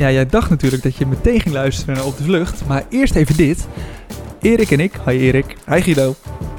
Ja, 0.00 0.10
jij 0.10 0.26
dacht 0.26 0.50
natuurlijk 0.50 0.82
dat 0.82 0.96
je 0.96 1.06
meteen 1.06 1.40
ging 1.40 1.54
luisteren 1.54 2.04
Op 2.04 2.16
de 2.16 2.22
Vlucht, 2.22 2.66
maar 2.66 2.84
eerst 2.88 3.14
even 3.14 3.36
dit. 3.36 3.66
Erik 4.40 4.70
en 4.70 4.80
ik, 4.80 4.92
hi 5.06 5.18
Erik, 5.18 5.56
Hi 5.66 5.80
Guido. 5.80 6.14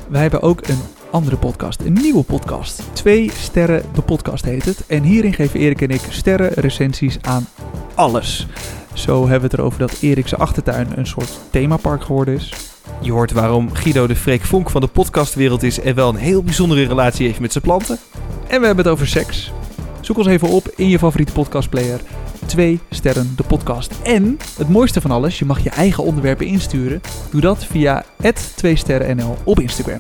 wij 0.09 0.21
hebben 0.21 0.41
ook 0.41 0.67
een 0.67 0.79
andere 1.11 1.37
podcast, 1.37 1.81
een 1.81 1.93
nieuwe 1.93 2.23
podcast. 2.23 2.83
Twee 2.93 3.31
sterren, 3.33 3.83
de 3.93 4.01
podcast 4.01 4.45
heet 4.45 4.65
het. 4.65 4.85
En 4.87 5.03
hierin 5.03 5.33
geven 5.33 5.59
Erik 5.59 5.81
en 5.81 5.89
ik 5.89 6.01
sterren 6.09 6.51
recensies 6.53 7.17
aan 7.21 7.47
alles. 7.95 8.47
Zo 8.93 9.21
hebben 9.21 9.41
we 9.41 9.45
het 9.45 9.53
erover 9.53 9.79
dat 9.79 9.97
Erik 10.01 10.27
zijn 10.27 10.41
achtertuin 10.41 10.87
een 10.95 11.07
soort 11.07 11.39
themapark 11.49 12.03
geworden 12.03 12.33
is. 12.33 12.53
Je 12.99 13.11
hoort 13.11 13.31
waarom 13.31 13.73
Guido 13.73 14.07
de 14.07 14.15
Freek 14.15 14.41
Vonk 14.41 14.69
van 14.69 14.81
de 14.81 14.87
podcastwereld 14.87 15.63
is 15.63 15.79
en 15.79 15.95
wel 15.95 16.09
een 16.09 16.15
heel 16.15 16.43
bijzondere 16.43 16.87
relatie 16.87 17.27
heeft 17.27 17.39
met 17.39 17.51
zijn 17.51 17.63
planten. 17.63 17.97
En 18.47 18.59
we 18.59 18.65
hebben 18.65 18.85
het 18.85 18.93
over 18.93 19.07
seks. 19.07 19.51
Zoek 20.01 20.17
ons 20.17 20.27
even 20.27 20.47
op 20.47 20.67
in 20.75 20.89
je 20.89 20.99
favoriete 20.99 21.33
podcastplayer. 21.33 22.01
Twee 22.51 22.79
sterren 22.89 23.33
de 23.35 23.43
podcast. 23.43 23.93
En 24.03 24.39
het 24.57 24.69
mooiste 24.69 25.01
van 25.01 25.11
alles, 25.11 25.39
je 25.39 25.45
mag 25.45 25.59
je 25.59 25.69
eigen 25.69 26.03
onderwerpen 26.03 26.45
insturen. 26.45 27.01
Doe 27.29 27.41
dat 27.41 27.65
via 27.65 28.05
2 28.55 28.75
sterrennl 28.75 29.37
op 29.43 29.59
Instagram. 29.59 29.99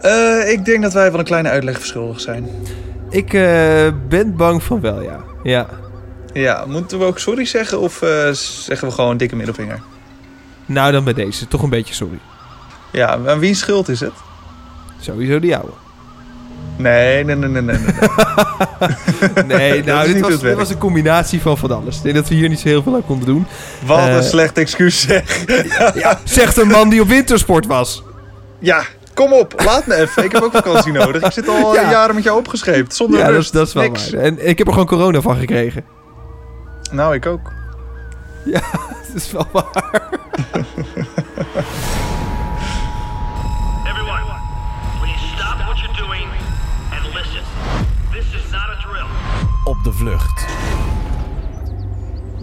Eh, 0.00 0.50
ik 0.50 0.64
denk 0.64 0.82
dat 0.82 0.92
wij 0.92 1.10
wel 1.10 1.18
een 1.18 1.24
kleine 1.24 1.48
uitleg 1.48 1.78
verschuldigd 1.78 2.20
zijn. 2.20 2.48
Ik 3.10 3.34
eh, 3.34 3.88
ben 4.08 4.36
bang 4.36 4.62
van 4.62 4.80
wel, 4.80 5.02
ja. 5.02 5.24
Ja. 5.42 5.68
Ja, 6.32 6.64
moeten 6.66 6.98
we 6.98 7.04
ook 7.04 7.18
sorry 7.18 7.44
zeggen 7.44 7.80
of 7.80 8.02
eh, 8.02 8.30
zeggen 8.32 8.88
we 8.88 8.94
gewoon 8.94 9.16
dikke 9.16 9.36
middelvinger? 9.36 9.80
Nou, 10.66 10.92
dan 10.92 11.04
bij 11.04 11.14
deze. 11.14 11.48
Toch 11.48 11.62
een 11.62 11.70
beetje 11.70 11.94
sorry. 11.94 12.18
Ja, 12.92 13.18
aan 13.26 13.38
wie 13.38 13.54
schuld 13.54 13.88
is 13.88 14.00
het? 14.00 14.14
Sowieso 15.00 15.40
die 15.40 15.56
ouwe. 15.56 15.83
Nee, 16.76 17.24
nee, 17.24 17.36
nee, 17.36 17.48
nee, 17.48 17.62
nee. 17.62 17.76
nee. 19.46 19.82
Nou, 19.84 20.12
dit 20.12 20.20
was, 20.20 20.40
dit 20.40 20.54
was 20.56 20.70
een 20.70 20.78
combinatie 20.78 21.40
van 21.40 21.58
van 21.58 21.70
alles. 21.70 21.96
Ik 21.96 22.02
denk 22.02 22.14
dat 22.14 22.28
we 22.28 22.34
hier 22.34 22.48
niet 22.48 22.60
zo 22.60 22.68
heel 22.68 22.82
veel 22.82 22.94
aan 22.94 23.06
konden 23.06 23.26
doen. 23.26 23.46
Wat 23.86 23.98
Eh. 23.98 24.14
een 24.16 24.22
slecht 24.22 24.58
excuus 24.58 25.00
zeg. 25.00 25.44
Ja, 25.94 26.20
zegt 26.24 26.56
een 26.56 26.68
man 26.68 26.88
die 26.88 27.00
op 27.00 27.08
wintersport 27.08 27.66
was. 27.66 28.02
Ja, 28.58 28.82
kom 29.14 29.32
op, 29.32 29.62
laat 29.64 29.86
me 29.86 29.94
even. 29.94 30.24
Ik 30.24 30.32
heb 30.32 30.42
ook 30.42 30.52
vakantie 30.52 30.92
nodig. 31.02 31.22
Ik 31.22 31.32
zit 31.32 31.48
al 31.48 31.74
Ja. 31.74 31.90
jaren 31.90 32.14
met 32.14 32.24
jou 32.24 32.38
opgescheept, 32.38 32.94
zonder 32.94 33.18
Ja, 33.20 33.30
dat 33.30 33.40
is, 33.42 33.50
dat 33.50 33.66
is 33.66 33.72
wel 33.72 33.82
Niks. 33.82 34.10
waar. 34.10 34.20
En 34.22 34.48
ik 34.48 34.58
heb 34.58 34.66
er 34.66 34.72
gewoon 34.72 34.88
corona 34.88 35.20
van 35.20 35.36
gekregen. 35.36 35.84
Nou, 36.92 37.14
ik 37.14 37.26
ook. 37.26 37.52
Dat 38.44 39.22
is 39.22 39.32
wel 39.32 39.46
waar. 39.52 40.02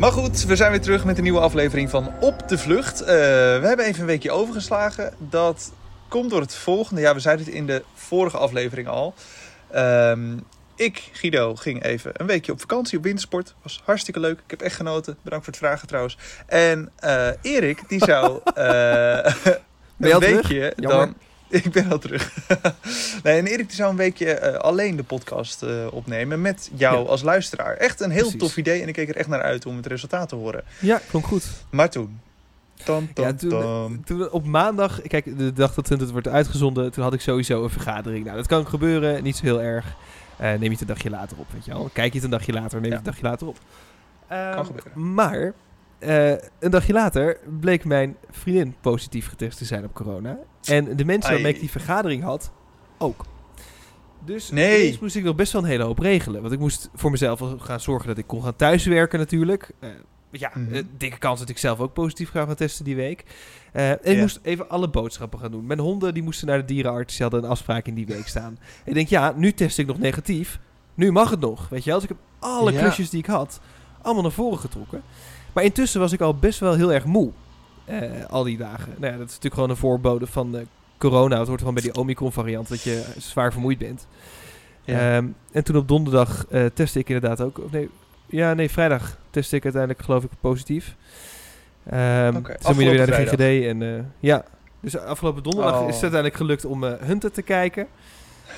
Maar 0.02 0.12
goed, 0.12 0.44
we 0.44 0.56
zijn 0.56 0.72
weer 0.72 0.82
terug 0.82 1.06
met 1.06 1.18
een 1.18 1.24
nieuwe 1.24 1.40
aflevering 1.40 1.90
van 1.90 2.14
Op 2.20 2.48
de 2.48 2.58
Vlucht. 2.58 3.02
Eh, 3.02 3.08
we 3.08 3.62
hebben 3.64 3.86
even 3.86 4.02
een 4.02 4.06
weekje 4.06 4.32
overgeslagen. 4.32 5.14
Dat 5.18 5.72
komt 6.08 6.30
door 6.30 6.42
het 6.42 6.56
volgende. 6.56 7.02
Ja, 7.02 7.14
we 7.14 7.20
zeiden 7.20 7.46
het 7.46 7.56
in 7.56 7.66
de 7.66 7.84
vorige 7.94 8.38
aflevering 8.38 8.88
al. 8.88 9.14
Ehm, 9.72 10.38
ik, 10.76 11.10
Guido, 11.12 11.56
ging 11.56 11.84
even 11.84 12.12
een 12.14 12.26
weekje 12.26 12.52
op 12.52 12.60
vakantie 12.60 12.98
op 12.98 13.04
wintersport. 13.04 13.54
Was 13.62 13.82
hartstikke 13.86 14.20
leuk. 14.20 14.40
Ik 14.40 14.50
heb 14.50 14.62
echt 14.62 14.76
genoten. 14.76 15.18
Bedankt 15.22 15.46
voor 15.46 15.54
het 15.54 15.64
vragen 15.64 15.88
trouwens. 15.88 16.18
En 16.46 16.92
eh, 16.96 17.28
Erik, 17.42 17.84
die 17.88 18.04
zou 18.06 18.40
eh, 18.54 18.64
een 20.00 20.20
weekje 20.20 20.74
dan... 20.76 21.16
Ik 21.64 21.72
ben 21.72 21.92
al 21.92 22.00
terug. 22.00 22.38
nee, 23.24 23.38
en 23.38 23.46
Erik 23.46 23.68
die 23.68 23.76
zou 23.76 23.90
een 23.92 23.98
weekje 23.98 24.34
eh, 24.34 24.60
alleen 24.60 24.96
de 24.96 25.04
podcast 25.04 25.64
eh, 25.64 25.88
opnemen 25.92 26.42
met 26.42 26.70
jou 26.74 27.04
Ja. 27.04 27.10
als 27.10 27.22
luisteraar. 27.22 27.74
Echt 27.76 28.00
een 28.00 28.10
heel 28.12 28.22
Precies. 28.22 28.40
tof 28.40 28.58
idee 28.58 28.82
en 28.82 28.88
ik 28.88 28.94
keek 28.94 29.10
er 29.10 29.16
echt 29.16 29.28
naar 29.28 29.42
uit 29.42 29.66
om 29.66 29.76
het 29.76 29.86
resultaat 29.86 30.30
te 30.30 30.36
horen. 30.36 30.64
Ja, 30.80 31.02
klonk 31.10 31.26
goed. 31.26 31.46
Maar 31.70 31.90
toen. 31.90 32.20
Tam, 32.84 33.14
tam, 33.14 33.26
Ja, 33.26 33.34
toen, 33.34 33.50
tam. 33.50 34.04
toen 34.06 34.30
op 34.30 34.46
maandag, 34.46 35.02
kijk, 35.02 35.38
de 35.38 35.54
dag 35.54 35.74
dat 35.74 35.90
het 35.90 36.12
wordt 36.12 36.28
uitgezonden, 36.28 36.92
toen 36.92 37.04
had 37.04 37.14
ik 37.14 37.22
sowieso 37.22 37.64
een 37.64 37.70
vergadering. 37.70 38.24
Nou, 38.26 38.38
dat 38.38 38.48
kan 38.48 38.68
gebeuren, 38.68 39.24
niet 39.24 39.36
zo 39.36 39.44
heel 39.46 39.62
erg. 39.62 39.96
Eh, 40.38 40.50
neem 40.50 40.62
je 40.64 40.70
het 40.70 40.82
een 40.82 40.88
dagje 40.88 41.10
later 41.10 41.38
op, 41.38 41.46
weet 41.54 41.66
je 41.66 41.72
wel. 41.72 41.90
Kijk 41.94 42.08
je 42.08 42.16
het 42.16 42.24
een 42.24 42.30
dagje 42.38 42.54
later, 42.54 42.82
neem 42.82 42.84
je 42.84 42.90
Ja. 42.90 42.96
het 42.98 43.06
een 43.08 43.12
dagje 43.12 43.28
later 43.28 43.48
op. 43.48 43.58
Ehm, 44.28 44.54
Kan 44.56 44.66
gebeuren. 44.66 45.14
Maar, 45.14 45.54
eh, 46.00 46.30
een 46.60 46.72
dagje 46.72 46.94
later 46.94 47.38
bleek 47.60 47.86
mijn 47.86 48.16
vriendin 48.32 48.76
positief 48.82 49.28
getest 49.30 49.58
te 49.58 49.66
zijn 49.66 49.84
op 49.84 49.94
corona. 49.94 50.38
En 50.66 50.96
de 50.96 51.06
mensen 51.06 51.32
waarmee 51.34 51.54
ik 51.54 51.60
die 51.60 51.70
vergadering 51.72 52.24
had, 52.24 52.52
ook. 52.98 53.26
Dus 54.26 54.50
Nee. 54.52 54.98
moest 55.02 55.16
ik 55.16 55.24
nog 55.24 55.36
best 55.36 55.52
wel 55.54 55.62
een 55.64 55.68
hele 55.68 55.84
hoop 55.84 56.00
regelen. 56.00 56.42
Want 56.42 56.54
ik 56.54 56.60
moest 56.60 56.90
voor 56.96 57.12
mezelf 57.12 57.42
gaan 57.58 57.80
zorgen 57.80 58.08
dat 58.08 58.18
ik 58.18 58.28
kon 58.28 58.44
gaan 58.44 58.56
thuiswerken 58.56 59.20
natuurlijk. 59.20 59.72
Eh, 59.80 59.90
ja, 60.32 60.52
Mhm. 60.54 60.74
eh, 60.74 60.84
dikke 60.98 61.18
kans 61.18 61.40
dat 61.40 61.50
ik 61.50 61.58
zelf 61.58 61.80
ook 61.80 61.94
positief 61.94 62.30
ga 62.30 62.46
gaan 62.46 62.56
testen 62.56 62.86
die 62.86 62.96
week. 62.96 63.24
Eh, 63.74 63.90
en 63.90 64.00
ik 64.04 64.16
Ja. 64.16 64.22
moest 64.22 64.40
even 64.42 64.70
alle 64.70 64.90
boodschappen 64.90 65.40
gaan 65.40 65.52
doen. 65.52 65.66
Mijn 65.66 65.80
honden 65.80 66.14
die 66.14 66.24
moesten 66.24 66.48
naar 66.48 66.58
de 66.58 66.66
dierenarts. 66.66 67.14
Die 67.14 67.22
hadden 67.22 67.44
een 67.44 67.50
afspraak 67.50 67.86
in 67.88 67.94
die 67.96 68.06
week 68.06 68.28
staan. 68.28 68.58
En 68.84 68.88
ik 68.90 68.94
denk, 68.94 69.08
ja, 69.08 69.34
nu 69.36 69.54
test 69.54 69.78
ik 69.78 69.88
nog 69.88 70.00
negatief. 70.00 70.60
Nu 70.94 71.12
mag 71.12 71.30
het 71.30 71.40
nog, 71.40 71.70
weet 71.70 71.84
je 71.84 71.90
wel. 71.90 72.00
Dus 72.00 72.10
ik 72.10 72.16
heb 72.16 72.26
alle 72.50 72.72
Ja. 72.72 72.80
klusjes 72.82 73.10
die 73.10 73.20
ik 73.20 73.26
had, 73.26 73.60
allemaal 74.02 74.24
naar 74.24 74.32
voren 74.32 74.60
getrokken. 74.60 75.02
Maar 75.54 75.64
intussen 75.64 76.00
was 76.00 76.12
ik 76.12 76.22
al 76.22 76.36
best 76.36 76.60
wel 76.60 76.74
heel 76.74 76.94
erg 76.94 77.06
moe. 77.06 77.32
Eh, 78.00 78.26
al 78.30 78.44
die 78.44 78.58
dagen. 78.58 78.94
Nou 78.98 79.12
ja, 79.12 79.18
dat 79.18 79.28
is 79.28 79.34
natuurlijk 79.34 79.54
gewoon 79.54 79.70
een 79.70 79.76
voorbode 79.76 80.28
van 80.28 80.58
eh, 80.58 80.62
corona. 80.98 81.38
Het 81.38 81.48
hoort 81.48 81.60
gewoon 81.60 81.74
bij 81.74 81.84
die 81.84 81.96
Omicron 81.96 82.32
variant 82.32 82.70
dat 82.70 82.82
je 82.82 83.04
zwaar 83.18 83.52
vermoeid 83.52 83.78
bent. 83.78 84.08
Ja. 84.84 85.16
Ehm, 85.16 85.28
en 85.52 85.64
toen 85.64 85.76
op 85.76 85.88
donderdag 85.88 86.46
eh 86.50 86.66
testte 86.74 87.00
ik 87.00 87.10
inderdaad 87.10 87.42
ook. 87.42 87.60
Of 87.60 87.72
nee, 87.72 87.90
ja, 88.26 88.54
nee, 88.54 88.70
vrijdag 88.70 89.18
testte 89.30 89.56
ik 89.56 89.64
uiteindelijk 89.64 90.04
geloof 90.04 90.24
ik 90.24 90.30
positief. 90.42 90.96
Oké, 91.86 91.92
dus 91.92 92.62
dan 92.62 92.74
moet 92.74 92.84
je 92.84 92.90
weer 92.90 92.98
naar 92.98 93.08
de 93.08 93.14
GGD. 93.14 93.66
En, 93.66 94.12
ja, 94.20 94.46
dus 94.80 94.98
afgelopen 94.98 95.44
donderdag 95.44 95.74
Oh. 95.74 95.88
is 95.88 95.94
het 95.94 96.02
uiteindelijk 96.02 96.36
gelukt 96.36 96.66
om 96.66 96.84
eh 96.84 96.94
Hunter 97.00 97.32
te 97.32 97.42
kijken. 97.42 97.88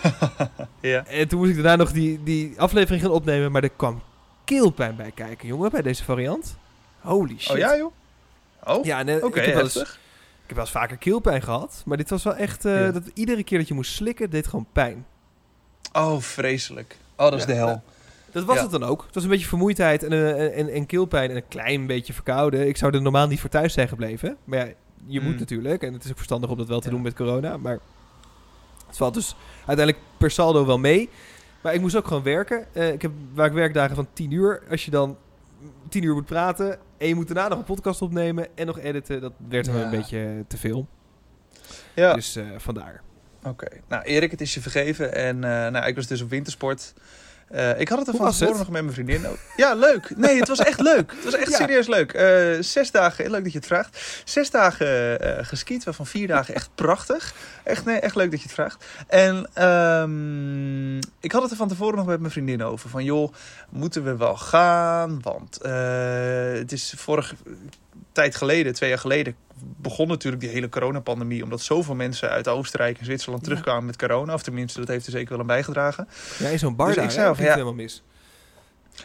ja. 0.81 1.05
En 1.05 1.27
toen 1.27 1.39
moest 1.39 1.49
ik 1.49 1.55
daarna 1.55 1.75
nog 1.75 1.91
die, 1.91 2.23
die 2.23 2.53
aflevering 2.57 3.01
gaan 3.01 3.11
opnemen. 3.11 3.51
Maar 3.51 3.63
er 3.63 3.69
kwam 3.69 4.01
keelpijn 4.43 4.95
bij 4.95 5.11
kijken, 5.11 5.47
jongen, 5.47 5.71
bij 5.71 5.81
deze 5.81 6.03
variant. 6.03 6.57
Holy 6.99 7.35
shit. 7.37 7.51
Oh 7.51 7.57
ja, 7.57 7.77
joh? 7.77 7.91
Oh, 8.65 8.85
Ja, 8.85 9.03
nee, 9.03 9.25
oké, 9.25 9.39
ik, 9.39 9.45
heb 9.45 9.53
wel 9.53 9.63
eens, 9.63 9.73
heftig. 9.73 9.93
ik 9.93 9.99
heb 10.47 10.55
wel 10.55 10.65
eens 10.65 10.73
vaker 10.73 10.97
keelpijn 10.97 11.41
gehad. 11.41 11.81
Maar 11.85 11.97
dit 11.97 12.09
was 12.09 12.23
wel 12.23 12.35
echt... 12.35 12.65
eh, 12.65 12.79
Ja. 12.79 12.91
dat 12.91 13.03
iedere 13.13 13.43
keer 13.43 13.57
dat 13.57 13.67
je 13.67 13.73
moest 13.73 13.93
slikken, 13.93 14.29
deed 14.29 14.47
gewoon 14.47 14.67
pijn. 14.71 15.05
Oh, 15.93 16.19
vreselijk. 16.19 16.97
Oh, 17.17 17.29
dat 17.29 17.33
is 17.33 17.39
Ja, 17.41 17.45
de 17.47 17.53
hel. 17.53 17.81
Dat 18.31 18.43
was 18.43 18.59
het 18.61 18.71
dan 18.71 18.83
ook. 18.83 19.03
Het 19.05 19.15
was 19.15 19.23
een 19.23 19.29
beetje 19.29 19.47
vermoeidheid 19.47 20.03
en, 20.03 20.11
eh, 20.11 20.57
en, 20.59 20.69
en 20.73 20.85
keelpijn 20.85 21.29
en 21.29 21.35
een 21.35 21.47
klein 21.47 21.87
beetje 21.87 22.13
verkouden. 22.13 22.67
Ik 22.67 22.77
zou 22.77 22.93
er 22.95 23.01
normaal 23.01 23.27
niet 23.27 23.39
voor 23.39 23.49
thuis 23.49 23.73
zijn 23.73 23.87
gebleven. 23.87 24.37
Maar 24.43 24.59
ja, 24.67 24.73
je 25.05 25.21
moet 25.21 25.33
Mm. 25.33 25.39
natuurlijk. 25.39 25.83
En 25.83 25.93
het 25.93 26.03
is 26.03 26.09
ook 26.09 26.15
verstandig 26.15 26.49
om 26.49 26.57
dat 26.57 26.67
wel 26.67 26.79
te 26.79 26.89
doen 26.89 27.01
met 27.01 27.13
corona. 27.13 27.57
Maar 27.57 27.79
het 28.87 28.97
valt 28.97 29.13
dus 29.13 29.35
uiteindelijk 29.65 29.97
per 30.17 30.31
saldo 30.31 30.65
wel 30.65 30.77
mee. 30.79 31.09
Maar 31.61 31.73
ik 31.73 31.81
moest 31.81 31.95
ook 31.95 32.07
gewoon 32.07 32.23
werken. 32.23 32.65
Eh, 32.73 32.91
ik 32.93 33.01
heb 33.01 33.11
waar 33.33 33.45
ik 33.47 33.53
werkdagen 33.53 33.95
van 33.95 34.07
10 34.13 34.31
uur. 34.31 34.63
Als 34.69 34.85
je 34.85 34.91
dan 34.91 35.17
10 35.93 36.03
uur 36.03 36.13
moet 36.13 36.25
praten 36.25 36.77
en 36.97 37.07
je 37.07 37.15
moet 37.15 37.27
daarna 37.27 37.47
nog 37.47 37.57
een 37.57 37.63
podcast 37.63 38.01
opnemen 38.01 38.47
en 38.55 38.65
nog 38.65 38.79
editen, 38.79 39.21
dat 39.21 39.33
werd 39.49 39.67
me 39.71 39.77
Ja. 39.77 39.83
een 39.83 39.89
beetje 39.89 40.43
te 40.47 40.57
veel. 40.57 40.87
Ja, 41.93 42.13
Dus 42.13 42.35
eh, 42.35 42.45
vandaar. 42.57 43.01
oké. 43.43 43.67
Nou, 43.87 44.03
Erik, 44.03 44.31
het 44.31 44.41
is 44.41 44.53
je 44.53 44.61
vergeven. 44.61 45.15
En 45.15 45.35
eh, 45.43 45.49
nou, 45.71 45.85
ik 45.85 45.95
was 45.95 46.07
dus 46.07 46.21
op 46.21 46.29
wintersport. 46.29 46.93
Eh, 47.49 47.79
ik 47.79 47.89
had 47.89 47.99
het 47.99 48.07
er 48.07 48.15
van 48.15 48.31
tevoren 48.31 48.57
nog 48.57 48.69
met 48.69 48.81
mijn 48.81 48.93
vriendin 48.93 49.27
over. 49.27 49.39
Ja, 49.55 49.73
leuk. 49.75 50.17
Nee, 50.17 50.39
het 50.39 50.47
was 50.47 50.59
echt 50.59 50.79
leuk. 50.79 51.11
Het 51.15 51.23
was 51.23 51.33
echt 51.35 51.49
Ja. 51.51 51.57
serieus 51.57 51.87
leuk. 51.87 52.13
Eh, 52.13 52.61
zes 52.61 52.91
dagen, 52.91 53.31
leuk 53.31 53.43
dat 53.43 53.51
je 53.51 53.57
het 53.57 53.67
vraagt. 53.67 54.21
Zes 54.25 54.49
dagen 54.49 55.19
eh 55.19 55.45
geskiet, 55.45 55.83
waarvan 55.83 56.05
vier 56.07 56.27
dagen 56.27 56.55
echt 56.55 56.69
prachtig. 56.75 57.33
Echt, 57.63 57.85
nee, 57.85 57.99
echt 57.99 58.15
leuk 58.15 58.31
dat 58.31 58.39
je 58.39 58.45
het 58.45 58.53
vraagt. 58.55 58.85
En 59.07 59.49
ehm, 59.53 60.92
ik 61.19 61.31
had 61.31 61.41
het 61.41 61.51
er 61.51 61.57
van 61.57 61.67
tevoren 61.67 61.95
nog 61.97 62.05
met 62.05 62.19
mijn 62.19 62.31
vriendin 62.31 62.63
over. 62.63 62.89
Van 62.89 63.03
joh, 63.03 63.33
moeten 63.69 64.03
we 64.03 64.15
wel 64.15 64.37
gaan? 64.37 65.21
Want 65.21 65.61
eh, 65.61 65.71
het 66.53 66.71
is 66.71 66.93
vorige 66.97 67.35
tijd 68.11 68.35
geleden, 68.35 68.73
twee 68.73 68.89
jaar 68.89 68.99
geleden, 68.99 69.35
begon 69.63 70.07
natuurlijk 70.07 70.41
die 70.41 70.51
hele 70.51 70.69
coronapandemie. 70.69 71.43
Omdat 71.43 71.61
zoveel 71.61 71.95
mensen 71.95 72.29
uit 72.29 72.47
Oostenrijk 72.47 72.99
en 72.99 73.05
Zwitserland 73.05 73.41
Ja. 73.41 73.47
terugkwamen 73.47 73.85
met 73.85 73.97
corona. 73.97 74.33
Of 74.33 74.43
tenminste, 74.43 74.79
dat 74.79 74.87
heeft 74.87 75.05
er 75.05 75.11
zeker 75.11 75.29
wel 75.29 75.39
aan 75.39 75.47
bijgedragen. 75.47 76.07
Ja, 76.39 76.47
in 76.47 76.59
zo'n 76.59 76.75
bar 76.75 76.87
Dus 76.87 76.95
daar, 76.95 77.05
ik 77.05 77.11
zei 77.11 77.35
ja. 77.37 77.51
helemaal 77.51 77.73
mis. 77.73 78.03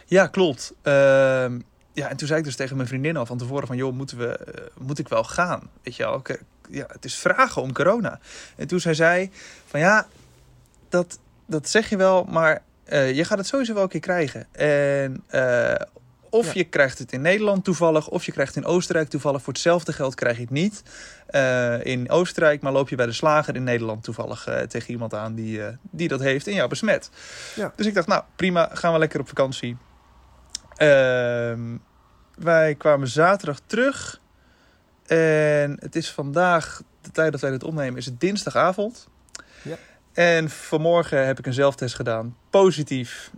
Ja, 0.05 0.27
klopt. 0.27 0.73
Ehm, 0.81 1.59
ja, 1.93 2.09
en 2.09 2.17
toen 2.17 2.27
zei 2.27 2.39
ik 2.39 2.45
dus 2.45 2.55
tegen 2.55 2.75
mijn 2.75 2.87
vriendin 2.87 3.17
al 3.17 3.25
van 3.25 3.37
tevoren 3.37 3.67
van... 3.67 3.75
joh, 3.77 3.93
moeten 3.93 4.17
we, 4.17 4.27
eh, 4.27 4.63
moet 4.77 4.99
ik 4.99 5.07
wel 5.07 5.23
gaan? 5.23 5.69
Weet 5.83 5.95
je 5.95 6.03
wel, 6.03 6.21
ja, 6.69 6.85
het 6.87 7.05
is 7.05 7.15
vragen 7.15 7.61
om 7.61 7.73
corona. 7.73 8.19
En 8.55 8.67
toen 8.67 8.79
zei 8.79 8.95
zij 8.95 9.31
van 9.65 9.79
ja, 9.79 10.07
dat, 10.89 11.19
dat 11.49 11.69
zeg 11.69 11.89
je 11.89 11.97
wel, 11.97 12.23
maar 12.23 12.61
eh, 12.83 13.15
je 13.15 13.25
gaat 13.25 13.37
het 13.37 13.47
sowieso 13.47 13.73
wel 13.73 13.83
een 13.83 13.89
keer 13.89 13.99
krijgen. 13.99 14.47
En 14.51 15.23
eh, 15.27 15.73
of 16.29 16.45
Ja. 16.45 16.51
je 16.53 16.63
krijgt 16.63 16.99
het 16.99 17.11
in 17.11 17.21
Nederland 17.21 17.63
toevallig, 17.63 18.07
of 18.07 18.25
je 18.25 18.31
krijgt 18.31 18.55
het 18.55 18.63
in 18.63 18.69
Oostenrijk 18.69 19.09
toevallig. 19.09 19.41
Voor 19.41 19.53
hetzelfde 19.53 19.93
geld 19.93 20.15
krijg 20.15 20.35
je 20.35 20.41
het 20.41 20.51
niet 20.51 20.83
eh, 21.27 21.85
in 21.85 22.09
Oostenrijk, 22.09 22.61
maar 22.61 22.71
loop 22.71 22.89
je 22.89 22.95
bij 22.95 23.05
de 23.05 23.11
slager 23.13 23.55
in 23.55 23.63
Nederland 23.63 24.03
toevallig 24.03 24.47
tegen 24.67 24.91
iemand 24.91 25.13
aan 25.13 25.33
die, 25.35 25.61
die 25.81 26.07
dat 26.07 26.19
heeft 26.19 26.47
en 26.47 26.53
jou 26.53 26.69
besmet. 26.69 27.09
Ja. 27.55 27.73
Dus 27.75 27.85
ik 27.85 27.93
dacht, 27.93 28.07
nou 28.07 28.23
prima, 28.35 28.69
gaan 28.73 28.93
we 28.93 28.99
lekker 28.99 29.19
op 29.19 29.27
vakantie. 29.27 29.77
Ehm, 30.75 31.77
wij 32.35 32.75
kwamen 32.75 33.07
zaterdag 33.07 33.59
terug. 33.65 34.19
En 35.07 35.77
het 35.79 35.95
is 35.95 36.11
vandaag, 36.11 36.81
de 37.01 37.11
tijd 37.11 37.31
dat 37.31 37.41
wij 37.41 37.51
dit 37.51 37.63
opnemen, 37.63 37.97
is 37.97 38.05
het 38.05 38.19
dinsdagavond. 38.19 39.07
Ja. 39.61 39.77
En 40.19 40.49
vanmorgen 40.49 41.25
heb 41.25 41.39
ik 41.39 41.45
een 41.45 41.53
zelftest 41.53 41.95
gedaan. 41.95 42.35
Positief. 42.49 43.31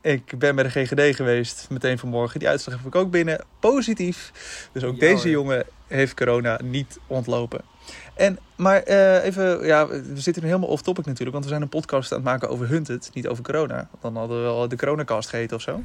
Ik 0.00 0.38
ben 0.38 0.54
bij 0.54 0.64
de 0.64 0.70
GGD 0.70 1.16
geweest, 1.16 1.66
meteen 1.70 1.98
vanmorgen. 1.98 2.38
Die 2.38 2.48
uitslag 2.48 2.76
heb 2.76 2.86
ik 2.86 2.94
ook 2.94 3.10
binnen. 3.10 3.44
Positief. 3.60 4.32
Dus 4.72 4.84
ook 4.84 5.00
deze 5.00 5.30
jongen 5.30 5.64
heeft 5.86 6.14
corona 6.14 6.58
niet 6.64 6.98
ontlopen. 7.06 7.60
En, 8.14 8.38
maar 8.56 8.82
eh, 8.82 9.24
even, 9.24 9.66
ja, 9.66 9.86
we 9.86 10.20
zitten 10.20 10.42
nu 10.42 10.48
helemaal 10.48 10.70
off-topic 10.70 11.04
natuurlijk. 11.04 11.32
Want 11.32 11.44
we 11.44 11.50
zijn 11.50 11.62
een 11.62 11.68
podcast 11.68 12.12
aan 12.12 12.18
het 12.18 12.26
maken 12.26 12.48
over 12.48 12.68
Hunted, 12.68 13.10
niet 13.12 13.28
over 13.28 13.44
corona. 13.44 13.88
Dan 14.00 14.16
hadden 14.16 14.36
we 14.36 14.42
wel 14.42 14.68
de 14.68 14.76
coronacast 14.76 15.28
geheten 15.28 15.56
of 15.56 15.62
zo. 15.62 15.82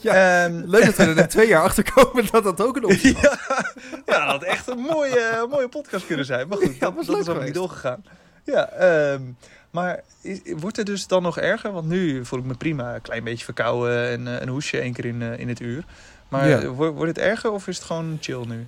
ja. 0.00 0.44
Ehm, 0.44 0.62
Leuk 0.66 0.84
dat 0.84 0.96
we 0.96 1.02
er 1.02 1.14
net 1.14 1.30
twee 1.30 1.48
jaar 1.48 1.62
achter 1.62 1.92
komen 1.92 2.26
dat 2.30 2.44
dat 2.44 2.60
ook 2.60 2.76
een 2.76 2.84
optie 2.84 3.12
was. 3.20 3.22
ja, 3.22 3.72
ja, 4.06 4.18
dat 4.18 4.26
had 4.26 4.42
echt 4.42 4.68
een 4.68 4.78
mooie, 4.78 5.46
mooie 5.50 5.68
podcast 5.68 6.06
kunnen 6.06 6.26
zijn. 6.26 6.48
Maar 6.48 6.58
goed, 6.58 6.74
Ja, 6.74 6.78
dat, 6.78 6.94
was 6.94 7.06
dat 7.06 7.14
leuk 7.14 7.24
is 7.24 7.30
ook 7.30 7.44
niet 7.44 7.54
doorgegaan. 7.54 8.04
Ja, 8.50 8.68
ehm, 8.68 9.22
maar 9.70 10.00
is- 10.20 10.40
wordt 10.56 10.76
het 10.76 10.86
dus 10.86 11.06
dan 11.06 11.22
nog 11.22 11.38
erger? 11.38 11.72
Want 11.72 11.88
nu 11.88 12.24
voel 12.24 12.38
ik 12.38 12.44
me 12.44 12.54
prima. 12.54 12.94
Een 12.94 13.00
klein 13.02 13.24
beetje 13.24 13.44
verkouden 13.44 14.08
en 14.08 14.26
eh, 14.34 14.40
een 14.40 14.48
hoesje 14.48 14.78
één 14.80 14.92
keer 14.92 15.04
in, 15.04 15.22
eh, 15.22 15.38
in 15.38 15.48
het 15.48 15.60
uur. 15.60 15.84
Maar 16.28 16.48
Ja. 16.48 16.66
wordt, 16.68 16.94
wordt 16.94 17.16
het 17.16 17.24
erger 17.26 17.50
of 17.50 17.68
is 17.68 17.76
het 17.76 17.86
gewoon 17.86 18.18
chill 18.20 18.44
nu? 18.46 18.66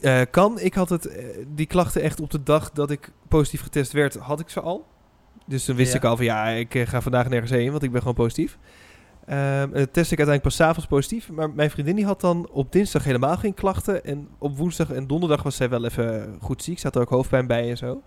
Eh, 0.00 0.20
kan. 0.30 0.58
Ik 0.60 0.74
had 0.74 0.88
het, 0.88 1.08
die 1.54 1.66
klachten 1.66 2.02
echt 2.02 2.20
op 2.20 2.30
de 2.30 2.42
dag 2.42 2.70
dat 2.70 2.90
ik 2.90 3.10
positief 3.28 3.62
getest 3.62 3.92
werd, 3.92 4.14
had 4.14 4.40
ik 4.40 4.48
ze 4.48 4.60
al. 4.60 4.86
Dus 5.46 5.64
toen 5.64 5.76
wist 5.76 5.92
Ja. 5.92 5.98
ik 5.98 6.04
al 6.04 6.16
van 6.16 6.24
ja, 6.24 6.46
ik 6.48 6.78
ga 6.88 7.00
vandaag 7.00 7.28
nergens 7.28 7.50
heen, 7.50 7.70
want 7.70 7.82
ik 7.82 7.90
ben 7.90 8.00
gewoon 8.00 8.14
positief. 8.16 8.58
Ehm 9.26 9.74
en 9.74 9.90
test 9.90 10.12
ik 10.12 10.18
uiteindelijk 10.18 10.42
pas 10.42 10.60
avonds 10.60 10.88
positief. 10.88 11.30
Maar 11.30 11.50
mijn 11.50 11.70
vriendin 11.70 11.96
die 11.96 12.04
had 12.04 12.20
dan 12.20 12.48
op 12.50 12.72
dinsdag 12.72 13.04
helemaal 13.04 13.36
geen 13.36 13.54
klachten. 13.54 14.04
En 14.04 14.28
op 14.38 14.56
woensdag 14.56 14.90
en 14.90 15.06
donderdag 15.06 15.42
was 15.42 15.56
zij 15.56 15.68
wel 15.68 15.84
even 15.84 16.36
goed 16.40 16.62
ziek. 16.62 16.82
Had 16.82 16.94
er 16.94 17.00
ook 17.00 17.08
hoofdpijn 17.08 17.46
bij 17.46 17.70
en 17.70 17.76
zo. 17.76 18.02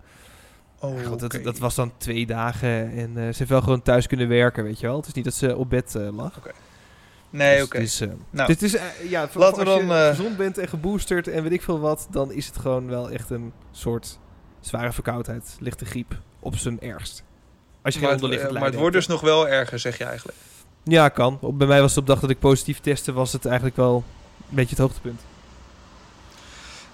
Oh, 0.84 1.02
Ja, 1.02 1.16
dat, 1.16 1.38
dat 1.42 1.58
was 1.58 1.74
dan 1.74 1.92
twee 1.96 2.26
dagen. 2.26 2.90
En 2.92 3.08
eh, 3.08 3.22
ze 3.22 3.34
heeft 3.38 3.48
wel 3.50 3.60
gewoon 3.62 3.82
thuis 3.82 4.06
kunnen 4.06 4.28
werken, 4.28 4.64
weet 4.64 4.80
je 4.80 4.86
wel. 4.86 4.96
Het 4.96 5.06
is 5.06 5.12
niet 5.12 5.24
dat 5.24 5.34
ze 5.34 5.56
op 5.56 5.70
bed 5.70 5.94
eh, 5.94 6.16
lag. 6.16 6.38
Nee, 7.30 7.56
Dus 7.68 8.00
oké. 8.02 8.14
Nou, 8.30 8.46
dus 8.54 8.60
het 8.60 8.62
is, 8.62 8.80
ja, 9.08 9.28
voor- 9.28 9.40
laten 9.40 9.56
voor 9.56 9.64
we 9.64 9.70
als 9.70 9.80
je 9.80 9.86
dan, 9.86 9.96
eh, 9.96 10.08
gezond 10.08 10.36
bent 10.36 10.58
en 10.58 10.68
geboosterd 10.68 11.28
en 11.28 11.42
weet 11.42 11.52
ik 11.52 11.62
veel 11.62 11.80
wat, 11.80 12.06
dan 12.10 12.32
is 12.32 12.46
het 12.46 12.56
gewoon 12.58 12.86
wel 12.88 13.10
echt 13.10 13.30
een 13.30 13.52
soort 13.70 14.18
zware 14.60 14.92
verkoudheid, 14.92 15.56
lichte 15.60 15.84
griep 15.84 16.16
op 16.40 16.56
zijn 16.56 16.80
ergst. 16.80 17.22
Als 17.82 17.94
je 17.94 18.00
maar, 18.00 18.08
geen 18.10 18.18
het, 18.18 18.24
onderliggend 18.24 18.52
maar 18.52 18.70
het 18.70 18.78
wordt 18.78 18.94
dus 18.96 19.06
nog 19.06 19.20
wel 19.20 19.48
erger, 19.48 19.78
zeg 19.78 19.98
je 19.98 20.04
eigenlijk. 20.04 20.38
Ja, 20.82 21.08
kan. 21.08 21.38
Bij 21.40 21.66
mij 21.66 21.80
was 21.80 21.90
het 21.90 21.98
op 21.98 22.06
de 22.06 22.12
dag 22.12 22.20
dat 22.20 22.30
ik 22.30 22.38
positief 22.38 22.80
testte, 22.80 23.12
was 23.12 23.32
het 23.32 23.44
eigenlijk 23.46 23.76
wel 23.76 24.04
een 24.48 24.54
beetje 24.56 24.70
het 24.70 24.78
hoogtepunt. 24.78 25.20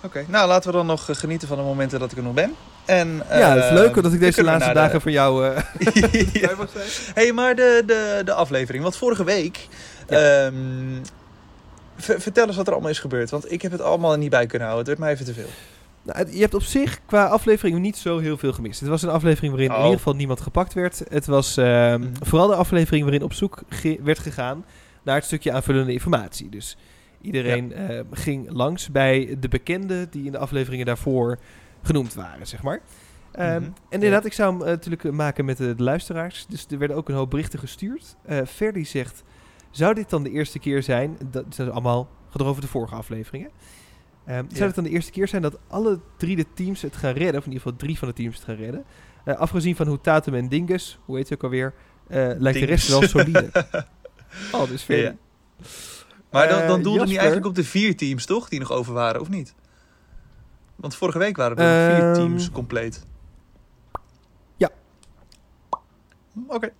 Oké, 0.02 0.24
nou 0.28 0.48
laten 0.48 0.70
we 0.70 0.76
dan 0.76 0.86
nog 0.86 1.08
genieten 1.10 1.48
van 1.48 1.56
de 1.56 1.62
momenten 1.62 2.00
dat 2.00 2.10
ik 2.12 2.16
er 2.16 2.22
nog 2.22 2.34
ben. 2.34 2.54
En, 2.90 3.22
ja, 3.28 3.54
het 3.54 3.62
is 3.64 3.68
eh, 3.68 3.74
leuk 3.74 4.02
dat 4.02 4.12
ik 4.12 4.20
deze 4.20 4.42
laatste 4.44 4.68
de- 4.68 4.74
dagen 4.74 5.00
van 5.00 5.12
jou 5.12 5.44
Ja. 5.44 5.52
bij 6.46 6.54
mag 6.58 6.70
zijn. 6.70 6.88
hey, 7.14 7.32
maar 7.32 7.54
de, 7.54 7.82
de, 7.86 8.22
de 8.24 8.32
aflevering. 8.32 8.82
Want 8.82 8.96
vorige 8.96 9.24
week... 9.24 9.68
ehm, 10.06 10.54
ver- 11.96 12.20
vertel 12.20 12.46
eens 12.46 12.56
wat 12.56 12.66
er 12.66 12.72
allemaal 12.72 12.90
is 12.90 12.98
gebeurd. 12.98 13.30
Want 13.30 13.52
ik 13.52 13.62
heb 13.62 13.72
het 13.72 13.80
allemaal 13.80 14.16
niet 14.16 14.30
bij 14.30 14.46
kunnen 14.46 14.68
houden. 14.68 14.88
Het 14.92 14.98
werd 14.98 14.98
mij 14.98 15.10
even 15.20 15.34
te 15.34 15.40
veel. 15.40 15.50
Nou, 16.02 16.26
je 16.32 16.40
hebt 16.40 16.54
op 16.54 16.62
zich 16.62 17.00
qua 17.06 17.24
aflevering 17.26 17.78
niet 17.78 17.96
zo 17.96 18.18
heel 18.18 18.38
veel 18.38 18.52
gemist. 18.52 18.80
Het 18.80 18.88
was 18.88 19.02
een 19.02 19.08
aflevering 19.08 19.52
waarin 19.52 19.70
in 19.70 19.76
Oh. 19.76 19.82
ieder 19.82 19.96
geval 19.98 20.14
niemand 20.14 20.40
gepakt 20.40 20.74
werd. 20.74 21.02
Het 21.08 21.26
was 21.26 21.56
ehm, 21.56 22.00
Mhm. 22.00 22.08
vooral 22.20 22.46
de 22.48 22.54
aflevering 22.54 23.02
waarin 23.02 23.22
op 23.22 23.32
zoek 23.32 23.62
ge- 23.68 23.98
werd 24.02 24.18
gegaan 24.18 24.64
naar 25.02 25.14
het 25.14 25.24
stukje 25.24 25.52
aanvullende 25.52 25.92
informatie. 25.92 26.48
Dus 26.48 26.76
iedereen 27.22 27.72
ging 28.12 28.46
langs 28.52 28.90
bij 28.90 29.36
de 29.40 29.48
bekenden 29.48 30.10
die 30.10 30.24
in 30.24 30.32
de 30.32 30.38
afleveringen 30.38 30.86
daarvoor 30.86 31.38
genoemd 31.82 32.14
waren, 32.14 32.46
zeg 32.46 32.62
maar. 32.62 32.80
Ehm, 33.32 33.46
Mhm. 33.60 33.62
En 33.64 33.72
inderdaad, 33.88 34.24
ik 34.24 34.32
zou 34.32 34.52
hem 34.52 34.62
eh, 34.62 34.68
natuurlijk 34.68 35.04
eh, 35.04 35.10
maken 35.12 35.44
met 35.44 35.56
de, 35.56 35.74
de 35.74 35.82
luisteraars. 35.82 36.46
Dus 36.48 36.66
er 36.70 36.78
werden 36.78 36.96
ook 36.96 37.08
een 37.08 37.14
hoop 37.14 37.30
berichten 37.30 37.58
gestuurd. 37.58 38.16
Eh 38.24 38.38
Ferdi 38.46 38.84
zegt, 38.84 39.22
zou 39.70 39.94
dit 39.94 40.10
dan 40.10 40.22
de 40.22 40.30
eerste 40.30 40.58
keer 40.58 40.82
zijn... 40.82 41.16
Dat 41.30 41.44
zijn 41.48 41.70
allemaal 41.70 42.08
gaat 42.30 42.42
over 42.42 42.62
de 42.62 42.68
vorige 42.68 42.94
afleveringen. 42.94 43.50
Ehm, 44.26 44.44
Zou 44.48 44.64
het 44.64 44.74
dan 44.74 44.84
de 44.84 44.90
eerste 44.90 45.10
keer 45.10 45.28
zijn 45.28 45.42
dat 45.42 45.58
alle 45.68 46.00
drie 46.16 46.36
de 46.36 46.46
teams 46.54 46.82
het 46.82 46.96
gaan 46.96 47.12
redden? 47.12 47.36
Of 47.40 47.46
in 47.46 47.52
ieder 47.52 47.62
geval 47.62 47.76
drie 47.78 47.98
van 47.98 48.08
de 48.08 48.14
teams 48.14 48.34
het 48.36 48.44
gaan 48.44 48.54
redden. 48.54 48.84
Eh, 49.24 49.36
afgezien 49.36 49.76
van 49.76 49.86
hoe 49.86 50.00
Tatum 50.00 50.34
en 50.34 50.48
Dingus, 50.48 50.98
hoe 51.04 51.16
heet 51.16 51.28
ze 51.28 51.34
ook 51.34 51.42
alweer... 51.42 51.74
eh, 52.08 52.28
lijkt 52.38 52.58
de 52.58 52.64
rest 52.64 52.88
wel 52.88 53.02
solide. 53.02 53.50
oh, 54.52 54.68
dus 54.68 54.82
Ferdi. 54.82 55.16
Maar 56.30 56.48
dan, 56.48 56.66
dan 56.66 56.78
Eh, 56.78 56.84
doelde 56.84 56.88
niet 56.88 56.98
Jasper? 56.98 57.16
eigenlijk 57.18 57.46
op 57.46 57.54
de 57.54 57.64
vier 57.64 57.96
teams, 57.96 58.26
toch? 58.26 58.48
Die 58.48 58.58
nog 58.58 58.72
over 58.72 58.92
waren, 58.92 59.20
of 59.20 59.28
niet? 59.28 59.54
Want 60.80 60.94
vorige 60.94 61.18
week 61.18 61.36
waren 61.36 61.56
er 61.56 61.94
vier 61.96 62.04
Ehm. 62.04 62.14
teams 62.14 62.50
compleet. 62.50 63.06
Ja. 64.56 64.70
Oké. 66.46 66.70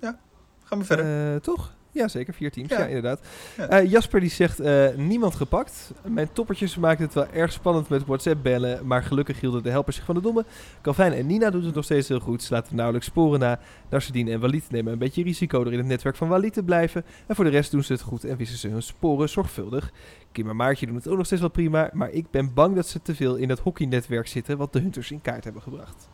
Ja, 0.00 0.18
gaan 0.64 0.78
we 0.78 0.84
verder. 0.84 1.34
Eh, 1.34 1.40
toch? 1.40 1.72
Ja, 1.92 2.08
zeker. 2.08 2.34
Vier 2.34 2.50
teams. 2.50 2.70
Ja. 2.70 2.78
Ja, 2.78 2.86
inderdaad. 2.86 3.20
Ja. 3.56 3.68
Eh, 3.68 3.90
Jasper 3.90 4.20
die 4.20 4.30
zegt, 4.30 4.60
eh, 4.60 4.88
niemand 4.96 5.34
gepakt. 5.34 5.92
Mijn 6.06 6.32
toppertjes 6.32 6.76
maakten 6.76 7.04
het 7.04 7.14
wel 7.14 7.26
erg 7.32 7.52
spannend 7.52 7.88
met 7.88 8.06
WhatsApp 8.06 8.42
bellen. 8.42 8.86
Maar 8.86 9.02
gelukkig 9.02 9.40
hielden 9.40 9.62
de 9.62 9.70
helpers 9.70 9.96
zich 9.96 10.04
van 10.04 10.14
de 10.14 10.20
domme. 10.20 10.44
Calvin 10.82 11.12
en 11.12 11.26
Nina 11.26 11.50
doen 11.50 11.64
het 11.64 11.74
nog 11.74 11.84
steeds 11.84 12.08
heel 12.08 12.20
goed. 12.20 12.42
Ze 12.42 12.52
laten 12.52 12.76
nauwelijks 12.76 13.06
sporen 13.08 13.40
na. 13.40 13.58
Narsedine 13.88 14.30
en 14.30 14.40
Walid 14.40 14.70
nemen 14.70 14.92
een 14.92 14.98
beetje 14.98 15.22
risico 15.22 15.62
door 15.62 15.72
in 15.72 15.78
het 15.78 15.86
netwerk 15.86 16.16
van 16.16 16.28
Walid 16.28 16.52
te 16.52 16.62
blijven. 16.62 17.04
En 17.26 17.34
voor 17.34 17.44
de 17.44 17.50
rest 17.50 17.70
doen 17.70 17.82
ze 17.82 17.92
het 17.92 18.02
goed 18.02 18.24
en 18.24 18.36
wissen 18.36 18.58
ze 18.58 18.68
hun 18.68 18.82
sporen 18.82 19.28
zorgvuldig. 19.28 19.92
Kim 20.32 20.48
en 20.48 20.56
Maartje 20.56 20.86
doen 20.86 20.94
het 20.94 21.08
ook 21.08 21.16
nog 21.16 21.26
steeds 21.26 21.40
wel 21.40 21.50
prima. 21.50 21.90
Maar 21.92 22.10
ik 22.10 22.30
ben 22.30 22.54
bang 22.54 22.74
dat 22.74 22.88
ze 22.88 23.02
te 23.02 23.14
veel 23.14 23.36
in 23.36 23.48
dat 23.48 23.58
hockeynetwerk 23.58 24.26
zitten. 24.26 24.58
Wat 24.58 24.72
de 24.72 24.78
Hunters 24.80 25.10
in 25.10 25.20
kaart 25.20 25.44
hebben 25.44 25.62
gebracht. 25.62 26.08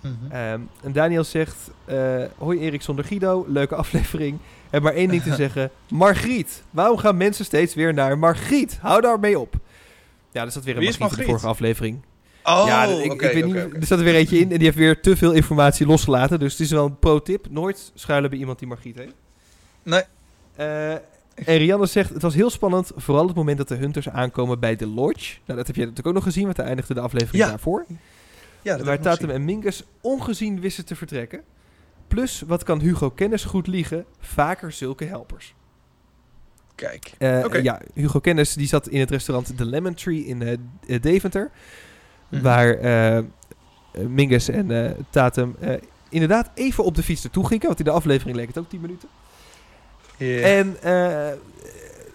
Mhm. 0.00 0.32
Ehm, 0.32 0.60
en 0.82 0.92
Daniel 0.92 1.24
zegt: 1.24 1.70
eh, 1.84 2.24
Hoi 2.38 2.58
Erik 2.58 2.82
zonder 2.82 3.04
Guido, 3.04 3.44
leuke 3.48 3.74
aflevering. 3.74 4.38
Heb 4.70 4.82
maar 4.82 4.94
één 4.94 5.08
ding 5.08 5.22
te 5.22 5.34
zeggen: 5.44 5.70
Margriet. 5.88 6.62
Waarom 6.70 6.96
gaan 6.96 7.16
mensen 7.16 7.44
steeds 7.44 7.74
weer 7.74 7.94
naar 7.94 8.18
Margriet? 8.18 8.78
Hou 8.80 9.00
daar 9.00 9.20
mee 9.20 9.38
op. 9.38 9.54
Ja, 10.32 10.44
er 10.44 10.50
zat 10.50 10.64
weer 10.64 10.74
een 10.74 10.80
Wie 10.80 10.88
is 10.88 10.98
Margriet 10.98 11.18
in 11.20 11.24
de 11.24 11.30
vorige 11.30 11.48
aflevering. 11.50 12.02
Oh, 12.44 12.64
ja, 12.66 12.84
ik, 12.84 13.12
oké, 13.12 13.26
ik 13.26 13.32
weet 13.32 13.44
niet, 13.44 13.54
er 13.56 13.86
zat 13.86 13.98
er 13.98 14.04
weer 14.04 14.14
eentje 14.14 14.38
in 14.38 14.42
en 14.50 14.56
die 14.56 14.64
heeft 14.64 14.76
weer 14.76 15.00
te 15.00 15.16
veel 15.16 15.32
informatie 15.32 15.86
losgelaten. 15.86 16.38
Dus 16.38 16.52
het 16.52 16.60
is 16.60 16.70
wel 16.70 16.84
een 16.84 16.98
pro-tip: 16.98 17.46
nooit 17.50 17.92
schuilen 17.94 18.30
bij 18.30 18.38
iemand 18.38 18.58
die 18.58 18.68
Margriet 18.68 18.98
heet. 18.98 19.14
Nee. 19.82 20.02
Eh, 20.56 20.92
en 21.34 21.56
Rianne 21.56 21.86
zegt, 21.86 22.10
het 22.12 22.22
was 22.22 22.34
heel 22.34 22.50
spannend, 22.50 22.90
vooral 22.96 23.26
het 23.26 23.36
moment 23.36 23.58
dat 23.58 23.68
de 23.68 23.74
Hunters 23.74 24.08
aankomen 24.08 24.60
bij 24.60 24.76
de 24.76 24.86
Lodge. 24.86 25.36
Nou, 25.44 25.58
dat 25.58 25.66
heb 25.66 25.76
je 25.76 25.80
natuurlijk 25.80 26.08
ook 26.08 26.14
nog 26.14 26.22
gezien, 26.22 26.44
want 26.44 26.56
daar 26.56 26.66
eindigde 26.66 26.94
de 26.94 27.00
aflevering 27.00 27.42
Ja. 27.44 27.48
daarvoor. 27.48 27.84
Ja, 28.68 28.84
waar 28.84 29.00
Tatum 29.00 29.30
en 29.30 29.44
Mingus 29.44 29.84
ongezien 30.00 30.60
wisten 30.60 30.84
te 30.84 30.96
vertrekken. 30.96 31.42
Plus, 32.08 32.42
wat 32.46 32.62
kan 32.62 32.80
Hugo 32.80 33.10
Kennis 33.10 33.44
goed 33.44 33.66
liegen? 33.66 34.04
Vaker 34.20 34.72
zulke 34.72 35.04
helpers. 35.04 35.54
Kijk. 36.74 37.12
Eh. 37.18 37.62
Ja, 37.62 37.80
Hugo 37.94 38.20
Kennis 38.20 38.54
die 38.54 38.66
zat 38.66 38.88
in 38.88 39.00
het 39.00 39.10
restaurant 39.10 39.56
The 39.56 39.64
Lemon 39.64 39.94
Tree 39.94 40.24
in 40.24 40.42
eh, 40.42 41.00
Deventer. 41.00 41.50
Mhm. 42.28 42.42
Waar 42.42 42.78
Mingus 44.08 44.48
en 44.48 44.96
Tatum 45.10 45.56
inderdaad 46.08 46.50
even 46.54 46.84
op 46.84 46.94
de 46.94 47.02
fiets 47.02 47.22
naartoe 47.22 47.46
gingen. 47.46 47.66
Want 47.66 47.78
in 47.78 47.84
de 47.84 47.90
aflevering 47.90 48.36
leek 48.36 48.46
het 48.46 48.58
ook 48.58 48.68
10 48.68 48.80
minuten. 48.80 49.08
Ja. 50.16 50.40
En 50.40 50.76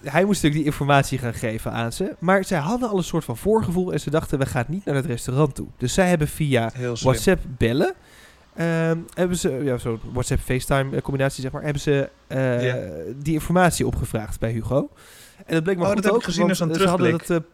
hij 0.03 0.23
moest 0.25 0.43
natuurlijk 0.43 0.53
die 0.53 0.65
informatie 0.65 1.17
gaan 1.17 1.33
geven 1.33 1.71
aan 1.71 1.91
ze. 1.93 2.15
Maar 2.19 2.43
zij 2.45 2.59
hadden 2.59 2.89
al 2.89 2.97
een 2.97 3.03
soort 3.03 3.23
van 3.23 3.37
voorgevoel. 3.37 3.93
En 3.93 3.99
ze 3.99 4.09
dachten, 4.09 4.39
we 4.39 4.45
gaan 4.45 4.65
niet 4.67 4.85
naar 4.85 4.95
het 4.95 5.05
restaurant 5.05 5.55
toe. 5.55 5.67
Dus 5.77 5.93
zij 5.93 6.09
hebben 6.09 6.27
via. 6.27 6.71
WhatsApp 7.01 7.41
bellen. 7.57 7.93
ehm, 8.55 8.97
hebben 9.13 9.37
ze, 9.37 9.49
ja, 9.63 9.77
zo'n 9.77 9.99
WhatsApp-FaceTime 10.11 10.95
eh, 10.95 11.01
combinatie 11.01 11.41
zeg 11.41 11.51
maar, 11.51 11.61
hebben 11.63 11.81
ze 11.81 12.09
eh, 12.27 12.65
Ja. 12.65 12.77
die 13.15 13.33
informatie 13.33 13.87
opgevraagd 13.87 14.39
bij 14.39 14.51
Hugo. 14.51 14.89
En 15.45 15.53
dat 15.53 15.63
bleek 15.63 15.77
maar 15.77 15.85
Oh, 15.87 15.93
goed 15.93 16.03
dat 16.03 16.11
heb 16.11 16.13
ook, 16.13 16.19
ik 16.19 16.25
gezien 16.25 16.49
als 16.49 16.59
een 16.59 16.71
eh, 16.71 16.77
ze 16.77 16.87
hadden 16.87 17.05
terugblik. 17.07 17.37
het, 17.37 17.45
eh, 17.45 17.51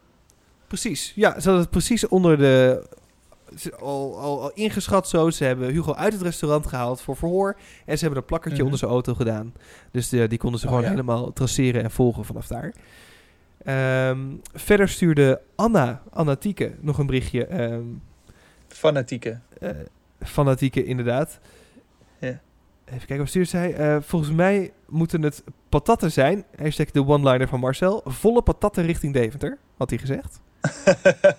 precies, 0.66 1.12
ja, 1.14 1.28
ze 1.30 1.42
hadden 1.42 1.60
het 1.60 1.70
precies 1.70 2.08
onder 2.08 2.38
de, 2.38 2.82
al, 3.80 4.18
al, 4.18 4.42
al 4.42 4.50
ingeschat 4.54 5.08
zo. 5.08 5.30
Ze 5.30 5.44
hebben 5.44 5.70
Hugo 5.70 5.94
uit 5.94 6.12
het 6.12 6.22
restaurant 6.22 6.66
gehaald 6.66 7.00
voor 7.00 7.16
verhoor. 7.16 7.56
En 7.86 7.94
ze 7.98 8.04
hebben 8.04 8.20
een 8.20 8.28
plakkertje 8.28 8.56
Mhm. 8.56 8.64
onder 8.66 8.78
zijn 8.78 8.90
auto 8.90 9.14
gedaan. 9.14 9.52
Dus 9.90 10.12
eh, 10.12 10.28
die 10.28 10.38
konden 10.38 10.60
ze 10.60 10.66
Oh, 10.66 10.72
gewoon 10.72 10.86
ja. 10.86 10.90
helemaal 10.94 11.32
traceren 11.32 11.82
en 11.82 11.90
volgen 11.90 12.24
vanaf 12.24 12.46
daar. 12.46 12.72
Ehm, 13.64 14.18
verder 14.54 14.88
stuurde 14.88 15.40
Anna, 15.54 16.02
Anna 16.10 16.36
Tieke, 16.36 16.72
nog 16.80 16.98
een 16.98 17.06
berichtje. 17.06 17.46
ehm, 17.46 17.82
Fanatieke. 18.68 19.38
eh, 19.60 19.70
fanatieke, 20.22 20.84
inderdaad. 20.84 21.38
Ja. 22.18 22.40
Even 22.84 22.98
kijken, 22.98 23.18
wat 23.18 23.28
stuurt 23.28 23.48
zij? 23.48 23.74
Eh, 23.74 23.96
volgens 24.00 24.30
mij 24.32 24.72
moeten 24.88 25.22
het 25.22 25.42
patatten 25.68 26.12
zijn. 26.12 26.44
Hashtag 26.56 26.90
de 26.90 27.06
one-liner 27.06 27.48
van 27.48 27.60
Marcel. 27.60 28.00
Volle 28.04 28.42
patatten 28.42 28.84
richting 28.86 29.12
Deventer, 29.12 29.58
had 29.76 29.90
hij 29.90 29.98
gezegd. 29.98 30.40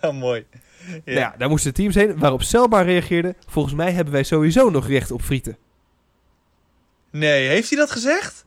Mooi. 0.20 0.46
Ja. 0.88 1.00
Nou 1.06 1.18
ja, 1.20 1.36
daar 1.38 1.50
moesten 1.50 1.74
de 1.74 1.78
teams 1.78 1.96
heen. 1.96 2.20
Waarop 2.20 2.42
Selma 2.42 2.82
reageerde. 2.82 3.36
Volgens 3.48 3.74
mij 3.76 3.92
hebben 3.92 4.14
wij 4.14 4.24
sowieso 4.24 4.70
nog 4.70 4.88
recht 4.88 5.12
op 5.12 5.22
frieten. 5.22 5.58
Nee, 7.12 7.48
heeft 7.48 7.70
hij 7.70 7.78
dat 7.80 7.92
gezegd? 7.92 8.46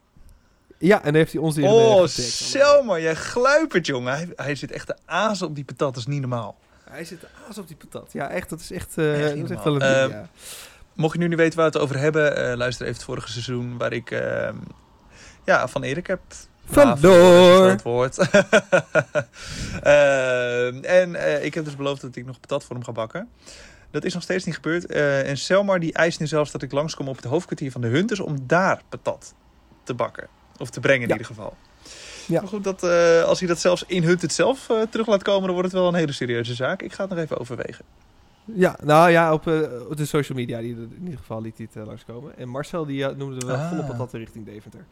Ja, 0.79 1.03
en 1.05 1.15
heeft 1.15 1.33
hij 1.33 1.41
ons 1.41 1.57
in 1.57 1.63
de 1.63 1.69
Oh. 1.69 2.07
Selma, 2.07 2.99
jij 2.99 3.15
gluipert, 3.15 3.87
jongen. 3.87 4.13
Hij, 4.13 4.29
hij 4.37 4.55
zit 4.55 4.71
echt 4.73 4.87
de 4.87 4.97
aas 5.05 5.43
op 5.43 5.55
die 5.55 5.65
patat, 5.65 5.89
dat 5.95 5.97
is 5.97 6.07
niet 6.07 6.21
normaal. 6.21 6.57
Hij 6.91 7.05
zit 7.05 7.19
aas 7.49 7.59
op 7.59 7.67
die 7.69 7.77
patat. 7.77 8.13
Ja, 8.13 8.31
echt, 8.31 8.49
dat 8.49 8.61
is 8.61 8.71
echt, 8.71 8.99
eh, 8.99 9.13
Echt 9.13 9.21
dat 9.21 9.25
is 9.35 9.41
echt 9.41 9.49
niet 9.49 9.65
wel 9.65 9.73
een 9.73 9.79
ding, 9.79 9.91
normaal. 9.91 10.09
ja. 10.09 10.29
Mocht 10.95 11.13
je 11.13 11.19
nu 11.19 11.29
niet 11.29 11.39
weten 11.39 11.57
waar 11.59 11.71
we 11.71 11.73
het 11.79 11.87
over 11.87 11.99
hebben, 11.99 12.37
eh, 12.51 12.57
luister 12.57 12.85
even 12.87 12.97
het 12.97 13.07
vorige 13.07 13.31
seizoen 13.31 13.79
waar 13.79 13.93
ik 13.93 14.11
ehm, 14.11 14.57
ja, 15.45 15.69
van 15.69 15.83
Erik 15.83 16.07
heb. 16.07 16.21
Vandoor. 16.65 17.77
Woord. 17.83 18.19
Ehm, 19.83 20.77
en 20.85 21.15
eh, 21.15 21.45
ik 21.45 21.55
heb 21.55 21.65
dus 21.65 21.77
beloofd 21.77 22.01
dat 22.01 22.17
ik 22.17 22.27
nog 22.27 22.41
patat 22.41 22.65
voor 22.65 22.77
hem 22.77 22.85
ga 22.85 22.93
bakken. 22.93 23.29
Dat 23.91 24.05
is 24.05 24.15
nog 24.15 24.23
steeds 24.23 24.45
niet 24.45 24.55
gebeurd. 24.55 24.87
Eh, 24.87 25.29
en 25.29 25.37
Selmar 25.37 25.81
die 25.81 25.93
eist 25.93 26.21
nu 26.21 26.27
zelfs 26.27 26.51
dat 26.51 26.63
ik 26.63 26.73
langskom 26.73 27.09
op 27.09 27.17
het 27.17 27.25
hoofdkwartier 27.25 27.71
van 27.71 27.81
de 27.81 27.87
Hunters 27.87 28.21
om 28.21 28.37
daar 28.47 28.83
patat 28.89 29.35
te 29.83 29.95
bakken. 29.95 30.27
Of 30.59 30.71
te 30.71 30.81
brengen 30.81 31.03
in 31.03 31.09
Ja. 31.09 31.13
ieder 31.13 31.27
geval. 31.27 31.57
Ja. 32.27 32.41
Maar 32.41 32.49
goed, 32.49 32.65
dat, 32.65 32.83
eh, 32.83 33.23
als 33.23 33.39
hij 33.39 33.49
dat 33.49 33.59
zelfs 33.61 33.85
in 33.87 34.03
Hunt 34.03 34.23
het 34.23 34.33
zelf 34.33 34.67
terug 34.91 35.07
laat 35.07 35.23
komen, 35.23 35.43
dan 35.43 35.53
wordt 35.53 35.69
het 35.73 35.81
wel 35.81 35.89
een 35.89 35.95
hele 35.95 36.13
serieuze 36.13 36.55
zaak. 36.55 36.83
Ik 36.83 36.93
ga 36.93 37.01
het 37.03 37.11
nog 37.11 37.19
even 37.19 37.39
overwegen. 37.39 37.85
Ja, 38.45 38.77
nou 38.83 39.11
ja, 39.11 39.33
op, 39.33 39.47
op 39.89 39.97
de 39.97 40.05
social 40.05 40.39
media 40.39 40.59
die, 40.61 40.71
in 40.75 41.01
ieder 41.05 41.19
geval 41.19 41.41
liet 41.43 41.57
hij 41.59 41.69
het 41.73 41.87
langskomen. 41.87 42.39
En 42.39 42.49
Marcel 42.49 42.85
die 42.87 43.07
noemde 43.07 43.47
wel 43.47 43.57
Ah. 43.57 43.69
volle 43.69 43.85
patatten 43.85 44.19
richting 44.19 44.45
Deventer. 44.47 44.85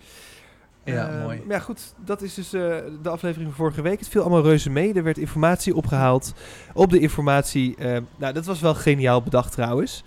Ja, 0.85 1.09
Eh, 1.09 1.23
mooi. 1.23 1.43
Maar 1.47 1.57
ja, 1.57 1.62
goed, 1.62 1.95
dat 2.05 2.23
is 2.23 2.35
dus 2.35 2.53
eh, 2.53 2.61
de 3.03 3.09
aflevering 3.09 3.49
van 3.49 3.59
vorige 3.59 3.83
week. 3.83 3.99
Het 3.99 4.09
viel 4.09 4.21
allemaal 4.21 4.43
reuze 4.43 4.71
mee. 4.71 4.95
Er 4.95 5.03
werd 5.03 5.19
informatie 5.19 5.75
opgehaald. 5.77 6.35
Op 6.75 6.91
de 6.91 6.99
informatie, 6.99 7.77
eh, 7.77 7.99
nou 8.17 8.33
dat 8.33 8.45
was 8.47 8.61
wel 8.61 8.75
geniaal 8.75 9.23
bedacht 9.23 9.53
trouwens. 9.53 10.05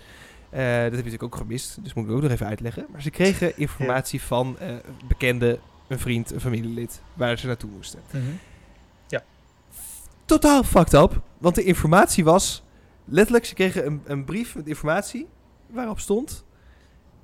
Eh, 0.50 0.60
dat 0.60 0.68
heb 0.74 0.90
je 0.90 0.96
natuurlijk 0.96 1.22
ook 1.22 1.36
gemist, 1.36 1.78
dus 1.84 1.94
moet 1.94 2.04
ik 2.04 2.10
ook 2.10 2.22
nog 2.22 2.30
even 2.30 2.46
uitleggen. 2.46 2.86
Maar 2.92 3.02
ze 3.02 3.10
kregen 3.10 3.58
informatie 3.58 4.22
van 4.22 4.58
eh 4.58 4.74
bekende, 5.08 5.58
een 5.88 5.98
vriend, 5.98 6.32
een 6.32 6.40
familielid, 6.40 7.02
waar 7.14 7.38
ze 7.38 7.46
naartoe 7.46 7.70
moesten. 7.70 8.00
Totaal 10.24 10.62
fucked 10.62 10.92
up, 10.92 11.20
want 11.38 11.54
de 11.54 11.62
informatie 11.64 12.24
was... 12.24 12.62
Letterlijk, 13.04 13.44
ze 13.44 13.54
kregen 13.54 13.86
een, 13.86 14.00
een 14.04 14.24
brief 14.24 14.54
met 14.54 14.66
informatie 14.66 15.26
waarop 15.66 16.00
stond... 16.00 16.44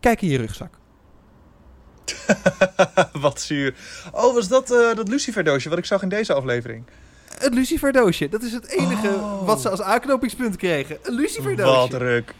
Kijk 0.00 0.22
in 0.22 0.28
je 0.28 0.38
rugzak. 0.38 0.78
Wat 3.20 3.40
zuur. 3.40 3.74
Oh, 4.12 4.34
was 4.34 4.48
dat 4.48 4.70
eh, 4.70 4.94
dat 4.94 5.08
Lucifer 5.08 5.44
doosje 5.44 5.68
wat 5.68 5.78
ik 5.78 5.84
zag 5.84 6.02
in 6.02 6.08
deze 6.08 6.32
aflevering? 6.32 6.84
Een 7.38 7.54
luciferdoosje. 7.54 8.28
Dat 8.28 8.42
is 8.42 8.52
het 8.52 8.66
enige 8.66 9.08
Oh. 9.08 9.46
wat 9.46 9.60
ze 9.60 9.68
als 9.70 9.80
aanknopingspunt 9.80 10.56
kregen. 10.56 10.98
Een 11.02 11.14
luciferdoosje. 11.14 11.70
Wat 11.78 11.90
druk. 11.90 12.34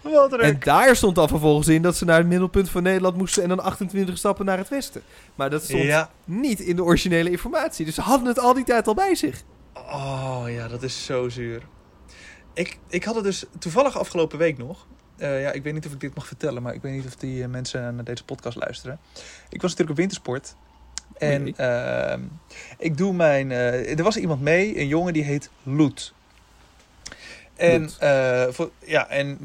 Wat 0.00 0.30
druk. 0.30 0.40
En 0.42 0.56
daar 0.60 0.96
stond 0.96 1.18
al 1.18 1.28
vervolgens 1.28 1.68
in 1.68 1.82
dat 1.82 1.96
ze 1.96 2.04
naar 2.04 2.18
het 2.18 2.26
middelpunt 2.26 2.70
van 2.70 2.82
Nederland 2.82 3.16
moesten... 3.16 3.42
en 3.42 3.48
dan 3.48 3.60
28 3.62 4.18
stappen 4.18 4.44
naar 4.44 4.58
het 4.58 4.68
westen. 4.68 5.02
Maar 5.34 5.50
dat 5.50 5.62
stond 5.64 5.82
Ja. 5.82 6.10
niet 6.24 6.60
in 6.60 6.76
de 6.76 6.84
originele 6.84 7.30
informatie. 7.30 7.84
Dus 7.84 7.94
ze 7.94 8.00
hadden 8.00 8.28
het 8.28 8.38
al 8.38 8.54
die 8.54 8.64
tijd 8.64 8.86
al 8.86 8.94
bij 8.94 9.14
zich. 9.14 9.42
Oh 9.74 10.42
ja, 10.46 10.68
dat 10.68 10.82
is 10.82 11.04
zo 11.04 11.28
zuur. 11.28 11.62
Ik, 12.54 12.78
ik 12.88 13.04
had 13.04 13.14
het 13.14 13.24
dus 13.24 13.44
toevallig 13.58 13.98
afgelopen 13.98 14.38
week 14.38 14.58
nog. 14.58 14.86
Eh, 15.22 15.42
ja, 15.42 15.52
ik 15.52 15.62
weet 15.62 15.72
niet 15.72 15.86
of 15.86 15.92
ik 15.92 16.00
dit 16.00 16.14
mag 16.14 16.26
vertellen, 16.26 16.62
maar 16.62 16.74
ik 16.74 16.82
weet 16.82 16.92
niet 16.92 17.06
of 17.06 17.16
die 17.16 17.42
eh, 17.42 17.48
mensen 17.48 17.94
naar 17.94 18.04
deze 18.04 18.24
podcast 18.24 18.56
luisteren. 18.56 18.98
Ik 19.48 19.62
was 19.62 19.70
natuurlijk 19.70 19.90
op 19.90 19.96
wintersport. 19.96 20.54
En 21.18 21.56
ehm, 21.56 22.20
ik 22.78 22.96
doe 22.96 23.12
mijn. 23.12 23.50
eh, 23.50 23.98
er 23.98 24.02
was 24.02 24.16
iemand 24.16 24.40
mee, 24.40 24.80
een 24.80 24.86
jongen 24.86 25.12
die 25.12 25.22
heet 25.22 25.50
Loet. 25.62 26.14
En, 27.56 27.90
eh, 27.98 28.46
voor, 28.48 28.70
ja, 28.84 29.08
en 29.08 29.38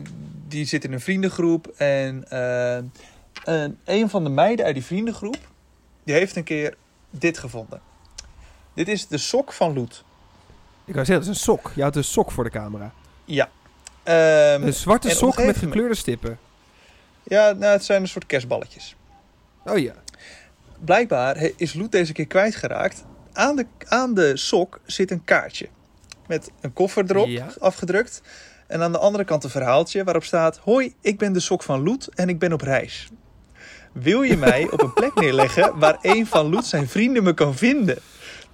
die 0.47 0.65
zit 0.65 0.83
in 0.83 0.93
een 0.93 1.01
vriendengroep. 1.01 1.67
En 1.77 2.25
een, 3.43 3.77
een 3.85 4.09
van 4.09 4.23
de 4.23 4.29
meiden 4.29 4.65
uit 4.65 4.73
die 4.73 4.83
vriendengroep, 4.83 5.37
die 6.03 6.15
heeft 6.15 6.35
een 6.35 6.43
keer 6.43 6.75
dit 7.09 7.37
gevonden. 7.37 7.81
Dit 8.73 8.87
is 8.87 9.07
de 9.07 9.17
sok 9.17 9.53
van 9.53 9.73
Loet. 9.73 10.03
Ik 10.85 10.93
wou 10.93 11.05
zeggen, 11.05 11.25
dat 11.25 11.35
is 11.35 11.39
een 11.39 11.53
sok. 11.53 11.71
Je 11.75 11.81
houdt 11.81 11.95
een 11.95 12.03
sok 12.03 12.31
voor 12.31 12.43
de 12.43 12.49
camera. 12.49 12.93
Ja. 13.25 13.49
Ehm, 14.07 14.63
Een 14.63 14.73
zwarte 14.73 15.09
sok 15.09 15.37
met 15.45 15.57
gekleurde 15.57 15.95
stippen. 15.95 16.39
ja, 17.23 17.51
nou, 17.51 17.71
het 17.71 17.83
zijn 17.83 18.01
een 18.01 18.07
soort 18.07 18.25
kerstballetjes. 18.25 18.95
Oh 19.65 19.77
ja. 19.77 19.93
Blijkbaar 20.79 21.49
is 21.55 21.73
Loet 21.73 21.91
deze 21.91 22.13
keer 22.13 22.27
kwijtgeraakt. 22.27 23.03
Aan 23.33 23.55
de, 23.55 23.65
aan 23.87 24.13
de 24.13 24.37
sok 24.37 24.79
zit 24.85 25.11
een 25.11 25.23
kaartje. 25.23 25.67
Met 26.27 26.51
een 26.61 26.73
koffer 26.73 27.03
erop 27.07 27.27
Ja. 27.27 27.47
afgedrukt. 27.59 28.21
En 28.67 28.81
aan 28.81 28.91
de 28.91 28.97
andere 28.97 29.23
kant 29.23 29.43
een 29.43 29.49
verhaaltje 29.49 30.03
waarop 30.03 30.23
staat... 30.23 30.57
Hoi, 30.57 30.93
ik 31.01 31.17
ben 31.17 31.33
de 31.33 31.39
sok 31.39 31.63
van 31.63 31.83
Loet 31.83 32.09
en 32.15 32.29
ik 32.29 32.39
ben 32.39 32.53
op 32.53 32.61
reis. 32.61 33.07
Wil 33.91 34.21
je 34.21 34.37
mij 34.37 34.67
op 34.71 34.81
een 34.81 34.93
plek 34.93 35.15
neerleggen 35.15 35.79
waar 35.79 35.97
een 36.01 36.27
van 36.27 36.49
Loet 36.49 36.65
zijn 36.65 36.87
vrienden 36.87 37.23
me 37.23 37.33
kan 37.33 37.55
vinden? 37.55 37.97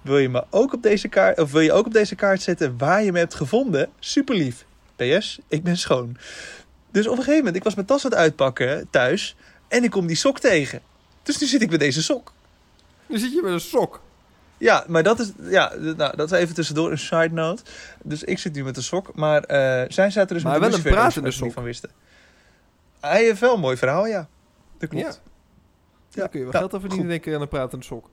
Wil 0.02 0.18
je, 0.18 0.28
me 0.28 0.44
ook 0.50 0.72
op 0.72 0.82
deze 0.82 1.08
kaart, 1.08 1.40
of 1.40 1.52
wil 1.52 1.60
je 1.60 1.72
ook 1.72 1.86
op 1.86 1.92
deze 1.92 2.14
kaart 2.14 2.42
zetten 2.42 2.78
waar 2.78 3.02
je 3.02 3.12
me 3.12 3.18
hebt 3.18 3.34
gevonden? 3.34 3.90
Super 3.98 4.34
lief. 4.34 4.64
PS, 4.96 5.38
ik 5.48 5.62
ben 5.62 5.76
schoon. 5.76 6.16
Dus 6.90 7.06
op 7.06 7.12
een 7.12 7.18
gegeven 7.18 7.38
moment, 7.38 7.56
ik 7.56 7.64
was 7.64 7.74
mijn 7.74 7.86
tas 7.86 8.04
aan 8.04 8.10
het 8.10 8.20
uitpakken 8.20 8.86
thuis... 8.90 9.36
en 9.68 9.84
ik 9.84 9.90
kom 9.90 10.06
die 10.06 10.16
sok 10.16 10.40
tegen. 10.40 10.80
Dus 11.22 11.38
nu 11.38 11.46
zit 11.46 11.62
ik 11.62 11.70
met 11.70 11.80
deze 11.80 12.02
sok. 12.02 12.32
Dan 13.06 13.18
zit 13.18 13.32
je 13.32 13.42
met 13.42 13.52
een 13.52 13.60
sok. 13.60 14.00
Ja, 14.58 14.84
maar 14.88 15.02
dat 15.02 15.18
is, 15.20 15.32
ja, 15.42 15.72
nou, 15.96 16.16
dat 16.16 16.32
is 16.32 16.38
even 16.38 16.54
tussendoor 16.54 16.90
een 16.90 16.98
side 16.98 17.30
note. 17.30 17.62
Dus 18.02 18.22
ik 18.22 18.38
zit 18.38 18.54
nu 18.54 18.64
met 18.64 18.76
een 18.76 18.82
sok. 18.82 19.14
Maar 19.14 19.42
eh, 19.42 19.84
zij 19.88 20.10
zaten 20.10 20.34
dus 20.34 20.44
Maar 20.44 20.60
met 20.60 20.68
wel 20.68 20.78
een 20.78 20.82
pratende 20.82 21.28
niet 21.28 21.38
sok. 21.38 21.52
van 21.52 21.62
wisten. 21.62 21.90
Hij 23.00 23.24
heeft 23.24 23.40
wel 23.40 23.54
een 23.54 23.60
mooi 23.60 23.76
verhaal, 23.76 24.06
ja. 24.06 24.28
Dat 24.78 24.88
klopt. 24.88 25.04
Ja. 25.04 26.20
Daar 26.20 26.28
kun 26.28 26.38
je 26.38 26.44
wel 26.44 26.54
nou, 26.54 26.64
geld 26.64 26.74
aan 26.74 26.80
verdienen, 26.80 27.08
denk 27.08 27.26
ik, 27.26 27.34
aan 27.34 27.40
een 27.40 27.48
pratende 27.48 27.84
sok. 27.84 28.08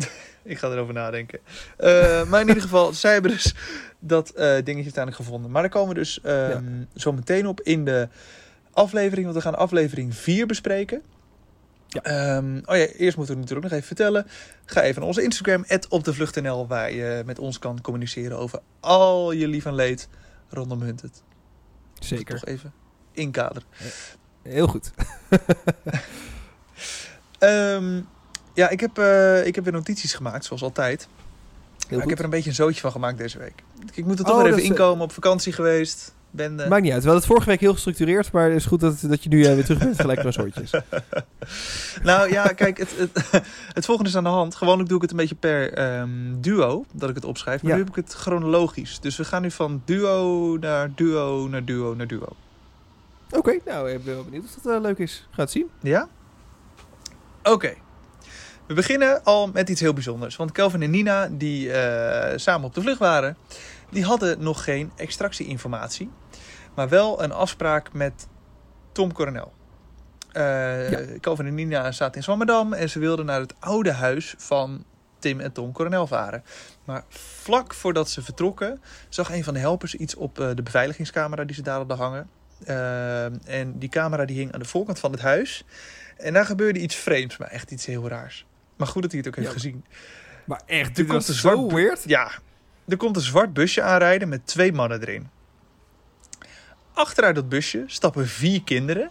Ik 0.42 0.58
ga 0.58 0.70
erover 0.70 0.94
nadenken. 0.94 1.38
Eh, 1.76 2.28
maar 2.28 2.40
in 2.40 2.48
ieder 2.48 2.62
geval, 2.62 2.92
zij 3.02 3.12
hebben 3.12 3.30
dus 3.30 3.54
dat 3.98 4.30
eh, 4.30 4.44
dingetje 4.44 4.74
uiteindelijk 4.74 5.16
gevonden. 5.16 5.50
Maar 5.50 5.62
daar 5.62 5.70
komen 5.70 5.88
we 5.88 5.94
dus 5.94 6.20
ehm, 6.20 6.84
zo 6.94 7.12
meteen 7.12 7.46
op 7.46 7.60
in 7.60 7.84
de 7.84 8.08
aflevering. 8.72 9.24
Want 9.24 9.36
we 9.36 9.42
gaan 9.42 9.58
aflevering 9.58 10.14
4 10.14 10.46
bespreken. 10.46 11.02
Ja. 11.88 12.02
Ehm, 12.02 12.60
oh 12.64 12.76
ja, 12.76 12.86
eerst 12.86 13.16
moeten 13.16 13.34
we 13.34 13.40
natuurlijk 13.40 13.62
nog 13.62 13.72
even 13.72 13.86
vertellen. 13.86 14.26
Ga 14.64 14.82
even 14.82 14.98
naar 14.98 15.08
onze 15.08 15.22
Instagram, 15.22 15.64
@opdevlucht.nl, 15.88 16.66
waar 16.66 16.92
je 16.92 17.22
met 17.26 17.38
ons 17.38 17.58
kan 17.58 17.80
communiceren 17.80 18.38
over 18.38 18.60
al 18.80 19.32
je 19.32 19.48
lief 19.48 19.64
en 19.64 19.74
leed 19.74 20.08
rondom 20.48 20.82
Hunted. 20.82 21.22
Zeker. 21.98 22.34
Toch 22.34 22.44
even 22.44 22.72
inkaderen. 23.12 23.68
Heel 24.42 24.66
goed. 24.66 24.90
Ehm, 27.38 28.00
ja, 28.54 28.68
ik 28.68 28.80
heb, 28.80 28.98
eh, 28.98 29.46
ik 29.46 29.54
heb 29.54 29.64
weer 29.64 29.72
notities 29.72 30.14
gemaakt, 30.14 30.44
zoals 30.44 30.62
altijd. 30.62 31.08
Ik 31.88 32.08
heb 32.08 32.18
er 32.18 32.24
een 32.24 32.30
beetje 32.30 32.48
een 32.48 32.54
zootje 32.56 32.80
van 32.80 32.90
gemaakt 32.92 33.18
deze 33.18 33.38
week. 33.38 33.62
Ik 33.94 34.04
moet 34.04 34.18
er 34.18 34.24
toch 34.24 34.34
Oh, 34.36 34.42
weer 34.42 34.50
even 34.52 34.62
is, 34.62 34.68
inkomen. 34.68 35.04
Op 35.04 35.12
vakantie 35.12 35.52
geweest. 35.52 36.14
Ben, 36.30 36.60
eh, 36.60 36.68
Maakt 36.68 36.82
niet 36.82 36.92
uit. 36.92 37.02
We 37.02 37.08
hadden 37.08 37.14
het 37.14 37.26
vorige 37.26 37.48
week 37.48 37.60
heel 37.60 37.72
gestructureerd, 37.72 38.32
maar 38.32 38.44
het 38.44 38.56
is 38.56 38.66
goed 38.66 38.80
dat, 38.80 39.00
dat 39.00 39.22
je 39.22 39.28
nu 39.28 39.44
eh, 39.44 39.54
weer 39.54 39.64
terug 39.64 39.78
bent 39.78 40.00
gelijk 40.00 40.22
naar 40.22 40.32
soortjes. 40.32 40.70
Nou 42.02 42.30
ja, 42.32 42.46
kijk, 42.46 42.78
het, 42.78 42.90
het, 42.96 43.10
het 43.78 43.84
volgende 43.84 44.10
is 44.10 44.16
aan 44.16 44.22
de 44.24 44.28
hand. 44.28 44.54
Gewoonlijk 44.54 44.88
doe 44.88 44.96
ik 44.96 45.02
het 45.02 45.10
een 45.10 45.16
beetje 45.16 45.34
per 45.34 45.72
ehm, 45.72 46.08
duo, 46.40 46.84
dat 46.92 47.08
ik 47.08 47.14
het 47.14 47.24
opschrijf. 47.24 47.62
Maar 47.62 47.70
Ja. 47.70 47.76
nu 47.76 47.82
heb 47.84 47.96
ik 47.96 48.04
het 48.04 48.14
chronologisch. 48.14 49.00
Dus 49.00 49.16
we 49.16 49.24
gaan 49.24 49.42
nu 49.42 49.50
van 49.50 49.82
duo 49.84 50.56
naar 50.60 50.90
duo 50.94 51.48
naar 51.48 51.64
duo 51.64 51.94
naar 51.94 52.06
duo. 52.06 52.28
Oké, 53.30 53.58
nou, 53.66 53.90
ik 53.90 54.04
ben 54.04 54.14
wel 54.14 54.24
benieuwd 54.24 54.44
of 54.44 54.62
dat 54.62 54.74
eh, 54.74 54.80
leuk 54.80 54.98
is. 54.98 55.26
Ga 55.30 55.42
het 55.42 55.50
zien. 55.50 55.68
Ja? 55.80 56.08
Oké. 57.42 57.74
We 58.70 58.76
beginnen 58.76 59.24
al 59.24 59.46
met 59.46 59.68
iets 59.68 59.80
heel 59.80 59.92
bijzonders. 59.92 60.36
Want 60.36 60.52
Kelvin 60.52 60.82
en 60.82 60.90
Nina, 60.90 61.28
die 61.32 61.72
eh, 61.72 62.38
samen 62.38 62.66
op 62.66 62.74
de 62.74 62.80
vlucht 62.80 62.98
waren, 62.98 63.36
die 63.90 64.04
hadden 64.04 64.42
nog 64.42 64.64
geen 64.64 64.92
extractieinformatie. 64.96 66.10
Maar 66.74 66.88
wel 66.88 67.22
een 67.22 67.32
afspraak 67.32 67.92
met 67.92 68.26
Tom 68.92 69.12
Coronel. 69.12 69.52
Ja. 70.32 71.04
Kelvin 71.20 71.46
en 71.46 71.54
Nina 71.54 71.92
zaten 71.92 72.14
in 72.14 72.22
Zwammerdam 72.22 72.72
en 72.72 72.90
ze 72.90 72.98
wilden 72.98 73.26
naar 73.26 73.40
het 73.40 73.54
oude 73.60 73.92
huis 73.92 74.34
van 74.38 74.84
Tim 75.18 75.40
en 75.40 75.52
Tom 75.52 75.72
Coronel 75.72 76.06
varen. 76.06 76.44
Maar 76.84 77.04
vlak 77.42 77.74
voordat 77.74 78.10
ze 78.10 78.22
vertrokken, 78.22 78.82
zag 79.08 79.30
een 79.30 79.44
van 79.44 79.54
de 79.54 79.60
helpers 79.60 79.94
iets 79.94 80.14
op 80.14 80.40
eh, 80.40 80.48
de 80.54 80.62
beveiligingscamera 80.62 81.44
die 81.44 81.54
ze 81.54 81.62
daar 81.62 81.76
hadden 81.76 81.96
hangen. 81.96 82.30
En 83.44 83.78
die 83.78 83.88
camera 83.88 84.24
die 84.24 84.36
hing 84.36 84.52
aan 84.52 84.60
de 84.60 84.66
voorkant 84.66 84.98
van 84.98 85.12
het 85.12 85.20
huis. 85.20 85.64
En 86.16 86.32
daar 86.32 86.46
gebeurde 86.46 86.80
iets 86.80 86.94
vreemds, 86.94 87.36
maar 87.36 87.48
echt 87.48 87.70
iets 87.70 87.86
heel 87.86 88.08
raars. 88.08 88.46
Maar 88.80 88.88
goed 88.88 89.02
dat 89.02 89.10
hij 89.10 89.20
het 89.20 89.28
ook 89.28 89.36
heeft 89.36 89.48
Ja. 89.48 89.54
gezien. 89.54 89.84
Maar 90.44 90.62
echt, 90.66 90.98
Er 90.98 91.06
komt 91.06 91.28
een 91.28 91.34
zo 91.34 91.68
weird. 91.72 92.02
Ja, 92.06 92.30
er 92.88 92.96
komt 92.96 93.16
een 93.16 93.22
zwart 93.22 93.52
busje 93.52 93.82
aanrijden 93.82 94.28
met 94.28 94.46
twee 94.46 94.72
mannen 94.72 95.00
erin. 95.00 95.28
Achteruit 96.92 97.34
dat 97.34 97.48
busje 97.48 97.84
stappen 97.86 98.26
vier 98.26 98.62
kinderen 98.62 99.10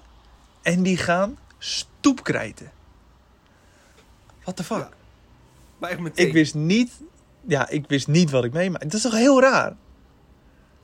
en 0.62 0.84
die 0.84 0.98
gaan 0.98 1.38
stoepkrijten. 1.58 2.72
What 4.42 4.56
the 4.56 4.64
fuck? 4.64 4.78
Ja. 4.78 4.90
Maar 5.78 5.90
echt 5.90 6.00
meteen. 6.00 6.28
Ik 6.28 6.34
wist 6.34 6.56
niet, 6.56 6.92
ja, 7.48 7.70
ik 7.70 7.86
wist 7.88 8.08
niet 8.08 8.30
wat 8.30 8.44
ik 8.44 8.54
meemaakte. 8.54 8.86
Dat 8.88 8.96
is 8.96 9.02
toch 9.02 9.14
heel 9.14 9.42
raar? 9.42 9.76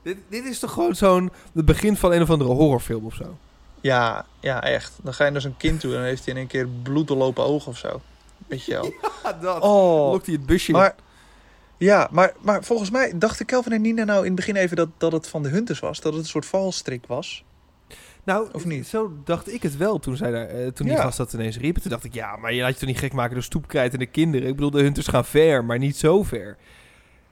Dit, 0.02 0.16
dit 0.28 0.44
is 0.44 0.58
toch 0.58 0.72
gewoon 0.72 0.94
zo'n... 0.94 1.32
Het 1.54 1.64
begin 1.64 1.96
van 1.96 2.12
een 2.12 2.22
of 2.22 2.30
andere 2.30 2.50
horrorfilm 2.50 3.04
of 3.04 3.14
zo. 3.14 3.38
Ja, 3.80 4.26
ja, 4.40 4.62
echt. 4.62 4.92
Dan 5.02 5.14
ga 5.14 5.24
je 5.24 5.30
naar 5.30 5.40
zo'n 5.40 5.56
kind 5.56 5.80
toe 5.80 5.90
en 5.90 5.96
dan 5.96 6.06
heeft 6.06 6.24
hij 6.24 6.34
in 6.34 6.40
één 6.40 6.48
keer 6.48 6.68
bloeddoorlopen 6.82 7.44
ogen 7.44 7.70
of 7.70 7.78
zo. 7.78 8.00
Weet 8.46 8.64
je 8.64 8.72
wel. 8.72 8.92
Ja, 9.22 9.32
dat. 9.32 9.62
Oh, 9.62 10.10
Lokt 10.10 10.26
hij 10.26 10.34
het 10.34 10.46
busje 10.46 10.72
maar, 10.72 10.94
ja, 11.76 12.08
maar, 12.12 12.32
maar 12.40 12.64
volgens 12.64 12.90
mij 12.90 13.12
dachten 13.16 13.46
Kelvin 13.46 13.72
en 13.72 13.80
Nina 13.80 14.04
nou 14.04 14.18
in 14.18 14.26
het 14.26 14.34
begin 14.34 14.56
even 14.56 14.76
dat, 14.76 14.88
dat 14.96 15.12
het 15.12 15.28
van 15.28 15.42
de 15.42 15.48
Hunters 15.48 15.78
was. 15.80 16.00
Dat 16.00 16.12
het 16.12 16.22
een 16.22 16.28
soort 16.28 16.46
valstrik 16.46 17.06
was. 17.06 17.44
Nou, 18.24 18.48
Of 18.52 18.64
niet? 18.64 18.86
zo 18.86 19.12
dacht 19.24 19.52
ik 19.52 19.62
het 19.62 19.76
wel 19.76 19.98
toen, 19.98 20.16
zij 20.16 20.30
daar, 20.30 20.46
eh, 20.46 20.66
toen 20.66 20.86
die 20.86 20.96
Ja. 20.96 21.02
gast 21.02 21.16
dat 21.18 21.32
ineens 21.32 21.58
riep. 21.58 21.76
Toen 21.76 21.90
dacht 21.90 22.04
ik, 22.04 22.14
ja, 22.14 22.36
maar 22.36 22.52
je 22.52 22.60
laat 22.62 22.72
je 22.72 22.78
toch 22.78 22.88
niet 22.88 22.98
gek 22.98 23.12
maken 23.12 23.34
door 23.34 23.42
stoepkrijt 23.42 23.92
en 23.92 23.98
de 23.98 24.06
kinderen. 24.06 24.48
Ik 24.48 24.54
bedoel, 24.54 24.70
de 24.70 24.82
hunters 24.82 25.06
gaan 25.06 25.24
ver, 25.24 25.64
maar 25.64 25.78
niet 25.78 25.96
zo 25.96 26.22
ver. 26.22 26.56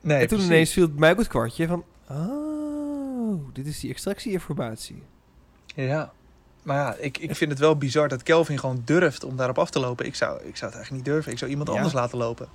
Nee, 0.01 0.15
en 0.21 0.27
toen 0.29 0.37
precies. 0.37 0.47
ineens 0.47 0.73
viel 0.73 0.83
het 0.87 0.99
mij 0.99 1.11
ook 1.11 1.19
het 1.19 1.29
kwartje 1.29 1.67
van... 1.67 1.85
Oh, 2.11 3.45
dit 3.53 3.67
is 3.67 3.81
die 3.81 3.91
extractieinformatie. 3.91 5.03
Ja. 5.67 6.13
Maar 6.65 6.77
ja, 6.77 6.95
ik, 6.99 7.19
ik 7.19 7.37
vind 7.37 7.51
het 7.51 7.61
wel 7.61 7.77
bizar 7.77 8.09
dat 8.09 8.23
Kelvin 8.23 8.59
gewoon 8.59 8.83
durft 8.85 9.25
om 9.25 9.37
daarop 9.37 9.59
af 9.59 9.71
te 9.71 9.81
lopen. 9.81 10.07
Ik 10.07 10.15
zou, 10.15 10.37
ik 10.37 10.57
zou 10.57 10.71
het 10.71 10.75
eigenlijk 10.75 10.91
niet 10.91 11.05
durven. 11.15 11.33
Ik 11.33 11.39
zou 11.39 11.51
iemand 11.51 11.69
Ja. 11.69 11.75
anders 11.75 11.93
laten 11.95 12.19
lopen. 12.19 12.49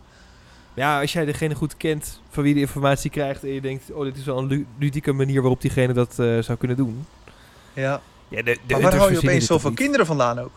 Ja, 0.73 0.99
als 1.01 1.13
jij 1.13 1.25
degene 1.25 1.55
goed 1.55 1.77
kent 1.77 2.21
van 2.29 2.43
wie 2.43 2.53
de 2.53 2.59
informatie 2.59 3.09
krijgt... 3.09 3.43
en 3.43 3.49
je 3.53 3.61
denkt, 3.61 3.91
oh, 3.91 4.03
dit 4.03 4.17
is 4.17 4.25
wel 4.25 4.37
een 4.37 4.47
lu- 4.47 4.67
ludieke 4.79 5.11
manier 5.11 5.41
waarop 5.41 5.61
diegene 5.61 5.93
dat 5.93 6.19
eh, 6.19 6.39
zou 6.39 6.57
kunnen 6.57 6.77
doen. 6.77 7.05
Ja. 7.73 8.01
Ja, 8.27 8.41
de, 8.41 8.57
de 8.67 8.73
maar 8.73 8.81
waar 8.81 8.95
hou 8.95 9.11
je 9.11 9.17
opeens 9.17 9.45
zoveel 9.45 9.71
kinderen 9.73 10.05
vandaan 10.05 10.39
ook? 10.39 10.51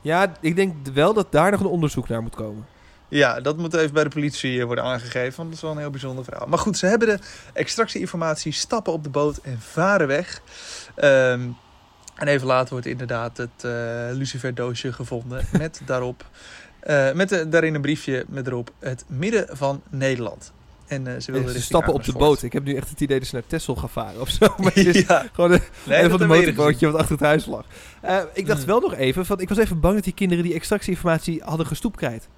Ja, 0.00 0.32
ik 0.40 0.56
denk 0.56 0.74
wel 0.92 1.14
dat 1.14 1.32
daar 1.32 1.50
nog 1.50 1.60
een 1.60 1.66
onderzoek 1.66 2.08
naar 2.08 2.22
moet 2.22 2.34
komen. 2.34 2.66
Ja, 3.08 3.40
dat 3.40 3.56
moet 3.56 3.74
even 3.74 3.92
bij 3.94 4.04
de 4.04 4.10
politie 4.10 4.60
eh, 4.60 4.64
worden 4.64 4.84
aangegeven. 4.84 5.36
Want 5.36 5.48
dat 5.48 5.56
is 5.56 5.60
wel 5.60 5.70
een 5.70 5.78
heel 5.78 5.90
bijzonder 5.90 6.24
verhaal. 6.24 6.46
Maar 6.46 6.58
goed, 6.58 6.78
ze 6.78 6.86
hebben 6.86 7.08
de 7.08 7.18
extractieinformatie, 7.52 8.52
stappen 8.52 8.92
op 8.92 9.04
de 9.04 9.10
boot 9.10 9.36
en 9.36 9.60
varen 9.60 10.06
weg. 10.06 10.40
Ehm, 10.94 11.40
en 12.20 12.28
even 12.28 12.46
later 12.46 12.70
wordt 12.70 12.86
inderdaad 12.86 13.36
het 13.36 13.64
eh 13.64 13.70
lucifer 14.10 14.54
doosje 14.54 14.92
gevonden. 14.92 15.46
Met 15.58 15.80
daarop, 15.84 16.24
eh, 16.80 17.12
met 17.12 17.28
de, 17.28 17.48
daarin 17.48 17.74
een 17.74 17.80
briefje 17.80 18.24
met 18.28 18.46
erop 18.46 18.70
het 18.78 19.04
midden 19.06 19.56
van 19.56 19.82
Nederland. 19.90 20.52
En 20.86 21.06
eh, 21.06 21.12
ze 21.20 21.24
wilden 21.32 21.42
richting 21.42 21.64
stappen 21.64 21.92
op 21.92 22.04
de 22.04 22.12
boot. 22.12 22.42
Ik 22.42 22.52
heb 22.52 22.64
nu 22.64 22.74
echt 22.74 22.88
het 22.88 23.00
idee 23.00 23.18
dat 23.18 23.28
ze 23.28 23.34
naar 23.34 23.44
Texel 23.46 23.76
gaan 23.76 23.88
varen 23.88 24.20
of 24.20 24.28
zo. 24.28 24.54
Maar 24.58 24.72
het 24.74 24.86
is 24.86 25.06
ja, 25.06 25.26
gewoon 25.32 25.52
een, 25.52 25.60
nee, 25.84 25.96
een 26.02 26.08
dat 26.08 26.18
van 26.18 26.28
de 26.28 26.34
motorbootje 26.34 26.90
wat 26.90 27.00
achter 27.00 27.16
het 27.16 27.24
huis 27.24 27.46
lag. 27.46 27.64
Ik 28.32 28.46
dacht 28.46 28.60
Mm. 28.60 28.66
wel 28.66 28.80
nog 28.80 28.94
even, 28.94 29.26
van, 29.26 29.40
ik 29.40 29.48
was 29.48 29.58
even 29.58 29.80
bang 29.80 29.94
dat 29.94 30.04
die 30.04 30.12
kinderen 30.14 30.44
die 30.44 30.54
extractieinformatie 30.54 31.42
hadden 31.44 31.66
gestoepkrijt. 31.66 32.28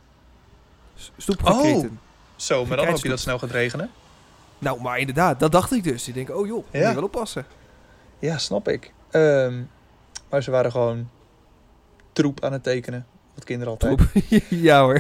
Stoepgekreten. 1.17 1.75
gezien. 1.75 1.99
Zo, 2.37 2.67
maar 2.67 2.77
dan 2.77 2.87
hoop 2.87 3.03
je 3.03 3.09
dat 3.09 3.21
snel 3.21 3.39
gaat 3.39 3.51
regenen. 3.51 3.91
Nou, 4.59 4.81
maar 4.83 4.99
inderdaad, 4.99 5.41
dat 5.41 5.53
dacht 5.53 5.73
ik 5.73 5.85
dus. 5.85 6.09
Ik 6.09 6.15
denk, 6.15 6.31
oh 6.31 6.47
joh, 6.47 6.57
moet 6.57 6.67
Ja. 6.83 6.89
je 6.89 6.95
wel 6.95 7.05
oppassen. 7.05 7.47
Ja, 8.19 8.39
snap 8.39 8.69
ik. 8.69 8.93
Ehm, 9.13 9.63
maar 10.29 10.43
ze 10.43 10.51
waren 10.51 10.71
gewoon 10.71 11.09
troep 12.13 12.45
aan 12.45 12.53
het 12.53 12.63
tekenen. 12.63 13.07
Wat 13.35 13.45
kinderen 13.45 13.73
altijd. 13.73 13.99
Troep. 13.99 14.43
ja 14.69 14.83
hoor. 14.83 14.99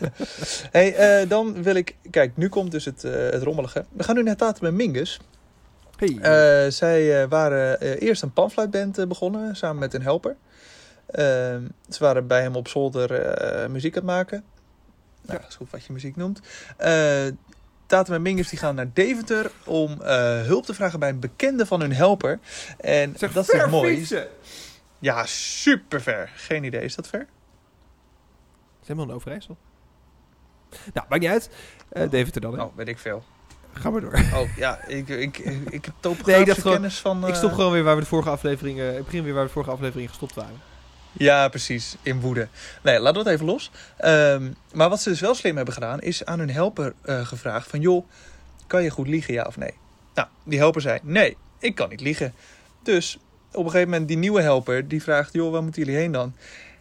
hey, 0.76 0.94
eh, 0.94 1.28
dan 1.28 1.62
wil 1.62 1.74
ik... 1.74 1.96
Kijk, 2.10 2.36
nu 2.36 2.48
komt 2.48 2.70
dus 2.70 2.84
het, 2.84 3.04
eh, 3.04 3.12
het 3.12 3.42
rommelige. 3.42 3.84
We 3.92 4.02
gaan 4.02 4.14
nu 4.14 4.22
naar 4.22 4.36
Tatum 4.36 4.66
en 4.66 4.76
Mingus. 4.76 5.20
Hey. 5.96 6.18
Eh, 6.20 6.70
zij 6.70 7.28
waren 7.28 7.80
eerst 7.98 8.22
een 8.22 8.32
panfluitband 8.32 9.08
begonnen, 9.08 9.56
samen 9.56 9.78
met 9.78 9.94
een 9.94 10.02
helper. 10.02 10.36
Ehm, 11.06 11.62
ze 11.88 11.98
waren 11.98 12.26
bij 12.26 12.42
hem 12.42 12.56
op 12.56 12.68
zolder 12.68 13.10
muziek 13.70 13.96
aan 13.96 14.02
het 14.02 14.10
maken. 14.10 14.44
Nou, 15.22 15.40
dat 15.40 15.48
is 15.48 15.54
goed 15.54 15.70
wat 15.70 15.84
je 15.84 15.92
muziek 15.92 16.16
noemt. 16.16 16.40
Tatum 17.94 18.14
en 18.14 18.22
Mingus 18.22 18.48
die 18.48 18.58
gaan 18.58 18.74
naar 18.74 18.90
Deventer 18.92 19.50
om 19.64 20.00
eh, 20.02 20.16
hulp 20.40 20.64
te 20.66 20.74
vragen 20.74 20.98
bij 20.98 21.08
een 21.08 21.20
bekende 21.20 21.66
van 21.66 21.80
hun 21.80 21.92
helper. 21.92 22.38
En 22.80 23.14
Zeg, 23.16 23.32
dat 23.32 23.44
is 23.44 23.50
toch 23.50 23.60
ver 23.60 23.70
mooi. 23.70 23.96
fietsen. 23.96 24.28
Ja, 24.98 25.26
super 25.26 26.00
ver. 26.00 26.30
Geen 26.34 26.64
idee, 26.64 26.80
is 26.80 26.94
dat 26.94 27.08
ver? 27.08 27.18
Het 27.20 27.28
is 28.82 28.88
helemaal 28.88 29.08
een 29.08 29.14
Overijssel. 29.14 29.56
Nou, 30.92 31.06
maakt 31.08 31.22
niet 31.22 31.30
uit. 31.30 31.50
Eh 31.88 32.10
Deventer 32.10 32.40
dan, 32.40 32.58
hè. 32.58 32.62
Oh, 32.62 32.76
weet 32.76 32.88
ik 32.88 32.98
veel. 32.98 33.24
Ga 33.72 33.90
maar 33.90 34.00
door. 34.00 34.12
Oh, 34.34 34.56
ja, 34.56 34.84
ik, 34.86 35.08
ik, 35.08 35.38
ik, 35.38 35.60
ik 35.70 35.84
heb 35.84 35.94
topografische 36.00 36.30
Nee, 36.30 36.40
ik 36.40 36.46
dacht 36.46 36.60
gewoon- 36.60 36.76
kennis 36.76 36.98
van... 36.98 37.26
Ik 37.28 37.34
stop 37.34 37.50
eh, 37.50 37.56
gewoon 37.56 37.72
weer 37.72 37.82
waar 37.82 37.94
we 37.94 38.00
de 38.00 38.06
vorige 38.06 38.30
aflevering... 38.30 38.78
eh, 38.78 38.96
ik 38.98 39.04
begin 39.04 39.22
weer 39.24 39.32
waar 39.32 39.42
we 39.42 39.46
de 39.48 39.52
vorige 39.54 39.70
aflevering 39.70 40.08
gestopt 40.08 40.34
waren. 40.34 40.60
Ja, 41.18 41.48
precies. 41.48 41.96
In 42.02 42.20
woede. 42.20 42.48
Nee, 42.82 42.98
laten 43.00 43.22
we 43.22 43.28
het 43.28 43.34
even 43.38 43.46
los. 43.52 43.70
Ehm, 43.96 44.50
maar 44.72 44.88
wat 44.88 45.02
ze 45.02 45.08
dus 45.08 45.20
wel 45.20 45.34
slim 45.34 45.56
hebben 45.56 45.74
gedaan, 45.74 46.00
is 46.00 46.24
aan 46.24 46.38
hun 46.38 46.50
helper 46.50 46.92
eh, 47.02 47.26
gevraagd 47.26 47.68
van... 47.70 47.80
joh, 47.80 48.04
kan 48.66 48.82
je 48.82 48.90
goed 48.90 49.08
liegen, 49.08 49.34
ja 49.34 49.42
of 49.42 49.56
nee? 49.56 49.72
Nou, 50.14 50.28
die 50.44 50.58
helper 50.58 50.80
zei, 50.80 50.98
nee, 51.02 51.36
ik 51.58 51.74
kan 51.74 51.88
niet 51.88 52.00
liegen. 52.00 52.34
Dus 52.82 53.18
op 53.52 53.64
een 53.64 53.70
gegeven 53.70 53.90
moment 53.90 54.08
die 54.08 54.16
nieuwe 54.16 54.40
helper, 54.42 54.88
die 54.88 55.02
vraagt... 55.02 55.32
joh, 55.32 55.52
waar 55.52 55.62
moeten 55.62 55.82
jullie 55.84 55.98
heen 55.98 56.12
dan? 56.12 56.34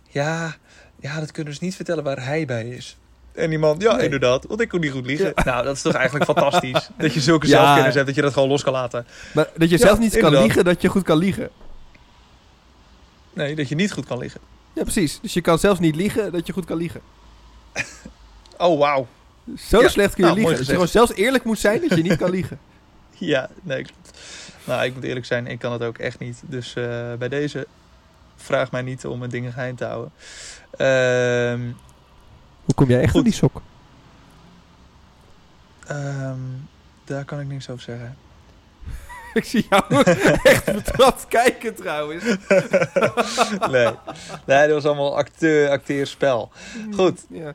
Ja, 0.09 0.55
ja 0.99 1.19
dat 1.19 1.31
kunnen 1.31 1.51
dus 1.53 1.61
niet 1.61 1.75
vertellen 1.75 2.03
waar 2.03 2.25
hij 2.25 2.45
bij 2.45 2.67
is. 2.67 2.97
En 3.33 3.49
die 3.49 3.59
man, 3.59 3.75
ja, 3.79 3.95
Nee. 3.95 4.03
inderdaad, 4.05 4.45
want 4.47 4.61
ik 4.61 4.69
kon 4.69 4.79
niet 4.79 4.91
goed 4.91 5.05
liegen. 5.05 5.31
Nou, 5.45 5.63
dat 5.63 5.75
is 5.75 5.81
toch 5.81 5.93
eigenlijk 5.93 6.25
fantastisch. 6.25 6.89
Dat 6.97 7.13
je 7.13 7.19
zulke 7.19 7.47
Ja. 7.47 7.51
zelfkennis 7.63 7.93
hebt, 7.93 8.05
dat 8.05 8.15
je 8.15 8.21
dat 8.21 8.33
gewoon 8.33 8.49
los 8.49 8.63
kan 8.63 8.73
laten. 8.73 9.05
Maar 9.33 9.47
dat 9.57 9.69
je 9.69 9.77
Ja, 9.77 9.85
zelf 9.85 9.99
niet 9.99 10.17
kan 10.17 10.37
liegen, 10.37 10.63
dat 10.65 10.81
je 10.81 10.87
goed 10.87 11.03
kan 11.03 11.17
liegen. 11.17 11.49
Nee, 13.33 13.55
dat 13.55 13.69
je 13.69 13.75
niet 13.75 13.91
goed 13.91 14.05
kan 14.05 14.17
liegen. 14.17 14.39
Ja, 14.73 14.81
precies. 14.83 15.19
Dus 15.21 15.33
je 15.33 15.41
kan 15.41 15.59
zelfs 15.59 15.79
niet 15.79 15.95
liegen 15.95 16.31
dat 16.31 16.47
je 16.47 16.53
goed 16.53 16.65
kan 16.65 16.77
liegen. 16.77 17.01
Oh, 18.57 18.79
wauw. 18.79 19.07
Zo 19.57 19.81
Ja, 19.81 19.87
slecht 19.89 20.13
kun 20.13 20.23
je 20.23 20.29
nou, 20.29 20.35
liegen. 20.39 20.55
Dat 20.57 20.65
je 20.65 20.71
gewoon 20.71 20.87
zelfs 20.87 21.13
eerlijk 21.13 21.43
moet 21.43 21.59
zijn 21.59 21.81
dat 21.81 21.97
je 21.97 22.03
niet 22.03 22.17
kan 22.17 22.29
liegen. 22.39 22.59
Ja, 23.11 23.49
nee, 23.61 23.83
klopt. 23.83 24.19
Nou, 24.65 24.83
ik 24.85 24.93
moet 24.93 25.03
eerlijk 25.03 25.25
zijn, 25.25 25.47
ik 25.47 25.59
kan 25.59 25.71
het 25.71 25.81
ook 25.83 25.97
echt 25.97 26.19
niet. 26.19 26.41
Dus 26.45 26.75
eh, 26.75 27.13
bij 27.13 27.29
deze, 27.29 27.67
vraag 28.35 28.71
mij 28.71 28.81
niet 28.81 29.05
om 29.05 29.19
mijn 29.19 29.29
dingen 29.31 29.51
geheim 29.53 29.75
te 29.75 29.85
houden. 29.85 30.11
Ehm, 30.77 31.61
Hoe 32.65 32.75
kom 32.75 32.89
jij 32.89 33.01
echt 33.01 33.11
Goed. 33.11 33.19
op 33.19 33.25
die 33.25 33.33
sok? 33.33 33.61
ehm, 35.87 36.39
daar 37.03 37.25
kan 37.25 37.39
ik 37.39 37.47
niks 37.47 37.69
over 37.69 37.83
zeggen. 37.83 38.17
Ik 39.39 39.43
zie 39.45 39.65
jou 39.69 40.03
echt 40.43 40.73
betrapt 40.73 41.27
kijken 41.27 41.75
trouwens. 41.75 42.23
Nee, 43.71 43.89
nee 44.45 44.67
dat 44.67 44.69
was 44.69 44.85
allemaal 44.85 45.17
acteur, 45.17 45.69
acteerspel. 45.69 46.51
Goed. 46.95 47.25
Ja. 47.29 47.53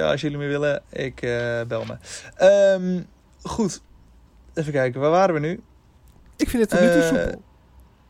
Als 0.00 0.20
jullie 0.20 0.38
me 0.38 0.46
willen, 0.46 0.82
ik 0.90 1.22
eh, 1.22 1.60
bel 1.68 1.84
me. 1.84 1.96
Ehm, 2.36 3.02
goed, 3.42 3.80
even 4.54 4.72
kijken, 4.72 5.00
waar 5.00 5.10
waren 5.10 5.34
we 5.34 5.40
nu? 5.40 5.60
Ik 6.36 6.48
vind 6.48 6.70
het 6.70 6.80
toe 6.80 6.88
Eh, 6.88 7.06
soepel. 7.06 7.42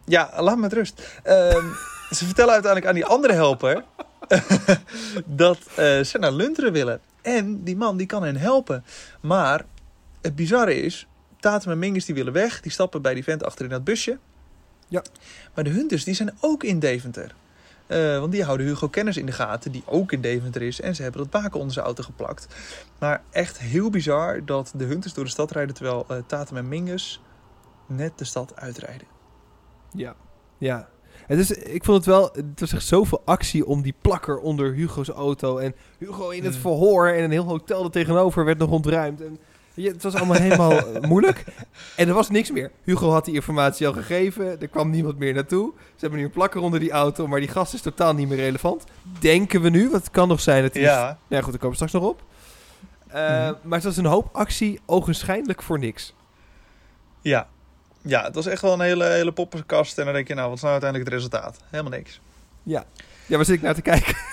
Ja, 0.05 0.31
laat 0.37 0.55
me 0.55 0.61
met 0.61 0.73
rust. 0.73 1.21
Ehm, 1.23 1.65
ze 2.11 2.25
vertellen 2.25 2.53
uiteindelijk 2.53 2.87
aan 2.87 2.95
die 2.95 3.07
andere 3.07 3.33
helper 3.33 3.85
dat 5.25 5.59
eh, 5.77 6.01
ze 6.01 6.19
naar 6.19 6.33
Lunteren 6.33 6.73
willen. 6.73 7.01
En 7.23 7.65
die 7.65 7.77
man 7.77 7.97
die 7.97 8.07
kan 8.07 8.23
hen 8.23 8.37
helpen. 8.37 8.85
Maar 9.21 9.65
het 10.23 10.37
bizarre 10.37 10.83
is, 10.83 11.07
Tatum 11.47 11.73
en 11.73 11.79
Mingus 11.79 12.05
die 12.05 12.15
willen 12.15 12.33
weg. 12.33 12.61
Die 12.61 12.73
stappen 12.73 13.03
bij 13.03 13.15
die 13.15 13.25
vent 13.25 13.45
achter 13.45 13.65
in 13.65 13.71
dat 13.71 13.85
busje. 13.85 14.19
Ja. 14.89 15.03
Maar 15.55 15.65
de 15.65 15.71
Hunters 15.71 16.05
die 16.05 16.15
zijn 16.15 16.35
ook 16.41 16.65
in 16.65 16.79
Deventer. 16.79 17.35
Eh, 17.87 18.19
want 18.19 18.33
die 18.33 18.45
houden 18.45 18.67
Hugo 18.67 18.89
Kennis 18.89 19.17
in 19.17 19.27
de 19.27 19.33
gaten, 19.33 19.73
die 19.73 19.83
ook 19.87 20.13
in 20.13 20.21
Deventer 20.21 20.63
is. 20.63 20.81
En 20.81 20.95
ze 20.95 21.03
hebben 21.03 21.21
dat 21.21 21.43
baken 21.43 21.59
onder 21.59 21.73
zijn 21.75 21.87
auto 21.87 22.03
geplakt. 22.03 22.47
Maar 22.99 23.23
echt 23.31 23.59
heel 23.59 23.91
bizar 23.91 24.45
dat 24.45 24.73
de 24.77 24.85
Hunters 24.85 25.15
door 25.15 25.25
de 25.25 25.31
stad 25.31 25.51
rijden... 25.51 25.75
terwijl 25.75 26.05
eh, 26.09 26.17
Tatum 26.27 26.57
en 26.57 26.69
Mingus 26.69 27.21
net 27.87 28.19
de 28.19 28.25
stad 28.25 28.57
uitrijden. 28.57 29.07
Ja. 29.93 30.15
Ja. 30.59 30.89
Het 31.27 31.39
is, 31.39 31.51
ik 31.51 31.85
vond 31.85 31.97
het 31.97 32.07
wel, 32.07 32.31
het 32.33 32.61
was 32.61 32.73
echt 32.73 32.87
zoveel 32.87 33.23
actie 33.25 33.67
om 33.67 33.83
die 33.83 33.95
plakker 34.01 34.39
onder 34.39 34.73
Hugo's 34.73 35.09
auto. 35.09 35.59
En 35.59 35.75
Hugo 35.99 36.29
in 36.29 36.45
het 36.45 36.55
Mm. 36.55 36.61
verhoor 36.61 37.09
en 37.09 37.25
een 37.25 37.31
heel 37.31 37.45
hotel 37.45 37.85
er 37.85 37.91
tegenover 37.91 38.45
werd 38.45 38.59
nog 38.59 38.71
ontruimd. 38.71 39.21
En, 39.21 39.39
je, 39.77 39.89
het 39.91 40.03
was 40.03 40.15
allemaal 40.15 40.37
helemaal 40.37 40.73
eh, 40.95 41.03
moeilijk. 41.11 41.45
En 41.97 42.09
er 42.09 42.15
was 42.15 42.31
niks 42.31 42.51
meer. 42.51 42.71
Hugo 42.85 43.11
had 43.11 43.25
die 43.25 43.35
informatie 43.35 43.87
al 43.87 43.93
gegeven. 43.93 44.61
Er 44.61 44.69
kwam 44.69 44.91
niemand 44.91 45.19
meer 45.19 45.35
naartoe. 45.35 45.73
Ze 45.77 46.01
hebben 46.01 46.19
nu 46.19 46.25
een 46.25 46.31
plakker 46.31 46.61
onder 46.61 46.81
die 46.81 46.91
auto, 46.91 47.27
maar 47.27 47.41
die 47.41 47.49
gast 47.49 47.75
is 47.75 47.81
totaal 47.81 48.15
niet 48.15 48.29
meer 48.29 48.37
relevant. 48.39 48.85
Denken 49.21 49.61
we 49.61 49.69
nu, 49.69 49.83
want 49.91 50.03
het 50.03 50.11
kan 50.13 50.29
nog 50.29 50.41
zijn 50.41 50.63
dat 50.63 50.73
hij... 50.75 50.83
Ja, 50.83 51.19
Ja 51.29 51.41
goed, 51.41 51.51
daar 51.53 51.61
komen 51.61 51.69
we 51.69 51.75
straks 51.75 51.93
nog 51.93 52.03
op. 52.05 52.23
Eh, 53.07 53.23
Mhm. 53.23 53.55
Maar 53.63 53.79
het 53.79 53.85
was 53.85 53.97
een 53.97 54.05
hoop 54.05 54.29
actie, 54.33 54.81
ogenschijnlijk 54.87 55.63
voor 55.63 55.79
niks. 55.79 56.15
Ja. 57.21 57.49
Ja, 58.03 58.23
het 58.25 58.35
was 58.35 58.47
echt 58.47 58.63
wel 58.63 58.73
een 58.73 58.81
hele, 58.81 59.05
hele 59.05 59.33
poppenkast. 59.33 59.99
En 59.99 60.05
dan 60.05 60.15
denk 60.15 60.29
je, 60.29 60.35
nou, 60.35 60.47
wat 60.49 60.57
is 60.57 60.63
nou 60.63 60.73
uiteindelijk 60.73 61.11
het 61.11 61.21
resultaat? 61.23 61.57
Helemaal 61.71 61.99
niks. 61.99 62.21
Ja, 62.63 62.85
waar 63.37 63.45
zit 63.45 63.55
ik 63.55 63.63
naar 63.63 63.75
te 63.75 63.83
kijken? 63.83 64.15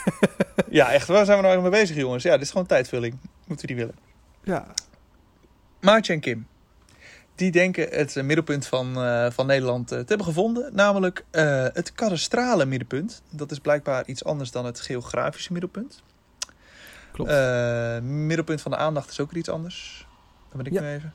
Ja, 0.70 0.92
echt, 0.92 1.08
waar 1.08 1.26
zijn 1.26 1.38
we 1.42 1.48
nou 1.48 1.62
mee 1.62 1.70
bezig, 1.72 1.96
jongens? 1.96 2.24
Ja, 2.24 2.32
dit 2.32 2.42
is 2.42 2.52
gewoon 2.52 2.66
tijdvulling. 2.66 3.16
Moeten 3.48 3.68
we 3.68 3.74
die 3.74 3.86
willen. 3.86 3.96
Ja. 4.44 4.66
Maartje 5.84 6.14
en 6.14 6.20
Kim. 6.20 6.48
Die 7.36 7.52
denken 7.52 7.88
het 7.90 8.16
eh, 8.16 8.24
middelpunt 8.24 8.66
van, 8.68 9.04
eh, 9.04 9.32
van 9.32 9.46
Nederland 9.46 9.92
eh, 9.92 10.00
te 10.00 10.06
hebben 10.08 10.26
gevonden. 10.26 10.76
Namelijk 10.76 11.26
het 11.74 11.92
kadastrale 11.94 12.66
middelpunt. 12.66 13.22
Dat 13.30 13.52
is 13.52 13.60
blijkbaar 13.60 14.04
iets 14.06 14.24
anders 14.24 14.52
dan 14.52 14.66
het 14.66 14.80
geografische 14.80 15.52
middelpunt. 15.52 16.04
Klopt. 17.12 17.30
Eh, 17.32 18.00
middelpunt 18.00 18.62
van 18.62 18.72
de 18.72 18.78
aandacht 18.78 19.10
is 19.10 19.20
ook 19.20 19.30
weer 19.32 19.40
iets 19.40 19.50
anders. 19.50 20.08
Daar 20.54 20.64
ben 20.64 20.66
ik 20.66 20.74
Ja. 20.74 20.82
nu 20.82 20.88
even. 20.88 21.14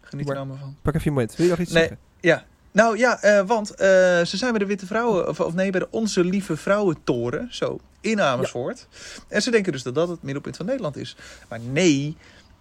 Geniet 0.00 0.28
er 0.30 0.46
maar 0.46 0.56
van. 0.58 0.76
Pak 0.82 0.94
even 0.94 1.04
je 1.04 1.10
moment. 1.10 1.36
Wil 1.36 1.44
je 1.44 1.50
nog 1.50 1.60
iets 1.60 1.72
Nee. 1.72 1.82
zeggen? 1.82 1.98
Ja, 2.20 2.44
nou 2.72 2.98
ja, 2.98 3.44
want 3.46 3.66
ze 3.76 4.22
zijn 4.36 4.50
bij 4.50 4.58
de 4.60 4.66
Witte 4.66 4.86
Vrouwen, 4.86 5.28
of, 5.28 5.40
of 5.40 5.54
nee, 5.54 5.70
bij 5.70 5.80
de 5.80 5.90
Onze 5.90 6.24
Lieve 6.24 6.56
Vrouwentoren, 6.56 7.48
zo, 7.50 7.78
in 8.00 8.20
Amersfoort. 8.20 8.88
En 9.28 9.42
ze 9.42 9.50
denken 9.50 9.72
dus 9.72 9.82
dat 9.82 9.94
dat 9.94 10.08
het 10.08 10.22
middelpunt 10.22 10.56
van 10.56 10.66
Nederland 10.66 10.96
is. 10.96 11.16
Maar 11.48 11.60
nee, 11.60 12.16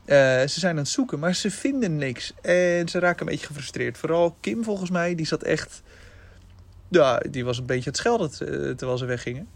eh, 0.06 0.18
ze 0.48 0.60
zijn 0.60 0.72
aan 0.72 0.78
het 0.78 0.88
zoeken, 0.88 1.20
maar 1.20 1.36
ze 1.36 1.52
vinden 1.52 1.96
niks. 1.96 2.34
En 2.42 2.90
ze 2.90 3.00
raken 3.00 3.20
een 3.26 3.32
beetje 3.32 3.46
gefrustreerd. 3.46 3.98
Vooral 3.98 4.38
Kim 4.40 4.64
volgens 4.64 4.90
mij, 4.90 5.16
die 5.16 5.26
zat 5.26 5.44
echt... 5.44 5.82
Ja, 6.90 7.18
die 7.18 7.46
was 7.46 7.58
een 7.58 7.66
beetje 7.66 7.90
het 7.90 7.98
schelden 7.98 8.30
eh, 8.30 8.76
terwijl 8.76 8.98
ze 8.98 9.06
weggingen. 9.06 9.48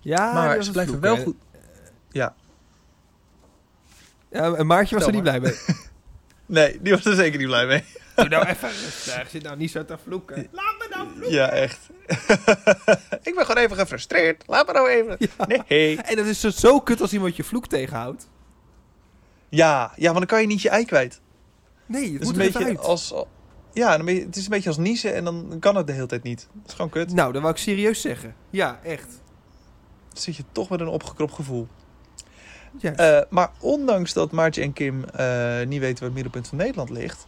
Ja, 0.00 0.32
maar 0.32 0.62
ze 0.62 0.70
blijven 0.70 1.00
wel 1.00 1.16
goed... 1.16 1.36
Ja, 2.10 2.34
Ja, 4.30 4.52
en 4.54 4.66
Maartje 4.66 4.94
was 4.94 5.06
er 5.06 5.12
niet 5.12 5.22
blij 5.22 5.40
mee. 5.40 5.54
nee, 6.46 6.78
die 6.82 6.92
was 6.92 7.04
er 7.04 7.14
zeker 7.14 7.38
niet 7.38 7.48
blij 7.48 7.66
mee. 7.66 7.84
Doe 8.14 8.28
nou 8.28 8.46
even 8.46 8.68
rustig. 8.68 9.30
Zit 9.30 9.42
nou 9.42 9.56
niet 9.56 9.70
zo 9.70 9.84
te 9.84 9.98
vloeken. 10.02 10.48
Laat 10.50 10.74
me 10.78 10.86
nou 10.90 11.08
vloeken. 11.10 11.32
Ja, 11.32 11.48
echt. 11.48 11.78
ik 13.28 13.34
ben 13.34 13.46
gewoon 13.46 13.62
even 13.62 13.76
gefrustreerd. 13.76 14.42
Laat 14.46 14.66
me 14.66 14.72
nou 14.72 14.88
even. 14.88 15.16
Nee. 15.68 15.96
En 15.96 16.16
dat 16.16 16.26
is 16.26 16.40
zo, 16.40 16.50
zo 16.50 16.80
kut 16.80 17.00
als 17.00 17.12
iemand 17.12 17.36
je 17.36 17.44
vloek 17.44 17.66
tegenhoudt. 17.66 18.28
Ja, 19.54 19.92
ja, 19.96 20.04
want 20.06 20.18
dan 20.18 20.26
kan 20.26 20.40
je 20.40 20.46
niet 20.46 20.62
je 20.62 20.68
ei 20.68 20.84
kwijt. 20.84 21.20
Nee, 21.86 22.12
het 22.12 22.22
moet 22.22 22.32
een 22.32 22.38
beetje 22.38 22.64
uit. 22.64 22.78
als... 22.78 23.14
Ja, 23.72 23.96
dan 23.96 24.06
ben 24.06 24.14
je- 24.14 24.24
het 24.24 24.36
is 24.36 24.44
een 24.44 24.50
beetje 24.50 24.68
als 24.68 24.78
niezen 24.78 25.14
en 25.14 25.24
dan 25.24 25.56
kan 25.60 25.76
het 25.76 25.86
de 25.86 25.92
hele 25.92 26.06
tijd 26.06 26.22
niet. 26.22 26.48
Dat 26.52 26.66
is 26.68 26.74
gewoon 26.74 26.90
kut. 26.90 27.12
Nou, 27.14 27.32
dat 27.32 27.42
wou 27.42 27.54
ik 27.54 27.60
serieus 27.60 28.00
zeggen. 28.00 28.34
Ja, 28.50 28.78
echt. 28.82 29.08
Dan 30.12 30.22
zit 30.22 30.36
je 30.36 30.44
toch 30.52 30.68
met 30.68 30.80
een 30.80 30.88
opgekropt 30.88 31.34
gevoel. 31.34 31.68
Eh, 32.80 33.18
maar 33.30 33.50
ondanks 33.60 34.12
dat 34.12 34.30
Maartje 34.30 34.62
en 34.62 34.72
Kim 34.72 35.04
eh, 35.04 35.26
niet 35.66 35.80
weten 35.80 35.94
waar 35.94 36.04
het 36.04 36.14
middelpunt 36.14 36.48
van 36.48 36.58
Nederland 36.58 36.90
ligt... 36.90 37.24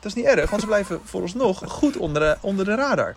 Dat 0.00 0.06
is 0.06 0.14
niet 0.14 0.24
erg, 0.24 0.50
want 0.50 0.62
ze 0.62 0.68
blijven 0.68 1.00
vooralsnog 1.10 1.62
goed 1.66 1.96
onder 1.96 2.22
de, 2.22 2.36
onder 2.40 2.64
de 2.64 2.74
radar. 2.74 3.16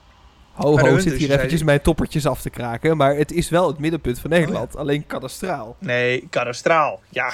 ho, 0.53 0.77
ho, 0.79 0.99
zit 0.99 1.13
hier 1.13 1.31
eventjes 1.31 1.63
mijn 1.63 1.81
toppertjes 1.81 2.25
af 2.25 2.41
te 2.41 2.49
kraken. 2.49 2.97
Maar 2.97 3.15
het 3.15 3.31
is 3.31 3.49
wel 3.49 3.67
het 3.67 3.77
middenpunt 3.77 4.19
van 4.19 4.29
Nederland. 4.29 4.75
Alleen 4.75 5.05
kadastraal. 5.07 5.75
Nee, 5.79 6.27
kadastraal. 6.29 6.99
Ja. 7.09 7.33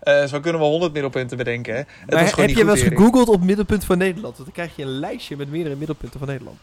Eh, 0.00 0.24
zo 0.24 0.40
kunnen 0.40 0.60
we 0.60 0.66
100 0.66 0.92
middelpunten 0.92 1.36
bedenken. 1.36 1.74
Hè. 1.74 1.78
Het 1.78 2.10
Maar 2.10 2.24
heb 2.24 2.46
niet 2.46 2.56
je 2.56 2.64
wel 2.64 2.74
eens 2.74 2.84
gegoogeld 2.84 3.28
op 3.28 3.42
middelpunt 3.42 3.84
van 3.84 3.98
Nederland? 3.98 4.36
Want 4.36 4.44
dan 4.44 4.52
krijg 4.52 4.76
je 4.76 4.82
een 4.82 4.98
lijstje 4.98 5.36
met 5.36 5.50
meerdere 5.50 5.76
middelpunten 5.76 6.18
van 6.18 6.28
Nederland. 6.28 6.58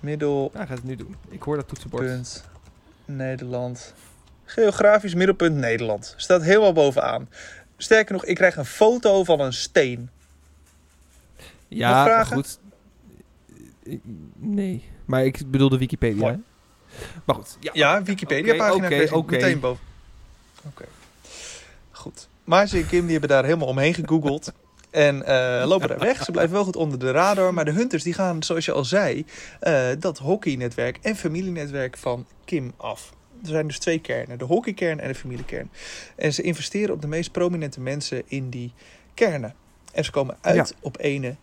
Middelpunt 0.00 0.54
Nou, 0.54 0.66
gaat 0.66 0.76
het 0.76 0.86
nu 0.86 0.96
doen. 0.96 1.16
Ik 1.28 1.42
hoor 1.42 1.56
dat 1.56 1.68
toetsenbord. 1.68 2.44
Nederland. 3.04 3.94
Geografisch 4.44 5.14
middelpunt 5.14 5.56
Nederland. 5.56 6.14
Staat 6.16 6.42
helemaal 6.42 6.72
bovenaan. 6.72 7.28
Sterker 7.76 8.12
nog, 8.12 8.24
ik 8.24 8.34
krijg 8.34 8.56
een 8.56 8.64
foto 8.64 9.24
van 9.24 9.40
een 9.40 9.52
steen. 9.52 10.10
Ja, 11.68 12.24
goed. 12.24 12.58
Nee. 14.34 14.84
Maar 15.04 15.24
ik 15.24 15.50
bedoel 15.50 15.68
de 15.68 15.78
Wikipedia. 15.78 16.38
Maar 17.24 17.36
goed. 17.36 17.56
Ja. 17.60 17.70
Ja, 17.74 18.02
Wikipedia-pagina 18.02 18.88
ik 18.88 19.12
oké. 19.12 19.34
meteen 19.34 19.60
boven. 19.60 19.84
Oké. 20.66 20.84
Goed. 21.92 22.28
Maartje 22.44 22.78
en 22.78 22.86
Kim 22.86 23.02
die 23.02 23.10
hebben 23.10 23.28
daar 23.28 23.44
helemaal 23.44 23.68
omheen 23.68 23.94
gegoogeld. 23.94 24.52
En 24.90 25.26
eh, 25.26 25.66
lopen 25.66 25.88
daar 25.88 25.98
weg. 25.98 26.24
Ze 26.24 26.30
blijven 26.30 26.54
wel 26.54 26.64
goed 26.64 26.76
onder 26.76 26.98
de 26.98 27.10
radar. 27.10 27.54
Maar 27.54 27.64
de 27.64 27.70
Hunters 27.72 28.02
die 28.02 28.12
gaan, 28.12 28.42
zoals 28.42 28.64
je 28.64 28.72
al 28.72 28.84
zei, 28.84 29.24
eh, 29.60 29.88
dat 29.98 30.18
hockeynetwerk 30.18 30.98
en 31.02 31.16
familienetwerk 31.16 31.96
van 31.96 32.26
Kim 32.44 32.72
af. 32.76 33.12
Er 33.42 33.48
zijn 33.48 33.66
dus 33.66 33.78
twee 33.78 33.98
kernen. 34.00 34.38
De 34.38 34.44
hockeykern 34.44 35.00
en 35.00 35.08
de 35.08 35.14
familiekern. 35.14 35.70
En 36.16 36.32
ze 36.34 36.42
investeren 36.42 36.94
op 36.94 37.00
de 37.00 37.06
meest 37.08 37.32
prominente 37.32 37.80
mensen 37.80 38.22
in 38.26 38.50
die 38.50 38.72
kernen. 39.14 39.54
En 39.92 40.04
ze 40.04 40.10
komen 40.10 40.36
uit 40.40 40.68
Ja. 40.68 40.76
op 40.80 40.96
ene 41.00 41.36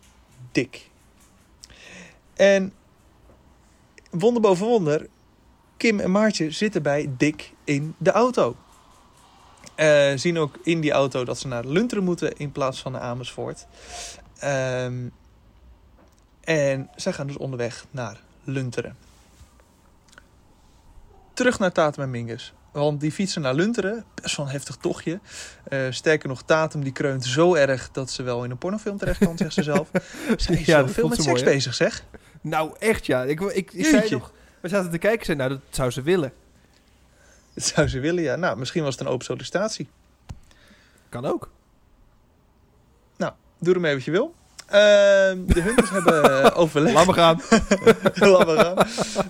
Dick. 0.52 0.88
En 2.34 2.72
wonder 4.10 4.42
boven 4.42 4.66
wonder, 4.66 5.06
Kim 5.76 6.00
en 6.00 6.10
Maartje 6.10 6.50
zitten 6.50 6.82
bij 6.82 7.10
Dick 7.16 7.52
in 7.64 7.94
de 7.98 8.10
auto. 8.10 8.56
Eh, 9.80 10.12
zien 10.14 10.38
ook 10.38 10.58
in 10.62 10.80
die 10.80 10.92
auto 10.92 11.24
dat 11.24 11.38
ze 11.38 11.48
naar 11.48 11.66
Lunteren 11.66 12.04
moeten 12.04 12.36
in 12.36 12.52
plaats 12.52 12.80
van 12.80 12.92
naar 12.92 13.00
Amersfoort. 13.00 13.66
Ehm, 14.38 15.08
en 16.40 16.90
zij 16.96 17.12
gaan 17.12 17.26
dus 17.26 17.36
onderweg 17.36 17.86
naar 17.90 18.20
Lunteren. 18.44 18.96
Terug 21.34 21.58
naar 21.58 21.72
Tatum 21.72 22.02
en 22.02 22.10
Mingus. 22.10 22.52
Want 22.72 23.00
die 23.00 23.12
fietsen 23.12 23.42
naar 23.42 23.54
Lunteren, 23.54 24.04
best 24.14 24.36
wel 24.36 24.46
een 24.46 24.52
heftig 24.52 24.76
tochtje. 24.76 25.20
Eh, 25.68 25.86
sterker 25.90 26.28
nog, 26.28 26.42
Tatum 26.42 26.82
die 26.82 26.92
kreunt 26.92 27.24
zo 27.24 27.54
erg 27.54 27.90
dat 27.90 28.10
ze 28.10 28.22
wel 28.22 28.44
in 28.44 28.50
een 28.50 28.58
pornofilm 28.58 28.98
terecht 28.98 29.18
kan, 29.18 29.36
zegt 29.36 29.54
ze 29.54 29.62
zelf. 29.62 29.90
Zij 30.36 30.54
is 30.54 30.66
Ja, 30.66 30.88
veel 30.88 31.08
met 31.08 31.22
seks 31.22 31.42
mooi, 31.42 31.44
bezig, 31.44 31.74
zeg. 31.74 32.04
Nou, 32.40 32.72
echt 32.78 33.06
ja. 33.06 33.24
Ik, 33.24 33.40
ik, 33.40 33.72
ik, 33.72 33.86
zei 33.86 34.10
nog... 34.10 34.32
We 34.60 34.68
zaten 34.68 34.90
te 34.90 34.98
kijken 34.98 35.20
en 35.20 35.26
zei, 35.26 35.38
nou, 35.38 35.50
dat 35.50 35.60
zou 35.70 35.90
ze 35.90 36.02
willen. 36.02 36.32
Dat 37.54 37.64
zou 37.74 37.88
ze 37.88 38.00
willen, 38.00 38.22
ja. 38.22 38.36
Nou, 38.36 38.58
misschien 38.58 38.82
was 38.82 38.94
het 38.94 39.06
een 39.06 39.12
open 39.12 39.24
sollicitatie. 39.24 39.88
Kan 41.08 41.26
ook. 41.26 41.50
Doe 43.60 43.74
ermee 43.74 43.94
wat 43.94 44.04
je 44.04 44.10
wil. 44.10 44.34
Ehm, 44.66 45.46
de 45.46 45.60
Hunters 45.60 45.90
hebben 45.90 46.44
eh, 46.44 46.58
overleg. 46.62 46.92
Laat 46.92 47.06
me 47.06 47.12
gaan. 47.12 47.40
Laat 48.30 48.46
maar 48.46 48.58
gaan. 48.58 48.76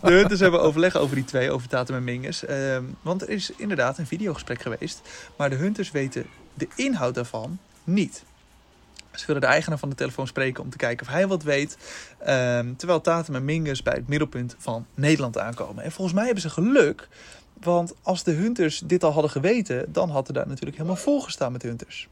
De 0.02 0.12
Hunters 0.12 0.40
hebben 0.40 0.62
overleg 0.62 0.96
over 0.96 1.14
die 1.14 1.24
twee, 1.24 1.50
over 1.50 1.68
Tatum 1.68 1.96
en 1.96 2.04
Mingus. 2.04 2.44
Ehm, 2.44 2.84
want 3.02 3.22
er 3.22 3.28
is 3.28 3.52
inderdaad 3.56 3.98
een 3.98 4.06
videogesprek 4.06 4.62
geweest. 4.62 5.00
Maar 5.36 5.50
de 5.50 5.56
Hunters 5.56 5.90
weten 5.90 6.26
de 6.54 6.68
inhoud 6.74 7.14
daarvan 7.14 7.58
niet. 7.84 8.24
Ze 9.14 9.26
willen 9.26 9.40
de 9.40 9.48
eigenaar 9.48 9.78
van 9.78 9.88
de 9.88 9.94
telefoon 9.94 10.26
spreken 10.26 10.62
om 10.62 10.70
te 10.70 10.76
kijken 10.76 11.06
of 11.06 11.12
hij 11.12 11.26
wat 11.26 11.42
weet. 11.42 11.76
Ehm, 12.18 12.74
terwijl 12.76 13.00
Tatum 13.00 13.34
en 13.34 13.44
Mingus 13.44 13.82
bij 13.82 13.94
het 13.94 14.08
middelpunt 14.08 14.56
van 14.58 14.86
Nederland 14.94 15.38
aankomen. 15.38 15.84
En 15.84 15.92
volgens 15.92 16.16
mij 16.16 16.24
hebben 16.24 16.42
ze 16.42 16.50
geluk. 16.50 17.08
Want 17.60 17.94
als 18.02 18.22
de 18.24 18.30
Hunters 18.30 18.82
dit 18.84 19.04
al 19.04 19.12
hadden 19.12 19.30
geweten, 19.30 19.92
dan 19.92 20.10
had 20.10 20.28
er 20.28 20.34
daar 20.34 20.48
natuurlijk 20.48 20.76
helemaal 20.76 20.96
vol 20.96 21.20
gestaan 21.20 21.52
met 21.52 21.62
Hunters. 21.62 22.08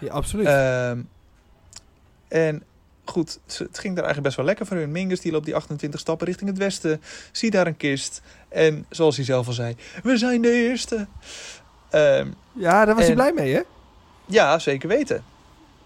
Ja, 0.00 0.12
absoluut. 0.12 0.46
Ehm, 0.46 1.00
en 2.28 2.62
goed, 3.04 3.38
het 3.46 3.78
ging 3.78 3.94
daar 3.94 4.04
eigenlijk 4.04 4.22
best 4.22 4.36
wel 4.36 4.44
lekker 4.44 4.66
voor 4.66 4.76
hun. 4.76 4.92
Mingus 4.92 5.20
die 5.20 5.32
loopt 5.32 5.44
die 5.44 5.54
28 5.54 6.00
stappen 6.00 6.26
richting 6.26 6.50
het 6.50 6.58
westen. 6.58 7.00
Ziet 7.32 7.52
daar 7.52 7.66
een 7.66 7.76
kist. 7.76 8.22
En 8.48 8.86
zoals 8.90 9.16
hij 9.16 9.24
zelf 9.24 9.46
al 9.46 9.52
zei, 9.52 9.76
we 10.02 10.16
zijn 10.16 10.42
de 10.42 10.52
eerste. 10.52 11.06
Ehm, 11.90 12.28
ja, 12.52 12.84
daar 12.84 12.94
was 12.94 13.04
hij 13.04 13.14
blij 13.14 13.32
mee, 13.32 13.54
hè? 13.54 13.60
ja, 14.26 14.58
zeker 14.58 14.88
weten. 14.88 15.24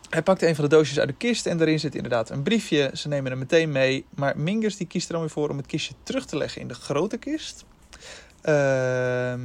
Hij 0.08 0.22
pakt 0.22 0.42
een 0.42 0.54
van 0.54 0.64
de 0.64 0.70
doosjes 0.70 0.98
uit 0.98 1.08
de 1.08 1.14
kist 1.14 1.46
en 1.46 1.58
daarin 1.58 1.80
zit 1.80 1.94
inderdaad 1.94 2.30
een 2.30 2.42
briefje. 2.42 2.90
Ze 2.94 3.08
nemen 3.08 3.30
hem 3.30 3.38
meteen 3.38 3.72
mee. 3.72 4.04
Maar 4.10 4.38
Mingus 4.38 4.76
die 4.76 4.86
kiest 4.86 5.06
er 5.06 5.12
dan 5.12 5.20
weer 5.20 5.30
voor 5.30 5.48
om 5.48 5.56
het 5.56 5.66
kistje 5.66 5.94
terug 6.02 6.26
te 6.26 6.36
leggen 6.36 6.60
in 6.60 6.68
de 6.68 6.74
grote 6.74 7.16
kist. 7.16 7.64
Ehm, 8.42 9.40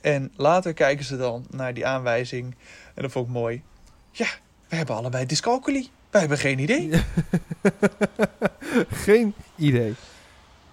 en 0.00 0.32
later 0.36 0.72
kijken 0.74 1.04
ze 1.04 1.16
dan 1.16 1.46
naar 1.50 1.74
die 1.74 1.86
aanwijzing. 1.86 2.54
En 2.94 3.02
dat 3.02 3.12
vond 3.12 3.26
ik 3.26 3.32
mooi. 3.32 3.62
Ja, 4.10 4.26
we 4.68 4.76
hebben 4.76 4.96
allebei 4.96 5.26
dyscalculie. 5.26 5.90
Wij 6.10 6.20
hebben 6.20 6.38
geen 6.38 6.58
idee. 6.58 6.90
Geen 8.90 9.34
idee. 9.56 9.94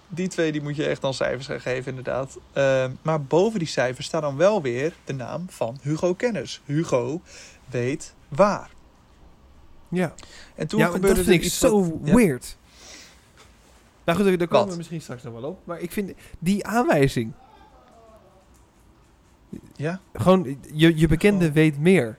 Die 0.08 0.28
twee 0.28 0.52
die 0.52 0.62
moet 0.62 0.76
je 0.76 0.86
echt 0.86 1.00
dan 1.00 1.14
cijfers 1.14 1.46
gaan 1.46 1.60
geven, 1.60 1.88
inderdaad. 1.88 2.38
Ehm, 2.52 2.90
maar 3.02 3.22
boven 3.22 3.58
die 3.58 3.68
cijfers 3.68 4.06
staat 4.06 4.22
dan 4.22 4.36
wel 4.36 4.62
weer 4.62 4.92
de 5.04 5.12
naam 5.12 5.44
van 5.48 5.78
Hugo 5.82 6.14
Kennis. 6.14 6.60
Hugo 6.64 7.20
weet 7.70 8.14
waar. 8.28 8.70
Ja. 9.88 10.14
En 10.54 10.66
toen 10.66 10.78
ja, 10.78 10.86
gebeurde 10.86 11.08
dat 11.08 11.16
er 11.18 11.24
vind 11.24 11.36
ik 11.40 11.44
iets 11.46 11.58
zo 11.58 11.80
wat- 11.82 11.98
ja. 12.04 12.14
weird. 12.14 12.56
Nou 14.04 14.18
goed, 14.18 14.26
daar 14.26 14.36
komen 14.36 14.58
Wat? 14.58 14.70
we 14.70 14.76
misschien 14.76 15.00
straks 15.00 15.22
nog 15.22 15.32
wel 15.32 15.50
op. 15.50 15.60
Maar 15.66 15.80
ik 15.80 15.92
vind 15.92 16.12
die 16.38 16.66
aanwijzing... 16.66 17.32
Ja, 19.76 20.00
Gewoon, 20.12 20.58
je, 20.72 20.96
je 20.98 21.08
bekende 21.08 21.52
weet 21.52 21.78
meer. 21.78 22.18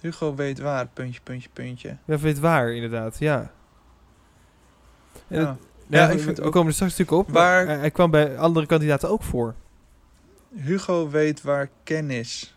Hugo 0.00 0.34
weet 0.34 0.58
waar, 0.58 0.86
puntje, 0.86 1.20
puntje, 1.22 1.48
puntje. 1.52 1.96
Ja, 2.04 2.18
weet 2.18 2.38
waar, 2.38 2.72
inderdaad. 2.72 3.18
Ja. 3.18 3.50
En 5.28 5.40
Ja. 5.40 5.46
het- 5.50 5.58
Ja, 5.86 6.08
ik 6.08 6.16
we, 6.16 6.22
vind 6.22 6.38
we 6.38 6.42
ook- 6.44 6.52
komen 6.52 6.68
er 6.68 6.74
straks 6.74 6.96
natuurlijk 6.98 7.28
op. 7.28 7.34
Waar- 7.34 7.66
Maar 7.66 7.78
hij, 7.78 7.90
kwam 7.90 8.10
bij 8.10 8.38
andere 8.38 8.66
kandidaten 8.66 9.08
ook 9.10 9.22
voor. 9.22 9.54
Hugo 10.54 11.08
weet 11.10 11.42
waar 11.42 11.68
kennis. 11.82 12.56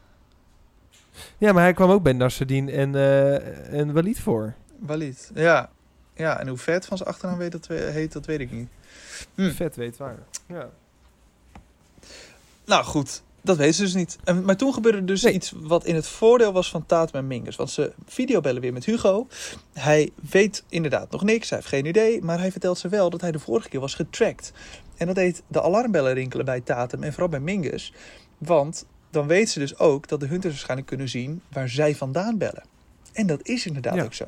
Ja, 1.38 1.52
maar 1.54 1.64
hij 1.64 1.74
kwam 1.74 1.90
ook 1.90 2.04
bij 2.04 2.14
Nasreddin 2.14 2.70
en, 2.70 2.96
eh 2.96 3.80
en 3.80 3.94
Walid 3.94 4.20
voor. 4.20 4.54
Walid. 4.80 5.32
Ja. 5.34 5.70
ja, 6.14 6.40
en 6.40 6.48
hoe 6.48 6.58
vet 6.58 6.86
van 6.86 6.98
zijn 6.98 7.10
achternaam 7.10 7.38
weet 7.38 7.52
dat, 7.52 7.68
heet, 7.68 8.12
dat 8.12 8.26
weet 8.26 8.40
ik 8.40 8.52
niet. 8.52 8.70
Hm. 9.36 9.50
Vet 9.52 9.76
weet 9.76 9.98
waar. 9.98 10.18
Ja. 10.46 10.70
Nou 12.66 12.84
goed, 12.84 13.24
dat 13.42 13.58
weten 13.58 13.74
ze 13.74 13.82
dus 13.82 13.94
niet. 13.94 14.18
En, 14.24 14.46
maar 14.46 14.56
toen 14.58 14.74
gebeurde 14.74 15.04
dus 15.06 15.22
Nee. 15.22 15.34
iets 15.34 15.54
wat 15.56 15.86
in 15.86 15.96
het 15.96 16.08
voordeel 16.08 16.52
was 16.52 16.70
van 16.70 16.86
Tatum 16.86 17.20
en 17.20 17.28
Mingus. 17.28 17.56
Want 17.56 17.70
ze 17.70 17.94
videobellen 18.06 18.62
weer 18.62 18.74
met 18.74 18.86
Hugo. 18.86 19.28
Hij 19.74 20.10
weet 20.30 20.64
inderdaad 20.70 21.12
nog 21.12 21.24
niks, 21.24 21.50
hij 21.50 21.58
heeft 21.58 21.70
geen 21.70 21.86
idee. 21.86 22.22
Maar 22.22 22.40
hij 22.40 22.52
vertelt 22.52 22.78
ze 22.78 22.90
wel 22.90 23.10
dat 23.10 23.22
hij 23.22 23.32
de 23.32 23.40
vorige 23.40 23.70
keer 23.70 23.80
was 23.80 23.94
getracked. 23.96 24.52
En 24.98 25.06
dat 25.08 25.16
deed 25.16 25.44
de 25.48 25.62
alarmbellen 25.62 26.14
rinkelen 26.14 26.46
bij 26.46 26.62
Tatum 26.62 27.04
en 27.04 27.12
vooral 27.12 27.30
bij 27.30 27.40
Mingus. 27.40 27.94
Want 28.38 28.86
dan 29.10 29.28
weten 29.28 29.52
ze 29.54 29.60
dus 29.60 29.78
ook 29.78 30.08
dat 30.08 30.20
de 30.20 30.26
hunters 30.28 30.54
waarschijnlijk 30.54 30.88
kunnen 30.90 31.10
zien 31.10 31.42
waar 31.52 31.70
zij 31.70 31.96
vandaan 31.96 32.38
bellen. 32.38 32.64
En 33.14 33.28
dat 33.28 33.48
is 33.48 33.66
inderdaad 33.66 33.96
Ja. 33.96 34.04
ook 34.04 34.14
zo. 34.14 34.26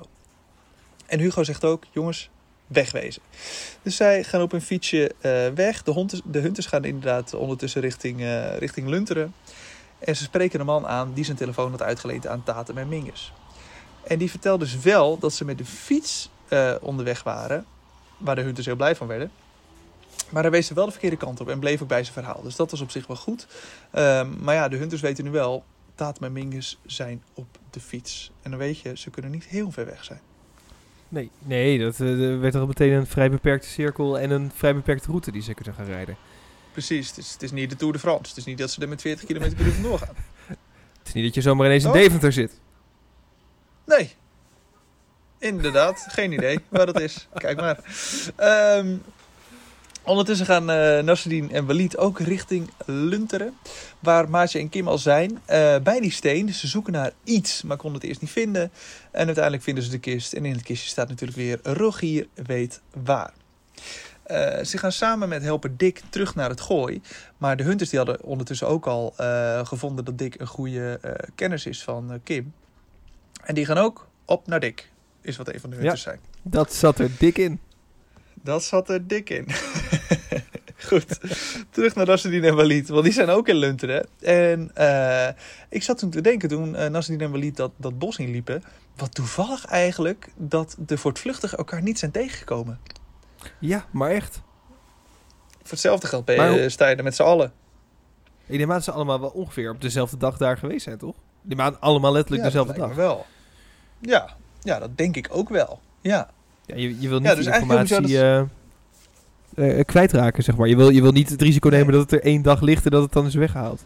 En 1.06 1.20
Hugo 1.20 1.44
zegt 1.44 1.66
ook, 1.66 1.84
jongens, 1.92 2.30
wegwezen. 2.74 3.22
Dus 3.82 3.96
zij 3.96 4.24
gaan 4.24 4.42
op 4.42 4.52
een 4.52 4.62
fietsje 4.62 5.12
eh, 5.20 5.48
weg. 5.56 5.84
De, 5.84 5.94
hunters, 5.94 6.22
de 6.26 6.40
hunters 6.40 6.66
gaan 6.66 6.84
inderdaad 6.84 7.34
ondertussen 7.34 7.82
richting, 7.82 8.22
eh, 8.22 8.58
richting 8.58 8.88
Lunteren. 8.88 9.34
En 10.00 10.16
ze 10.16 10.24
spreken 10.24 10.60
een 10.60 10.66
man 10.66 10.88
aan 10.88 11.14
die 11.14 11.24
zijn 11.24 11.38
telefoon 11.38 11.72
had 11.72 11.82
uitgeleend 11.82 12.28
aan 12.28 12.44
Tatum 12.44 12.78
en 12.78 12.88
Mingus. 12.88 13.34
En 14.04 14.18
die 14.18 14.30
vertelt 14.30 14.60
dus 14.60 14.80
wel 14.80 15.18
dat 15.18 15.34
ze 15.34 15.46
met 15.46 15.58
de 15.58 15.66
fiets 15.66 16.30
eh, 16.48 16.76
onderweg 16.82 17.24
waren. 17.24 17.66
Waar 18.18 18.36
de 18.36 18.42
hunters 18.42 18.66
heel 18.66 18.76
blij 18.76 18.96
van 18.96 19.08
werden. 19.08 19.32
Maar 20.30 20.42
hij 20.42 20.52
wees 20.52 20.70
er 20.70 20.76
wel 20.76 20.86
de 20.86 20.92
verkeerde 20.92 21.18
kant 21.18 21.40
op 21.40 21.50
en 21.50 21.60
bleef 21.60 21.82
ook 21.82 21.88
bij 21.88 22.04
zijn 22.04 22.14
verhaal. 22.14 22.42
Dus 22.42 22.56
dat 22.56 22.72
was 22.72 22.82
op 22.82 22.92
zich 22.92 23.08
wel 23.08 23.18
goed. 23.18 23.48
Ehm, 23.92 24.30
maar 24.40 24.56
ja, 24.56 24.68
de 24.68 24.78
hunters 24.78 25.02
weten 25.02 25.24
nu 25.24 25.32
wel... 25.32 25.64
Tatum 25.96 26.24
en 26.24 26.32
Mingus 26.32 26.80
zijn 26.86 27.24
op 27.34 27.58
de 27.70 27.80
fiets. 27.80 28.32
En 28.42 28.50
dan 28.50 28.60
weet 28.60 28.80
je, 28.80 28.98
ze 28.98 29.10
kunnen 29.10 29.32
niet 29.32 29.44
heel 29.44 29.72
ver 29.72 29.86
weg 29.86 30.04
zijn. 30.04 30.22
Nee, 31.14 31.32
nee 31.40 31.80
dat 31.80 31.98
er 31.98 32.40
werd 32.40 32.54
toch 32.54 32.68
meteen 32.68 32.92
een 32.92 33.08
vrij 33.08 33.30
beperkte 33.30 33.68
cirkel 33.68 34.20
en 34.20 34.32
een 34.32 34.52
vrij 34.56 34.76
beperkte 34.76 35.08
route 35.08 35.32
die 35.32 35.42
ze 35.42 35.54
kunnen 35.54 35.74
gaan 35.74 35.86
rijden. 35.86 36.18
Precies, 36.72 37.08
het 37.08 37.18
is, 37.18 37.32
het 37.32 37.44
is 37.44 37.52
niet 37.52 37.70
de 37.70 37.76
Tour 37.76 37.94
de 37.94 38.00
France. 38.00 38.30
Het 38.30 38.38
is 38.38 38.46
niet 38.46 38.58
dat 38.58 38.72
ze 38.72 38.82
er 38.82 38.90
met 38.90 39.02
40 39.02 39.26
km 39.26 39.56
per 39.56 39.66
uur 39.66 39.72
vandoor 39.72 40.00
gaan. 40.00 40.16
Het 40.98 41.08
is 41.08 41.14
niet 41.14 41.24
dat 41.24 41.34
je 41.34 41.42
zomaar 41.42 41.66
ineens 41.66 41.84
in 41.84 41.90
Oh. 41.90 41.96
Deventer 41.96 42.32
zit. 42.32 42.60
Nee. 43.86 44.16
Inderdaad, 45.38 46.06
geen 46.10 46.32
idee 46.32 46.60
waar 46.70 46.86
dat 46.86 47.00
is. 47.00 47.28
Kijk 47.34 47.58
maar. 47.58 47.80
Ehm, 48.36 48.96
ondertussen 50.04 50.46
gaan 50.46 50.66
Nasreddin 51.06 51.52
en 51.52 51.66
Walid 51.66 51.98
ook 51.98 52.20
richting 52.20 52.70
Lunteren. 52.86 53.54
Waar 54.00 54.30
Maatje 54.30 54.60
en 54.60 54.70
Kim 54.70 54.88
al 54.88 54.98
zijn. 54.98 55.40
eh, 55.46 55.76
bij 55.80 56.00
die 56.00 56.12
steen. 56.12 56.54
Ze 56.54 56.68
zoeken 56.68 56.94
naar 56.94 57.12
iets, 57.24 57.62
maar 57.64 57.78
konden 57.78 58.00
het 58.00 58.10
eerst 58.10 58.22
niet 58.22 58.30
vinden. 58.32 58.72
En 59.12 59.26
uiteindelijk 59.26 59.64
vinden 59.64 59.84
ze 59.84 59.90
de 59.90 60.00
kist. 60.00 60.34
En 60.34 60.46
in 60.46 60.54
het 60.54 60.64
kistje 60.64 60.90
staat 60.90 61.10
natuurlijk 61.10 61.38
weer 61.38 61.60
Rogier 61.64 62.28
weet 62.34 62.82
waar. 63.04 63.34
Eh, 64.24 64.64
ze 64.64 64.78
gaan 64.78 64.92
samen 64.92 65.30
met 65.30 65.42
helper 65.44 65.78
Dick 65.78 66.02
terug 66.10 66.36
naar 66.36 66.50
het 66.50 66.62
gooi. 66.62 67.02
Maar 67.38 67.58
de 67.58 67.64
hunters 67.64 67.90
die 67.90 68.00
hadden 68.00 68.24
ondertussen 68.24 68.68
ook 68.68 68.88
al 68.88 69.14
gevonden 69.64 70.06
dat 70.06 70.18
Dick 70.18 70.40
een 70.40 70.48
goede 70.48 71.00
kennis 71.36 71.66
is 71.66 71.84
van 71.84 72.20
Kim. 72.24 72.54
En 73.44 73.56
die 73.56 73.66
gaan 73.66 73.78
ook 73.78 74.08
op 74.26 74.48
naar 74.48 74.60
Dick. 74.60 74.92
Is 75.22 75.38
wat 75.38 75.54
een 75.54 75.60
van 75.60 75.70
de 75.70 75.76
hunters 75.76 76.02
zijn. 76.02 76.20
Dat 76.42 76.74
zat 76.74 77.00
er 77.00 77.10
dik 77.20 77.38
in. 77.38 77.60
Dat 78.44 78.64
zat 78.64 78.90
er 78.90 79.08
dik 79.08 79.30
in. 79.30 79.48
Goed, 80.88 81.20
terug 81.70 81.96
naar 81.96 82.06
Nasreddin 82.06 82.44
en 82.44 82.56
Walid, 82.56 82.90
want 82.90 83.04
die 83.04 83.14
zijn 83.14 83.30
ook 83.30 83.48
in 83.48 83.56
Lunteren. 83.56 84.08
En 84.22 84.72
eh, 84.74 85.28
ik 85.70 85.84
zat 85.84 85.98
toen 85.98 86.10
te 86.10 86.22
denken, 86.22 86.50
toen 86.50 86.74
uh, 86.74 86.88
Nasreddin 86.88 87.28
en 87.28 87.34
Walid 87.34 87.56
dat, 87.56 87.72
dat 87.78 88.00
bos 88.00 88.18
inliepen... 88.18 88.64
wat 88.96 89.16
toevallig 89.16 89.66
eigenlijk 89.66 90.30
dat 90.36 90.76
de 90.80 90.98
voortvluchtigen 90.98 91.58
elkaar 91.58 91.82
niet 91.82 92.00
zijn 92.00 92.12
tegengekomen. 92.12 92.80
Ja, 93.60 93.86
maar 93.92 94.12
echt. 94.12 94.42
Voor 95.62 95.72
hetzelfde 95.72 96.08
geld 96.08 96.26
ben 96.26 96.72
sta 96.72 96.88
je 96.88 96.96
er 96.96 97.04
met 97.04 97.16
z'n 97.16 97.24
allen. 97.24 97.54
Ik 98.46 98.68
dat 98.68 98.84
ze 98.84 98.92
allemaal 98.92 99.20
wel 99.20 99.30
ongeveer 99.30 99.72
op 99.72 99.82
dezelfde 99.82 100.18
dag 100.18 100.38
daar 100.38 100.58
geweest 100.58 100.84
zijn, 100.84 100.98
toch? 100.98 101.16
Die 101.42 101.62
aan 101.62 101.80
allemaal 101.80 102.12
letterlijk 102.12 102.44
Ja, 102.44 102.50
dezelfde 102.50 102.80
dag. 102.80 102.96
wel. 102.96 103.26
Ja, 104.00 104.36
ja, 104.62 104.80
dat 104.80 104.98
denk 104.98 105.16
ik 105.16 105.28
ook 105.32 105.50
wel. 105.50 105.80
Ja, 106.02 106.30
Ja, 106.66 106.76
je, 106.76 107.02
je 107.02 107.10
wil 107.10 107.20
niet 107.20 107.28
Ja, 107.28 107.36
dus 107.36 107.46
eigenlijk 107.46 107.80
informatie 107.82 108.20
eh, 109.56 109.80
eh, 109.80 109.86
kwijtraken, 109.86 110.44
zeg 110.44 110.56
maar. 110.58 110.68
Je 110.68 110.76
wil, 110.76 110.90
je 110.90 111.02
wil 111.02 111.12
niet 111.12 111.30
het 111.30 111.42
risico 111.42 111.70
Nee. 111.70 111.78
nemen 111.80 111.94
dat 111.94 112.02
het 112.02 112.12
er 112.20 112.26
één 112.28 112.42
dag 112.42 112.62
ligt 112.62 112.86
en 112.86 112.92
dat 112.92 113.04
het 113.04 113.12
dan 113.14 113.26
is 113.26 113.36
weggehaald. 113.36 113.84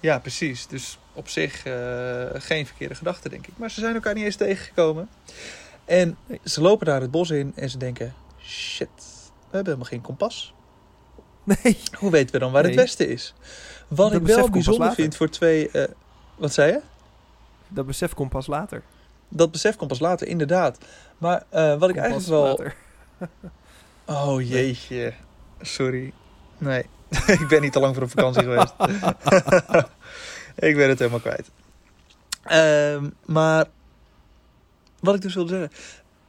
ja 0.00 0.18
precies. 0.18 0.66
Dus 0.66 0.98
op 1.12 1.28
zich 1.28 1.64
eh, 1.66 2.24
geen 2.32 2.66
verkeerde 2.66 2.94
gedachte, 2.94 3.28
denk 3.28 3.46
ik. 3.46 3.52
Maar 3.56 3.70
ze 3.70 3.80
zijn 3.80 3.94
elkaar 3.94 4.14
niet 4.14 4.24
eens 4.24 4.36
tegengekomen. 4.36 5.08
En 5.84 6.16
ze 6.44 6.60
lopen 6.60 6.86
daar 6.86 7.00
het 7.00 7.10
bos 7.10 7.30
in 7.30 7.52
en 7.54 7.70
ze 7.70 7.78
denken... 7.78 8.14
Shit, 8.44 8.88
we 8.96 9.56
hebben 9.56 9.64
helemaal 9.64 9.84
geen 9.84 10.00
kompas. 10.00 10.54
Nee. 11.44 11.78
Hoe 11.98 12.10
weten 12.10 12.32
we 12.32 12.38
dan 12.38 12.52
waar 12.52 12.64
het 12.64 12.74
westen 12.74 13.08
is? 13.08 13.34
Wat 13.88 14.12
Dat 14.12 14.20
ik 14.20 14.26
wel 14.26 14.50
bijzonder 14.50 14.92
vind 14.92 15.16
voor 15.16 15.28
twee... 15.30 15.70
eh, 15.70 15.88
wat 16.36 16.52
zei 16.52 16.72
je? 16.72 16.80
Dat 17.68 17.86
besef 17.86 18.14
komt 18.14 18.30
pas 18.30 18.46
later. 18.46 18.82
Dat 19.34 19.50
besef 19.50 19.76
komt 19.76 19.88
pas 19.90 19.98
later, 20.00 20.26
inderdaad. 20.26 20.78
Maar 21.18 21.42
eh, 21.48 21.78
wat 21.78 21.88
ik 21.90 21.96
eigenlijk 21.96 22.28
wel... 22.28 22.42
later. 22.46 22.74
Oh 24.06 24.48
jeetje. 24.48 25.12
Sorry. 25.60 26.12
Nee, 26.58 26.86
ik 27.40 27.46
ben 27.48 27.60
niet 27.60 27.72
te 27.72 27.80
lang 27.80 27.94
voor 27.94 28.02
op 28.02 28.10
vakantie 28.10 28.42
geweest. 28.42 28.74
ik 30.68 30.76
ben 30.76 30.88
het 30.88 30.98
helemaal 30.98 31.20
kwijt. 31.20 31.50
Ehm, 32.42 33.10
maar 33.24 33.66
wat 35.00 35.14
ik 35.14 35.20
dus 35.22 35.34
wilde 35.34 35.50
zeggen. 35.50 35.70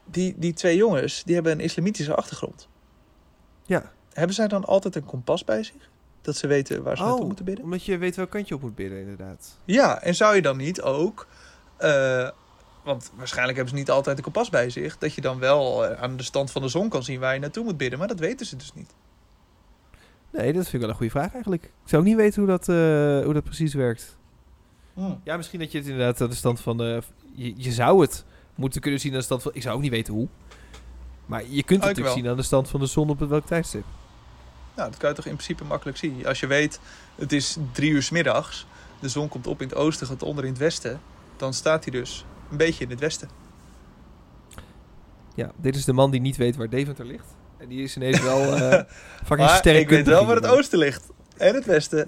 Die, 0.05 0.33
die 0.37 0.53
twee 0.53 0.75
jongens, 0.77 1.23
die 1.23 1.33
hebben 1.33 1.51
een 1.53 1.59
islamitische 1.59 2.15
achtergrond. 2.15 2.67
Ja, 3.65 3.91
Hebben 4.13 4.35
zij 4.35 4.47
dan 4.47 4.65
altijd 4.65 4.95
een 4.95 5.05
kompas 5.05 5.43
bij 5.43 5.63
zich? 5.63 5.89
Dat 6.21 6.35
ze 6.35 6.47
weten 6.47 6.83
waar 6.83 6.97
ze 6.97 7.01
naartoe 7.03 7.19
Oh. 7.21 7.27
moeten 7.27 7.45
bidden? 7.45 7.63
omdat 7.63 7.85
je 7.85 7.97
weet 7.97 8.15
welk 8.15 8.29
kant 8.29 8.47
je 8.47 8.55
op 8.55 8.61
moet 8.61 8.75
bidden, 8.75 8.99
inderdaad. 8.99 9.57
Ja, 9.65 10.01
en 10.01 10.15
zou 10.15 10.35
je 10.35 10.41
dan 10.41 10.57
niet 10.57 10.81
ook... 10.81 11.27
eh, 11.77 12.29
want 12.83 13.11
waarschijnlijk 13.15 13.57
hebben 13.57 13.75
ze 13.75 13.79
niet 13.81 13.91
altijd 13.91 14.17
een 14.17 14.23
kompas 14.23 14.49
bij 14.49 14.69
zich. 14.69 14.97
Dat 14.97 15.13
je 15.13 15.21
dan 15.21 15.39
wel 15.39 15.85
eh, 15.85 16.01
aan 16.01 16.17
de 16.17 16.23
stand 16.23 16.51
van 16.51 16.61
de 16.61 16.67
zon 16.67 16.89
kan 16.89 17.03
zien 17.03 17.19
waar 17.19 17.33
je 17.33 17.39
naartoe 17.39 17.63
moet 17.63 17.77
bidden. 17.77 17.99
Maar 17.99 18.07
dat 18.07 18.19
weten 18.19 18.45
ze 18.45 18.55
dus 18.55 18.73
niet. 18.73 18.93
Nee, 20.29 20.53
dat 20.53 20.61
vind 20.61 20.73
ik 20.73 20.79
wel 20.79 20.89
een 20.89 20.95
goede 20.95 21.11
vraag 21.11 21.33
eigenlijk. 21.33 21.63
Ik 21.63 21.69
zou 21.85 22.01
ook 22.01 22.07
niet 22.07 22.17
weten 22.17 22.41
hoe 22.41 22.49
dat, 22.51 22.69
eh, 22.69 22.75
hoe 23.23 23.33
dat 23.33 23.43
precies 23.43 23.73
werkt. 23.73 24.17
Ja, 25.23 25.37
misschien 25.37 25.59
dat 25.59 25.71
je 25.71 25.77
het 25.77 25.87
inderdaad 25.87 26.21
aan 26.21 26.29
de 26.29 26.35
stand 26.35 26.59
van 26.59 26.77
de... 26.77 27.01
Je, 27.35 27.53
je 27.57 27.71
zou 27.71 28.01
het 28.01 28.25
moeten 28.55 28.81
kunnen 28.81 28.99
zien 28.99 29.11
aan 29.11 29.17
de 29.17 29.23
stand 29.23 29.41
van... 29.41 29.51
Ik 29.55 29.61
zou 29.61 29.75
ook 29.75 29.81
niet 29.81 29.91
weten 29.91 30.13
hoe. 30.13 30.27
Maar 31.25 31.41
je 31.41 31.47
kunt 31.47 31.69
het 31.69 31.69
Oh, 31.69 31.79
natuurlijk 31.79 32.05
wel. 32.05 32.15
zien 32.15 32.27
aan 32.27 32.37
de 32.37 32.43
stand 32.43 32.69
van 32.69 32.79
de 32.79 32.85
zon 32.85 33.09
op 33.09 33.19
het 33.19 33.29
welk 33.29 33.45
tijdstip. 33.45 33.83
Nou, 34.75 34.89
dat 34.89 34.99
kan 34.99 35.09
je 35.09 35.15
toch 35.15 35.25
in 35.25 35.33
principe 35.35 35.63
makkelijk 35.63 35.97
zien. 35.97 36.27
Als 36.27 36.39
je 36.39 36.47
weet, 36.47 36.79
het 37.15 37.31
is 37.31 37.57
drie 37.71 37.91
uur 37.91 38.03
's 38.03 38.09
middags. 38.09 38.65
De 38.99 39.09
zon 39.09 39.27
komt 39.27 39.47
op 39.47 39.61
in 39.61 39.67
het 39.67 39.77
oosten, 39.77 40.07
gaat 40.07 40.23
onder 40.23 40.43
in 40.43 40.49
het 40.49 40.59
westen. 40.59 41.01
Dan 41.37 41.53
staat 41.53 41.83
hij 41.83 41.93
dus 41.93 42.25
een 42.53 42.65
beetje 42.65 42.83
in 42.83 42.89
het 42.89 42.99
westen. 42.99 43.29
Ja, 45.35 45.51
dit 45.55 45.75
is 45.75 45.85
de 45.85 45.93
man 45.93 46.11
die 46.11 46.21
niet 46.21 46.37
weet 46.37 46.55
waar 46.55 46.69
Deventer 46.69 47.05
ligt. 47.05 47.25
En 47.57 47.67
die 47.67 47.83
is 47.83 47.95
ineens 47.95 48.21
wel 48.21 48.41
eh 48.55 48.83
fucking 49.25 49.49
sterk. 49.49 49.77
ik 49.77 49.89
weet 49.89 50.07
wel 50.07 50.25
waar 50.25 50.35
het 50.35 50.47
oosten 50.47 50.79
ligt. 50.79 51.03
En 51.37 51.55
het 51.55 51.65
westen. 51.65 52.07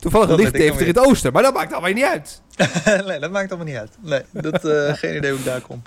Toevallig 0.00 0.28
Dat 0.28 0.38
ligt 0.38 0.52
Deventer 0.52 0.86
in 0.86 0.94
het 0.94 1.06
oosten, 1.06 1.32
maar 1.32 1.42
dat 1.42 1.54
maakt 1.54 1.72
allemaal 1.72 1.92
niet 1.92 2.04
uit. 2.04 2.42
nee, 3.06 3.18
dat 3.18 3.30
maakt 3.30 3.48
allemaal 3.48 3.66
niet 3.66 3.76
uit. 3.76 3.96
Nee, 4.00 4.22
dat, 4.30 4.64
eh, 4.64 4.94
geen 5.02 5.16
idee 5.16 5.30
hoe 5.30 5.38
ik 5.38 5.44
daar 5.44 5.60
kom. 5.60 5.82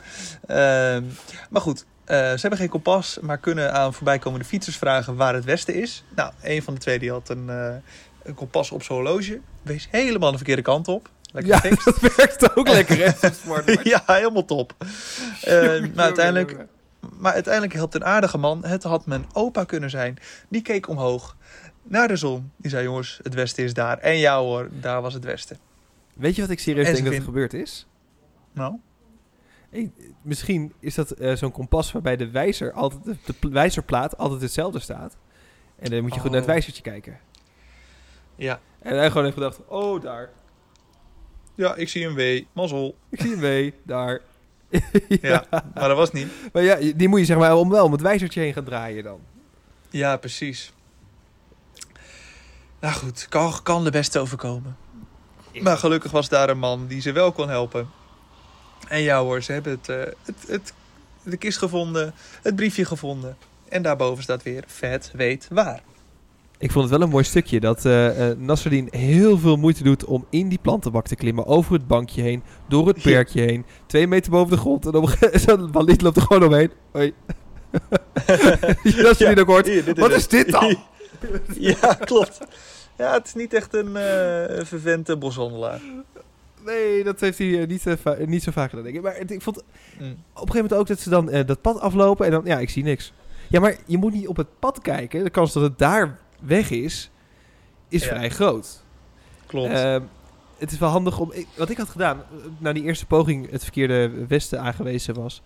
Ehm, 0.47 1.03
maar 1.49 1.61
goed, 1.61 1.85
eh, 2.05 2.17
ze 2.17 2.37
hebben 2.41 2.59
geen 2.59 2.69
kompas, 2.69 3.17
maar 3.21 3.37
kunnen 3.37 3.73
aan 3.73 3.93
voorbijkomende 3.93 4.45
fietsers 4.45 4.77
vragen 4.77 5.15
waar 5.15 5.33
het 5.33 5.45
westen 5.45 5.73
is. 5.73 6.03
Nou, 6.15 6.31
een 6.41 6.63
van 6.63 6.73
de 6.73 6.79
twee 6.79 6.99
die 6.99 7.11
had 7.11 7.29
een, 7.29 7.47
een 8.23 8.33
kompas 8.35 8.71
op 8.71 8.83
zijn 8.83 8.97
horloge. 8.97 9.39
Wees 9.61 9.87
helemaal 9.91 10.31
de 10.31 10.37
verkeerde 10.37 10.61
kant 10.61 10.87
op. 10.87 11.09
Lekker 11.31 11.53
Ja, 11.69 11.75
dat 11.85 11.99
werkt 12.15 12.55
ook 12.57 12.67
lekker, 12.67 12.97
ja, 13.83 14.03
helemaal 14.05 14.45
top. 14.45 14.73
Eh, 15.41 15.57
maar, 15.95 16.05
uiteindelijk, 16.05 16.65
maar 17.19 17.33
uiteindelijk 17.33 17.73
helpt 17.73 17.95
een 17.95 18.05
aardige 18.05 18.37
man. 18.37 18.65
Het 18.65 18.83
had 18.83 19.05
mijn 19.05 19.25
opa 19.33 19.63
kunnen 19.63 19.89
zijn. 19.89 20.17
Die 20.49 20.61
keek 20.61 20.87
omhoog 20.87 21.35
naar 21.83 22.07
de 22.07 22.15
zon. 22.15 22.51
Die 22.57 22.69
zei, 22.71 22.83
jongens, 22.83 23.19
het 23.23 23.33
westen 23.33 23.63
is 23.63 23.73
daar. 23.73 23.97
En 23.97 24.17
ja 24.17 24.39
hoor, 24.39 24.69
daar 24.79 25.01
was 25.01 25.13
het 25.13 25.23
westen. 25.23 25.57
Weet 26.13 26.35
je 26.35 26.41
wat 26.41 26.49
ik 26.51 26.59
serieus 26.59 26.87
En 26.87 26.93
denk 26.93 26.97
ze 26.97 27.03
dat 27.03 27.13
er 27.13 27.23
vind- 27.23 27.35
gebeurd 27.35 27.53
is? 27.53 27.87
Nou, 28.53 28.75
Hey, 29.69 29.91
misschien 30.21 30.73
is 30.79 30.95
dat 30.95 31.11
eh, 31.11 31.35
zo'n 31.35 31.51
kompas 31.51 31.91
waarbij 31.91 32.15
de 32.15 32.29
wijzer 32.31 32.71
altijd, 32.71 33.03
de, 33.03 33.15
de 33.25 33.33
pl- 33.33 33.49
wijzerplaat 33.49 34.17
altijd 34.17 34.41
hetzelfde 34.41 34.79
staat. 34.79 35.17
En 35.79 35.89
dan 35.91 36.01
moet 36.01 36.13
je 36.13 36.19
goed 36.19 36.29
naar 36.31 36.39
het 36.39 36.47
Oh. 36.49 36.53
wijzertje 36.55 36.81
kijken. 36.81 37.19
ja. 38.35 38.59
En 38.79 38.97
hij 38.97 39.07
gewoon 39.07 39.23
heeft 39.23 39.35
gedacht, 39.35 39.59
oh 39.67 40.01
daar, 40.01 40.29
Ja, 41.57 41.75
ik 41.75 41.89
zie 41.89 42.05
een 42.05 42.15
W. 42.15 42.41
Mazzel. 42.53 42.95
ik 43.09 43.21
zie 43.21 43.29
hem 43.29 43.39
mee, 43.39 43.73
daar. 43.83 44.21
Ja, 45.21 45.45
maar 45.51 45.87
dat 45.87 45.97
was 45.97 46.11
niet. 46.11 46.27
Maar 46.53 46.63
ja, 46.63 46.93
die 46.95 47.07
moet 47.07 47.19
je 47.19 47.25
zeg 47.25 47.37
maar 47.37 47.55
om 47.55 47.69
wel 47.69 47.85
om 47.85 47.91
het 47.91 48.01
wijzertje 48.01 48.39
heen 48.39 48.53
gaan 48.53 48.63
draaien 48.63 49.03
dan. 49.03 49.19
Ja, 49.89 50.17
precies. 50.17 50.73
Nou 52.79 52.93
goed, 52.93 53.25
kan, 53.29 53.53
kan 53.63 53.83
de 53.83 53.91
beste 53.91 54.19
overkomen. 54.19 54.77
Maar 55.61 55.77
gelukkig 55.77 56.11
was 56.11 56.29
daar 56.29 56.49
een 56.49 56.59
man 56.59 56.87
die 56.87 57.01
ze 57.01 57.11
wel 57.11 57.31
kon 57.31 57.49
helpen. 57.49 57.89
En 58.87 59.01
ja 59.01 59.21
hoor, 59.21 59.41
ze 59.41 59.51
hebben 59.51 59.71
het, 59.71 59.89
eh, 59.89 60.13
het, 60.25 60.47
het, 60.47 60.73
de 61.23 61.37
kist 61.37 61.57
gevonden, 61.57 62.13
het 62.41 62.55
briefje 62.55 62.85
gevonden. 62.85 63.37
En 63.69 63.81
daarboven 63.81 64.23
staat 64.23 64.43
weer 64.43 64.63
vet 64.67 65.11
weet 65.13 65.47
waar. 65.51 65.81
Ik 66.59 66.71
vond 66.71 66.89
het 66.89 66.93
wel 66.97 67.03
een 67.07 67.11
mooi 67.13 67.23
stukje 67.23 67.59
dat 67.59 67.85
eh 67.85 68.29
Nasreddin 68.37 68.87
heel 68.91 69.37
veel 69.37 69.55
moeite 69.57 69.83
doet 69.83 70.05
om 70.05 70.25
in 70.29 70.49
die 70.49 70.59
plantenbak 70.61 71.07
te 71.07 71.15
klimmen. 71.15 71.45
Over 71.45 71.73
het 71.73 71.87
bankje 71.87 72.21
heen, 72.21 72.43
door 72.67 72.87
het 72.87 73.01
perkje 73.01 73.41
heen. 73.41 73.65
Twee 73.85 74.07
meter 74.07 74.31
boven 74.31 74.51
de 74.55 74.57
grond. 74.61 74.85
En 74.85 74.95
op 74.95 75.15
een 75.47 75.71
Walid 75.71 76.01
loopt 76.05 76.15
er 76.15 76.21
gewoon 76.21 76.43
omheen. 76.43 76.71
Hoi. 76.91 77.13
Nasreddin 79.03 79.39
ook 79.39 79.47
hoort. 79.47 79.67
Hier, 79.67 79.83
Wat 79.85 79.97
het. 79.97 80.11
is 80.17 80.27
dit 80.27 80.51
dan? 80.51 80.75
ja, 81.59 81.93
klopt. 81.93 82.37
Ja, 82.97 83.13
het 83.13 83.27
is 83.27 83.33
niet 83.33 83.53
echt 83.53 83.73
een 83.73 83.95
eh 83.95 84.65
vervente 84.65 85.17
boshandelaar. 85.17 85.81
Nee, 86.65 87.03
dat 87.03 87.19
heeft 87.19 87.37
hij 87.37 87.47
niet, 87.65 87.85
niet 88.27 88.43
zo 88.43 88.51
vaak 88.51 88.69
gedaan, 88.69 88.83
denk 88.85 88.95
ik. 88.95 89.01
Maar 89.01 89.17
ik 89.27 89.41
vond 89.41 89.63
Mm. 89.99 90.03
op 90.05 90.09
een 90.09 90.15
gegeven 90.33 90.53
moment 90.55 90.73
ook 90.73 90.87
dat 90.87 90.99
ze 90.99 91.09
dan 91.09 91.25
dat 91.45 91.61
pad 91.61 91.79
aflopen 91.79 92.25
en 92.25 92.31
dan, 92.31 92.41
ja, 92.45 92.59
ik 92.59 92.69
zie 92.69 92.83
niks. 92.83 93.13
Ja, 93.47 93.59
maar 93.59 93.75
je 93.85 93.97
moet 93.97 94.13
niet 94.13 94.27
op 94.27 94.37
het 94.37 94.47
pad 94.59 94.81
kijken. 94.81 95.23
De 95.23 95.29
kans 95.29 95.53
dat 95.53 95.63
het 95.63 95.77
daar 95.77 96.19
weg 96.39 96.69
is, 96.69 97.09
is 97.87 98.03
Ja. 98.03 98.07
vrij 98.09 98.29
groot. 98.29 98.83
Klopt. 99.45 99.71
Ehm, 99.73 100.01
het 100.57 100.71
is 100.71 100.77
wel 100.77 100.89
handig 100.89 101.19
om... 101.19 101.31
ik- 101.31 101.47
wat 101.55 101.69
ik 101.69 101.77
had 101.77 101.89
gedaan, 101.89 102.17
eh, 102.17 102.45
na 102.57 102.73
die 102.73 102.83
eerste 102.83 103.05
poging 103.05 103.51
het 103.51 103.63
verkeerde 103.63 104.25
westen 104.27 104.61
aangewezen 104.61 105.13
was... 105.13 105.41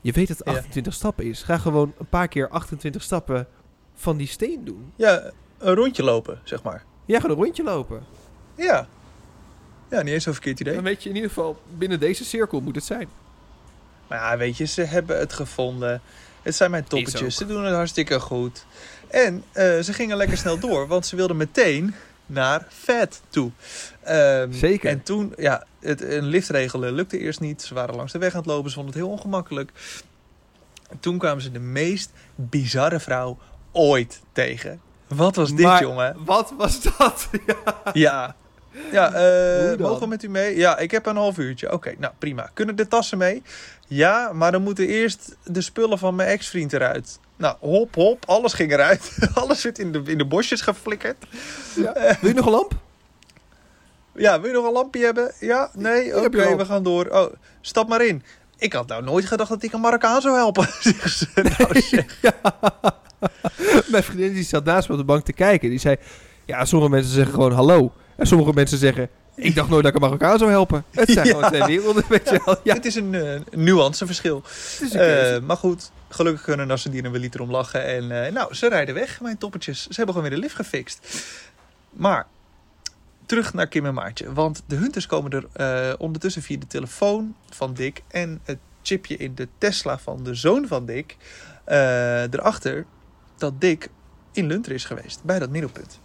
Je 0.00 0.12
weet 0.12 0.28
dat 0.28 0.38
het 0.38 0.46
Ja. 0.46 0.52
28 0.52 0.94
stappen 0.94 1.24
is. 1.24 1.42
Ga 1.42 1.58
gewoon 1.58 1.94
een 1.98 2.08
paar 2.08 2.28
keer 2.28 2.48
28 2.48 3.02
stappen 3.02 3.46
van 3.94 4.16
die 4.16 4.26
steen 4.26 4.64
doen. 4.64 4.92
ja, 4.96 5.30
een 5.58 5.74
rondje 5.74 6.02
lopen, 6.02 6.40
zeg 6.44 6.62
maar. 6.62 6.84
Ja, 7.04 7.20
gewoon 7.20 7.36
een 7.36 7.42
rondje 7.42 7.62
lopen. 7.62 8.02
Ja. 8.54 8.86
Ja, 9.90 10.02
niet 10.02 10.12
eens 10.14 10.24
zo'n 10.24 10.32
verkeerd 10.32 10.60
idee. 10.60 10.74
Dan 10.74 10.82
weet 10.84 11.02
je 11.02 11.08
in 11.08 11.14
ieder 11.14 11.30
geval, 11.30 11.62
binnen 11.78 12.00
deze 12.00 12.24
cirkel 12.24 12.60
moet 12.60 12.74
het 12.74 12.84
zijn. 12.84 13.08
Maar 14.08 14.18
ja, 14.18 14.36
weet 14.36 14.56
je, 14.56 14.64
ze 14.64 14.82
hebben 14.82 15.18
het 15.18 15.32
gevonden. 15.32 16.00
Het 16.42 16.54
zijn 16.54 16.70
mijn 16.70 16.84
toppetjes. 16.84 17.36
Ze 17.36 17.46
doen 17.46 17.64
het 17.64 17.74
hartstikke 17.74 18.20
goed. 18.20 18.66
En 19.08 19.44
eh, 19.52 19.78
ze 19.78 19.92
gingen 19.92 20.16
lekker 20.16 20.36
snel 20.36 20.58
door, 20.58 20.86
want 20.86 21.06
ze 21.06 21.16
wilden 21.16 21.36
meteen 21.36 21.94
naar 22.26 22.66
Vet 22.68 23.20
toe. 23.28 23.50
Ehm, 24.02 24.52
Zeker. 24.52 24.90
En 24.90 25.02
toen, 25.02 25.34
ja, 25.36 25.64
het, 25.80 26.02
een 26.02 26.24
lift 26.24 26.48
regelen 26.48 26.92
lukte 26.92 27.18
eerst 27.18 27.40
niet. 27.40 27.62
Ze 27.62 27.74
waren 27.74 27.94
langs 27.96 28.12
de 28.12 28.18
weg 28.18 28.32
aan 28.32 28.38
het 28.38 28.46
lopen, 28.48 28.70
ze 28.70 28.76
vonden 28.76 28.94
het 28.94 29.02
heel 29.02 29.12
ongemakkelijk. 29.12 29.72
En 30.90 31.00
toen 31.00 31.18
kwamen 31.18 31.42
ze 31.42 31.50
de 31.52 31.58
meest 31.58 32.10
bizarre 32.34 33.00
vrouw 33.00 33.38
ooit 33.72 34.20
tegen. 34.32 34.80
Wat 35.06 35.36
was 35.36 35.50
dit, 35.50 35.60
Maar 35.66 35.82
jongen? 35.82 36.16
Wat 36.24 36.52
was 36.56 36.82
dat? 36.82 37.28
ja. 37.46 37.92
Ja. 37.92 38.36
Ja, 38.92 39.12
eh, 39.12 39.68
Hoe 39.68 39.76
dan? 39.76 39.88
mogen 39.88 40.02
we 40.02 40.06
met 40.06 40.22
u 40.22 40.28
mee? 40.28 40.56
Ja, 40.56 40.78
ik 40.78 40.90
heb 40.90 41.06
een 41.06 41.16
half 41.16 41.38
uurtje. 41.38 41.72
Oké, 41.72 41.94
nou 41.98 42.12
prima. 42.18 42.50
Kunnen 42.54 42.76
de 42.76 42.88
tassen 42.88 43.18
mee? 43.18 43.42
Ja, 43.86 44.32
maar 44.32 44.52
dan 44.52 44.62
moeten 44.62 44.86
eerst 44.86 45.36
de 45.44 45.60
spullen 45.60 45.98
van 45.98 46.14
mijn 46.14 46.28
ex-vriend 46.28 46.72
eruit. 46.72 47.18
Nou, 47.36 47.56
hop, 47.60 47.94
hop, 47.94 48.24
alles 48.26 48.52
ging 48.52 48.72
eruit. 48.72 49.16
alles 49.34 49.60
zit 49.60 49.78
in 49.78 49.92
de, 49.92 50.02
in 50.04 50.18
de 50.18 50.24
bosjes 50.24 50.60
geflikkerd. 50.60 51.16
Wil 51.74 51.94
je 52.20 52.32
nog 52.34 52.46
een 52.46 52.52
lamp? 52.52 52.72
Ja, 54.14 54.40
wil 54.40 54.50
je 54.50 54.56
nog 54.56 54.66
een 54.66 54.72
lampje 54.72 55.04
hebben? 55.04 55.32
Ja, 55.40 55.70
nee? 55.74 56.24
Oké, 56.24 56.56
we 56.56 56.64
gaan 56.64 56.82
door. 56.82 57.06
Oh, 57.06 57.32
stap 57.60 57.88
maar 57.88 58.04
in. 58.04 58.22
Ik 58.58 58.72
had 58.72 58.88
nou 58.88 59.02
nooit 59.02 59.24
gedacht 59.24 59.48
dat 59.48 59.62
ik 59.62 59.72
een 59.72 59.80
Marokkaan 59.80 60.20
zou 60.20 60.36
helpen. 60.36 60.68
Nou, 61.58 61.80
zeg. 61.80 62.20
Mijn 63.90 64.02
vriendin 64.02 64.32
die 64.32 64.44
zat 64.44 64.64
naast 64.64 64.88
me 64.88 64.94
op 64.94 65.00
de 65.00 65.06
bank 65.06 65.24
te 65.24 65.32
kijken. 65.32 65.70
Die 65.70 65.78
zei, 65.78 65.96
ja, 66.44 66.64
sommige 66.64 66.90
mensen 66.90 67.12
zeggen 67.12 67.34
gewoon 67.34 67.52
hallo. 67.52 67.92
En 68.16 68.26
sommige 68.26 68.52
mensen 68.52 68.78
zeggen, 68.78 69.08
ik 69.36 69.54
dacht 69.54 69.68
nooit 69.68 69.84
dat 69.84 69.94
ik 69.94 70.00
Marokkaan 70.00 70.38
zou 70.38 70.50
helpen. 70.50 70.84
Het 70.90 71.10
zijn 71.10 71.26
Ja. 71.26 71.32
gewoon 71.32 71.48
twee 71.50 71.64
werelden, 71.64 72.04
weet 72.08 72.28
je 72.30 72.40
wel. 72.44 72.56
Ja, 72.64 72.74
Het 72.74 72.84
is 72.84 72.94
een 72.94 73.14
eh, 73.14 73.40
nuanceverschil. 73.50 74.42
een 74.80 74.88
keuze. 74.90 75.34
Eh, 75.34 75.42
maar 75.42 75.56
goed, 75.56 75.90
gelukkig 76.08 76.42
kunnen 76.42 76.66
Nassendieren 76.66 77.10
wel 77.12 77.20
liter 77.20 77.40
om 77.40 77.50
lachen. 77.50 77.84
En 77.84 78.24
eh, 78.24 78.32
nou, 78.32 78.54
ze 78.54 78.68
rijden 78.68 78.94
weg, 78.94 79.20
mijn 79.20 79.38
toppertjes. 79.38 79.82
Ze 79.82 79.94
hebben 79.94 80.14
gewoon 80.14 80.28
weer 80.28 80.38
de 80.38 80.44
lift 80.44 80.56
gefixt. 80.56 81.24
Maar, 81.90 82.26
terug 83.26 83.54
naar 83.54 83.66
Kim 83.66 83.86
en 83.86 83.94
Maartje. 83.94 84.32
Want 84.32 84.62
de 84.66 84.76
hunters 84.76 85.06
komen 85.06 85.30
er 85.30 85.98
ondertussen 85.98 86.42
via 86.42 86.58
de 86.58 86.66
telefoon 86.66 87.34
van 87.50 87.74
Dick... 87.74 88.02
en 88.08 88.40
het 88.44 88.58
chipje 88.82 89.16
in 89.16 89.34
de 89.34 89.48
Tesla 89.58 89.98
van 89.98 90.24
de 90.24 90.34
zoon 90.34 90.66
van 90.66 90.86
Dick... 90.86 91.16
erachter 91.64 92.86
dat 93.36 93.60
Dick 93.60 93.88
in 94.32 94.46
Lunter 94.46 94.72
is 94.72 94.84
geweest, 94.84 95.24
bij 95.24 95.38
dat 95.38 95.50
middelpunt. 95.50 96.00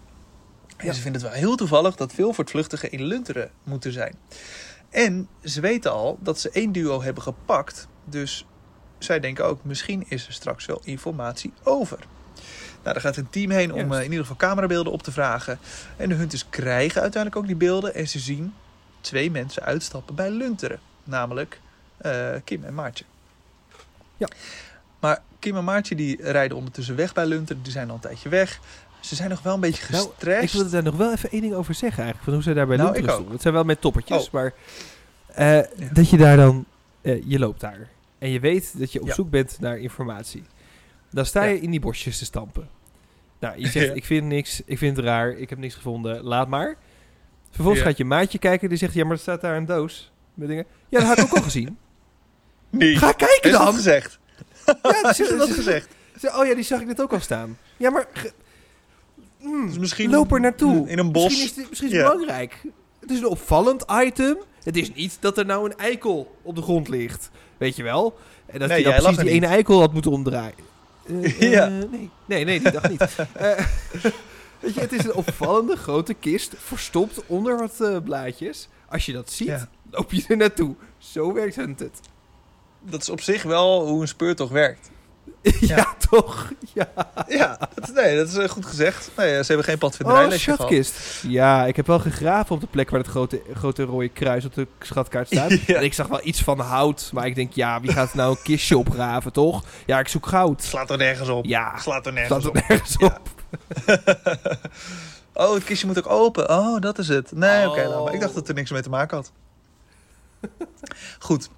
En 0.88 0.96
ze 0.96 1.02
vinden 1.02 1.22
het 1.22 1.32
wel 1.32 1.39
heel 1.39 1.56
toevallig 1.56 1.96
dat 1.96 2.13
veel 2.13 2.34
voortvluchtigen 2.34 2.91
in 2.91 3.04
Lunteren 3.04 3.52
moeten 3.63 3.91
zijn. 3.91 4.15
En 4.89 5.28
ze 5.44 5.62
weten 5.62 5.91
al 5.91 6.17
dat 6.22 6.39
ze 6.39 6.50
één 6.50 6.72
duo 6.72 7.02
hebben 7.02 7.24
gepakt. 7.24 7.88
Dus 8.06 8.46
zij 8.98 9.20
denken 9.20 9.46
ook, 9.46 9.63
misschien 9.63 10.06
is 10.08 10.28
er 10.28 10.34
straks 10.34 10.65
wel 10.65 10.82
informatie 10.84 11.54
over. 11.63 12.00
Nou, 12.84 12.94
daar 12.94 13.02
gaat 13.02 13.17
een 13.17 13.30
team 13.30 13.52
heen 13.52 13.74
om 13.74 13.91
eh, 13.91 13.98
in 13.98 14.04
ieder 14.04 14.20
geval 14.20 14.36
camerabeelden 14.36 14.94
op 14.94 15.04
te 15.04 15.12
vragen. 15.12 15.60
En 15.98 16.10
de 16.10 16.15
hunters 16.15 16.50
krijgen 16.50 17.02
uiteindelijk 17.02 17.41
ook 17.41 17.48
die 17.48 17.67
beelden. 17.67 17.96
En 17.96 18.08
ze 18.08 18.20
zien 18.20 18.54
twee 19.02 19.32
mensen 19.32 19.63
uitstappen 19.63 20.15
bij 20.15 20.30
Lunteren. 20.30 20.80
Namelijk 21.04 21.60
eh, 21.98 22.36
Kim 22.44 22.63
en 22.63 22.74
Maartje. 22.74 23.06
Ja. 24.17 24.28
Maar 25.00 25.22
Kim 25.39 25.58
en 25.58 25.63
Maartje 25.63 25.96
die 25.96 26.32
rijden 26.32 26.58
ondertussen 26.58 26.96
weg 26.96 27.13
bij 27.13 27.26
Lunteren. 27.26 27.63
Die 27.63 27.72
zijn 27.72 27.89
al 27.89 27.96
een 27.96 28.02
tijdje 28.02 28.30
weg. 28.30 28.60
Ze 29.01 29.15
zijn 29.15 29.29
nog 29.29 29.41
wel 29.41 29.53
een 29.53 29.59
beetje 29.59 29.83
Nou, 29.91 30.07
gestrest. 30.07 30.43
ik 30.43 30.51
wilde 30.51 30.69
daar 30.69 30.83
nog 30.83 30.95
wel 30.95 31.11
even 31.11 31.31
één 31.31 31.41
ding 31.41 31.53
over 31.53 31.73
zeggen 31.73 32.03
eigenlijk. 32.03 32.23
Van 32.23 32.33
hoe 32.33 32.43
ze 32.43 32.53
daar 32.53 32.67
bij 32.67 32.77
Nou. 32.77 33.31
Het 33.31 33.41
zijn 33.41 33.53
wel 33.53 33.63
met 33.63 33.81
toppertjes, 33.81 34.25
Oh. 34.25 34.33
maar... 34.33 34.53
eh, 35.27 35.59
Dat 35.93 36.09
je 36.09 36.17
daar 36.17 36.37
dan... 36.37 36.65
eh, 37.01 37.21
je 37.25 37.39
loopt 37.39 37.59
daar. 37.59 37.87
En 38.19 38.29
je 38.29 38.39
weet 38.39 38.79
dat 38.79 38.91
je 38.91 39.01
op 39.01 39.07
Ja. 39.07 39.13
zoek 39.13 39.29
bent 39.29 39.57
naar 39.59 39.77
informatie. 39.77 40.43
Dan 41.11 41.25
sta 41.25 41.43
je 41.43 41.59
in 41.61 41.71
die 41.71 41.79
bosjes 41.79 42.17
te 42.17 42.25
stampen. 42.25 42.69
Nou, 43.39 43.59
je 43.59 43.67
zegt, 43.67 43.95
ik 44.01 44.05
vind 44.05 44.25
niks, 44.27 44.61
ik 44.65 44.77
vind 44.77 44.97
het 44.97 45.05
raar, 45.05 45.31
ik 45.31 45.49
heb 45.49 45.59
niks 45.59 45.75
gevonden, 45.75 46.21
laat 46.23 46.47
maar. 46.47 46.75
Vervolgens 47.49 47.83
gaat 47.83 47.97
je 47.97 48.05
maatje 48.05 48.37
kijken, 48.39 48.69
die 48.69 48.77
zegt, 48.77 48.93
ja, 48.93 49.03
maar 49.03 49.13
er 49.13 49.19
staat 49.19 49.41
daar 49.41 49.57
een 49.57 49.65
doos. 49.65 50.11
Met 50.33 50.47
dingen. 50.47 50.65
Ja, 50.89 50.99
dat 50.99 51.07
had 51.07 51.17
ik 51.17 51.23
ook 51.23 51.35
al 51.35 51.41
gezien. 51.41 51.77
Nee. 52.69 52.95
Ga 52.97 53.11
kijken 53.11 53.49
Is 53.51 53.57
dat 53.57 53.65
dan! 53.65 53.73
gezegd? 53.73 54.19
Ja, 54.65 55.09
Is 55.09 55.17
dat 55.37 55.49
gezegd? 55.51 55.87
Ze- 56.19 56.33
Oh 56.37 56.45
ja, 56.45 56.55
die 56.55 56.63
zag 56.63 56.79
ik 56.81 56.87
net 56.87 57.01
ook 57.01 57.13
al 57.13 57.19
staan. 57.19 57.57
Ja, 57.77 57.89
maar... 57.89 58.07
Hmm, 59.41 59.67
Dus 59.67 59.77
misschien 59.77 60.10
loop 60.10 60.32
er 60.32 60.39
naartoe. 60.39 60.89
in 60.89 60.99
een 60.99 61.12
bos. 61.12 61.23
Misschien 61.23 61.49
is 61.49 61.56
het, 61.56 61.69
misschien 61.69 61.89
is 61.89 61.95
het 61.97 62.06
Ja. 62.06 62.12
belangrijk. 62.12 62.62
Het 62.99 63.12
is 63.12 63.17
een 63.19 63.25
opvallend 63.27 63.86
item. 63.91 64.38
Het 64.63 64.77
is 64.77 64.93
niet 64.93 65.17
dat 65.19 65.38
er 65.38 65.45
nou 65.45 65.65
een 65.69 65.77
eikel 65.77 66.36
op 66.41 66.56
de 66.56 66.62
grond 66.62 66.88
ligt. 66.89 67.30
Weet 67.58 67.75
je 67.75 67.84
wel? 67.84 68.17
En 68.45 68.60
dat 68.60 68.67
Nee, 68.69 68.77
je 68.77 68.84
dan 68.84 68.93
precies 68.93 69.17
er 69.17 69.23
die 69.23 69.34
ene 69.34 69.45
eikel 69.45 69.80
had 69.80 69.93
moeten 69.93 70.12
omdraaien. 70.12 70.54
Eh, 71.08 71.23
eh, 71.41 71.51
Ja. 71.51 71.67
nee. 71.67 72.10
nee, 72.25 72.45
nee, 72.45 72.60
die 72.62 72.71
dag 72.71 72.89
niet. 72.89 73.01
Eh, 73.34 73.65
weet 74.60 74.73
je, 74.73 74.80
het 74.80 74.91
is 74.91 75.04
een 75.06 75.13
opvallende 75.13 75.75
grote 75.75 76.13
kist, 76.13 76.54
verstopt 76.58 77.25
onder 77.25 77.58
wat 77.58 77.82
eh, 77.82 77.97
blaadjes. 78.04 78.67
Als 78.89 79.06
je 79.06 79.13
dat 79.13 79.32
ziet, 79.32 79.47
Ja. 79.47 79.69
loop 79.91 80.12
je 80.12 80.23
er 80.27 80.38
naartoe. 80.38 80.75
Zo 80.97 81.34
werkt 81.34 81.56
het. 81.56 81.99
Dat 82.82 83.01
is 83.01 83.10
op 83.10 83.21
zich 83.21 83.43
wel 83.43 83.88
hoe 83.88 84.01
een 84.01 84.08
speurtocht 84.08 84.51
werkt. 84.51 84.89
Ja, 85.60 85.95
toch? 86.10 86.51
Ja. 86.73 86.88
Ja, 87.27 87.57
dat, 87.75 87.93
nee, 87.93 88.15
dat 88.17 88.27
is 88.27 88.36
eh, 88.38 88.49
goed 88.49 88.65
gezegd. 88.65 89.12
Nee, 89.17 89.29
ze 89.43 89.45
hebben 89.47 89.63
geen 89.65 89.73
Oh, 89.75 89.79
padvinderijlesje 89.79 90.43
gehad. 90.43 90.57
schatkist. 90.60 91.23
Ja, 91.27 91.65
ik 91.65 91.75
heb 91.75 91.88
wel 91.88 91.99
gegraven 91.99 92.55
op 92.55 92.62
de 92.62 92.67
plek 92.67 92.89
waar 92.89 92.99
het 92.99 93.10
grote, 93.10 93.41
grote 93.53 93.84
rode 93.84 94.10
kruis 94.10 94.45
op 94.45 94.53
de 94.53 94.67
schatkaart 94.79 95.27
staat. 95.27 95.51
Ja. 95.67 95.75
En 95.75 95.84
ik 95.84 95.93
zag 95.93 96.07
wel 96.07 96.19
iets 96.23 96.41
van 96.43 96.60
hout. 96.60 97.10
Maar 97.13 97.25
ik 97.25 97.36
denk, 97.36 97.53
ja, 97.53 97.81
wie 97.81 97.91
gaat 97.91 98.13
nou 98.13 98.31
een 98.31 98.41
kistje 98.43 98.77
opgraven, 98.77 99.31
toch? 99.34 99.63
Ja, 99.86 99.99
ik 99.99 100.07
zoek 100.07 100.25
goud. 100.27 100.63
Slaat 100.63 100.89
er 100.89 100.97
nergens 100.97 101.29
op. 101.29 101.45
Ja, 101.45 101.77
Slaat 101.77 102.05
er 102.05 102.13
nergens 102.13 102.43
er 102.43 102.49
op. 102.49 102.55
nergens 102.67 102.95
Ja. 102.97 103.05
op. 103.05 103.19
oh, 105.34 105.53
het 105.53 105.63
kistje 105.63 105.88
moet 105.88 105.97
ook 105.97 106.10
open. 106.10 106.49
Oh, 106.49 106.81
dat 106.81 106.97
is 106.97 107.07
het. 107.07 107.31
Nee, 107.31 107.69
oké, 107.69 107.81
Oh. 107.81 107.89
laat 107.89 108.03
maar. 108.03 108.13
Ik 108.13 108.19
dacht 108.19 108.34
dat 108.34 108.47
er 108.47 108.53
niks 108.53 108.71
mee 108.71 108.81
te 108.81 108.89
maken 108.89 109.17
had. 109.17 109.31
Goed. 111.19 111.49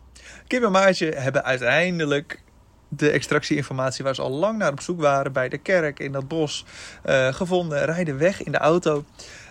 Kim 0.47 0.63
en 0.63 0.71
Maartje 0.71 1.12
hebben 1.15 1.43
uiteindelijk 1.43 2.42
de 2.95 3.10
extractieinformatie 3.10 4.03
waar 4.03 4.15
ze 4.15 4.21
al 4.21 4.32
lang 4.32 4.58
naar 4.58 4.71
op 4.71 4.82
zoek 4.82 5.01
waren 5.01 5.32
bij 5.32 5.49
de 5.49 5.58
kerk 5.58 5.99
in 5.99 6.12
dat 6.12 6.27
bos 6.27 6.65
eh, 7.03 7.34
gevonden, 7.34 7.86
rijden 7.86 8.17
weg 8.17 8.43
in 8.43 8.51
de 8.51 8.58
auto 8.58 9.06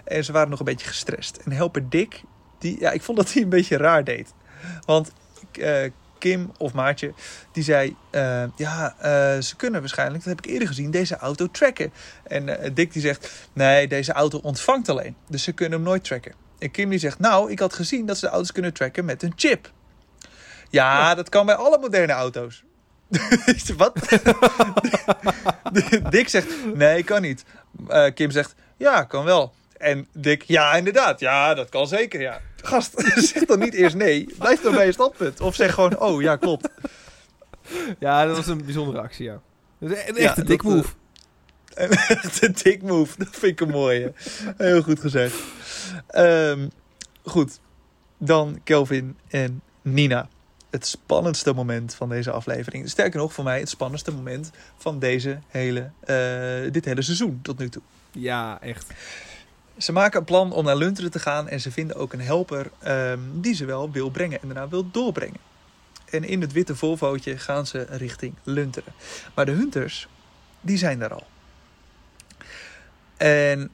en 0.05 0.25
ze 0.25 0.33
waren 0.33 0.51
nog 0.51 0.59
een 0.59 0.65
beetje 0.65 0.87
gestrest. 0.87 1.37
En 1.37 1.53
helper 1.53 1.89
Dick, 1.89 2.23
die, 2.59 2.81
ja, 2.81 2.91
ik 2.91 3.03
vond 3.03 3.19
dat 3.19 3.33
hij 3.33 3.43
een 3.43 3.49
beetje 3.49 3.77
raar 3.77 4.05
deed. 4.05 4.35
Want 4.87 5.13
eh, 5.53 5.91
Kim 6.19 6.53
of 6.59 6.73
Maartje, 6.73 7.13
die 7.53 7.63
zei, 7.63 7.97
eh, 8.11 8.45
ja, 8.57 8.95
ze 9.41 9.57
kunnen 9.57 9.81
waarschijnlijk, 9.81 10.25
dat 10.25 10.37
heb 10.37 10.45
ik 10.45 10.53
eerder 10.53 10.69
gezien, 10.69 10.91
deze 10.91 11.17
auto 11.17 11.49
tracken. 11.51 11.93
En 12.23 12.75
Dick 12.75 12.93
die 12.93 13.03
zegt, 13.03 13.49
nee, 13.53 13.89
deze 13.89 14.13
auto 14.13 14.39
ontvangt 14.39 14.89
alleen, 14.89 15.17
dus 15.29 15.43
ze 15.43 15.53
kunnen 15.53 15.79
hem 15.79 15.89
nooit 15.89 16.05
tracken. 16.05 16.35
En 16.59 16.71
Kim 16.71 16.91
die 16.91 16.99
zegt, 16.99 17.19
nou, 17.19 17.51
ik 17.51 17.59
had 17.59 17.75
gezien 17.75 18.07
dat 18.07 18.19
ze 18.19 18.27
de 18.27 18.33
auto's 18.33 18.53
kunnen 18.53 18.73
tracken 18.73 19.05
met 19.05 19.23
een 19.23 19.33
chip. 19.37 19.71
Ja, 20.71 21.15
dat 21.15 21.29
kan 21.29 21.47
bij 21.47 21.55
alle 21.55 21.79
moderne 21.79 22.13
auto's. 22.13 22.65
Wat? 23.77 23.93
Dick 26.11 26.29
zegt, 26.29 26.49
nee, 26.75 27.03
kan 27.03 27.23
niet. 27.23 27.45
Eh, 27.89 28.07
Kim 28.15 28.31
zegt, 28.31 28.55
ja, 28.77 29.05
kan 29.05 29.25
wel. 29.25 29.55
En 29.77 30.07
Dick, 30.13 30.43
ja, 30.43 30.75
inderdaad. 30.75 31.21
Ja, 31.21 31.55
dat 31.55 31.69
kan 31.69 31.87
zeker, 31.87 32.21
ja. 32.21 32.41
Gast, 32.57 33.03
zeg 33.33 33.45
dan 33.45 33.59
niet 33.59 33.75
eerst 33.75 33.97
nee. 33.97 34.35
Blijf 34.39 34.61
dan 34.61 34.75
bij 34.75 34.87
je 34.87 34.93
standpunt. 34.93 35.41
Of 35.41 35.55
zeg 35.55 35.75
gewoon, 35.75 36.01
oh, 36.01 36.23
ja, 36.23 36.37
klopt. 36.37 36.69
Ja, 37.99 38.27
dat 38.27 38.37
was 38.37 38.47
een 38.47 38.65
bijzondere 38.65 39.01
actie, 39.01 39.25
ja. 39.25 39.41
Dat 39.79 39.91
is 39.91 40.09
een 40.09 40.15
Ja, 40.15 40.21
echte 40.21 40.45
dik 40.45 40.63
dat, 40.63 40.73
eh, 40.73 40.77
move. 40.77 40.93
De 42.41 42.51
dick 42.63 42.83
move, 42.83 43.19
dat 43.19 43.29
vind 43.31 43.53
ik 43.53 43.61
een 43.61 43.71
mooie. 43.71 44.13
Heel 44.57 44.83
goed 44.83 45.01
gezegd. 45.01 45.35
Ehm, 46.07 46.69
goed, 47.25 47.61
dan 48.19 48.61
Kelvin 48.65 49.17
en 49.29 49.63
Nina. 49.83 50.29
Het 50.73 50.87
spannendste 50.87 51.53
moment 51.53 51.95
van 51.95 52.09
deze 52.09 52.31
aflevering. 52.31 52.89
Sterker 52.89 53.21
nog, 53.21 53.33
voor 53.33 53.45
mij 53.45 53.59
het 53.59 53.69
spannendste 53.69 54.13
moment 54.13 54.51
van 54.77 54.99
deze 54.99 55.39
hele, 55.49 55.91
eh, 56.01 56.73
dit 56.73 56.85
hele 56.85 57.03
seizoen 57.03 57.39
tot 57.43 57.59
nu 57.59 57.69
toe. 57.69 57.83
Ja, 58.11 58.61
echt. 58.61 58.93
Ze 59.77 59.93
maken 59.93 60.19
een 60.19 60.25
plan 60.25 60.53
om 60.53 60.65
naar 60.65 60.77
Lunteren 60.77 61.11
te 61.11 61.19
gaan 61.19 61.49
en 61.49 61.61
ze 61.61 61.71
vinden 61.71 61.97
ook 61.97 62.13
een 62.13 62.21
helper 62.21 62.71
ehm, 62.79 63.21
die 63.33 63.55
ze 63.55 63.65
wel 63.65 63.91
wil 63.91 64.11
brengen 64.11 64.43
en 64.43 64.49
daarna 64.49 64.69
wil 64.69 64.91
doorbrengen. 64.91 65.41
En 66.11 66.25
in 66.25 66.41
het 66.41 66.53
witte 66.53 66.77
Volvootje 66.77 67.39
gaan 67.39 67.67
ze 67.67 67.87
richting 67.89 68.35
Lunteren. 68.43 68.93
Maar 69.35 69.47
de 69.47 69.53
hunters, 69.53 70.09
die 70.61 70.77
zijn 70.77 70.99
daar 70.99 71.15
al. 71.15 71.27
En 73.17 73.71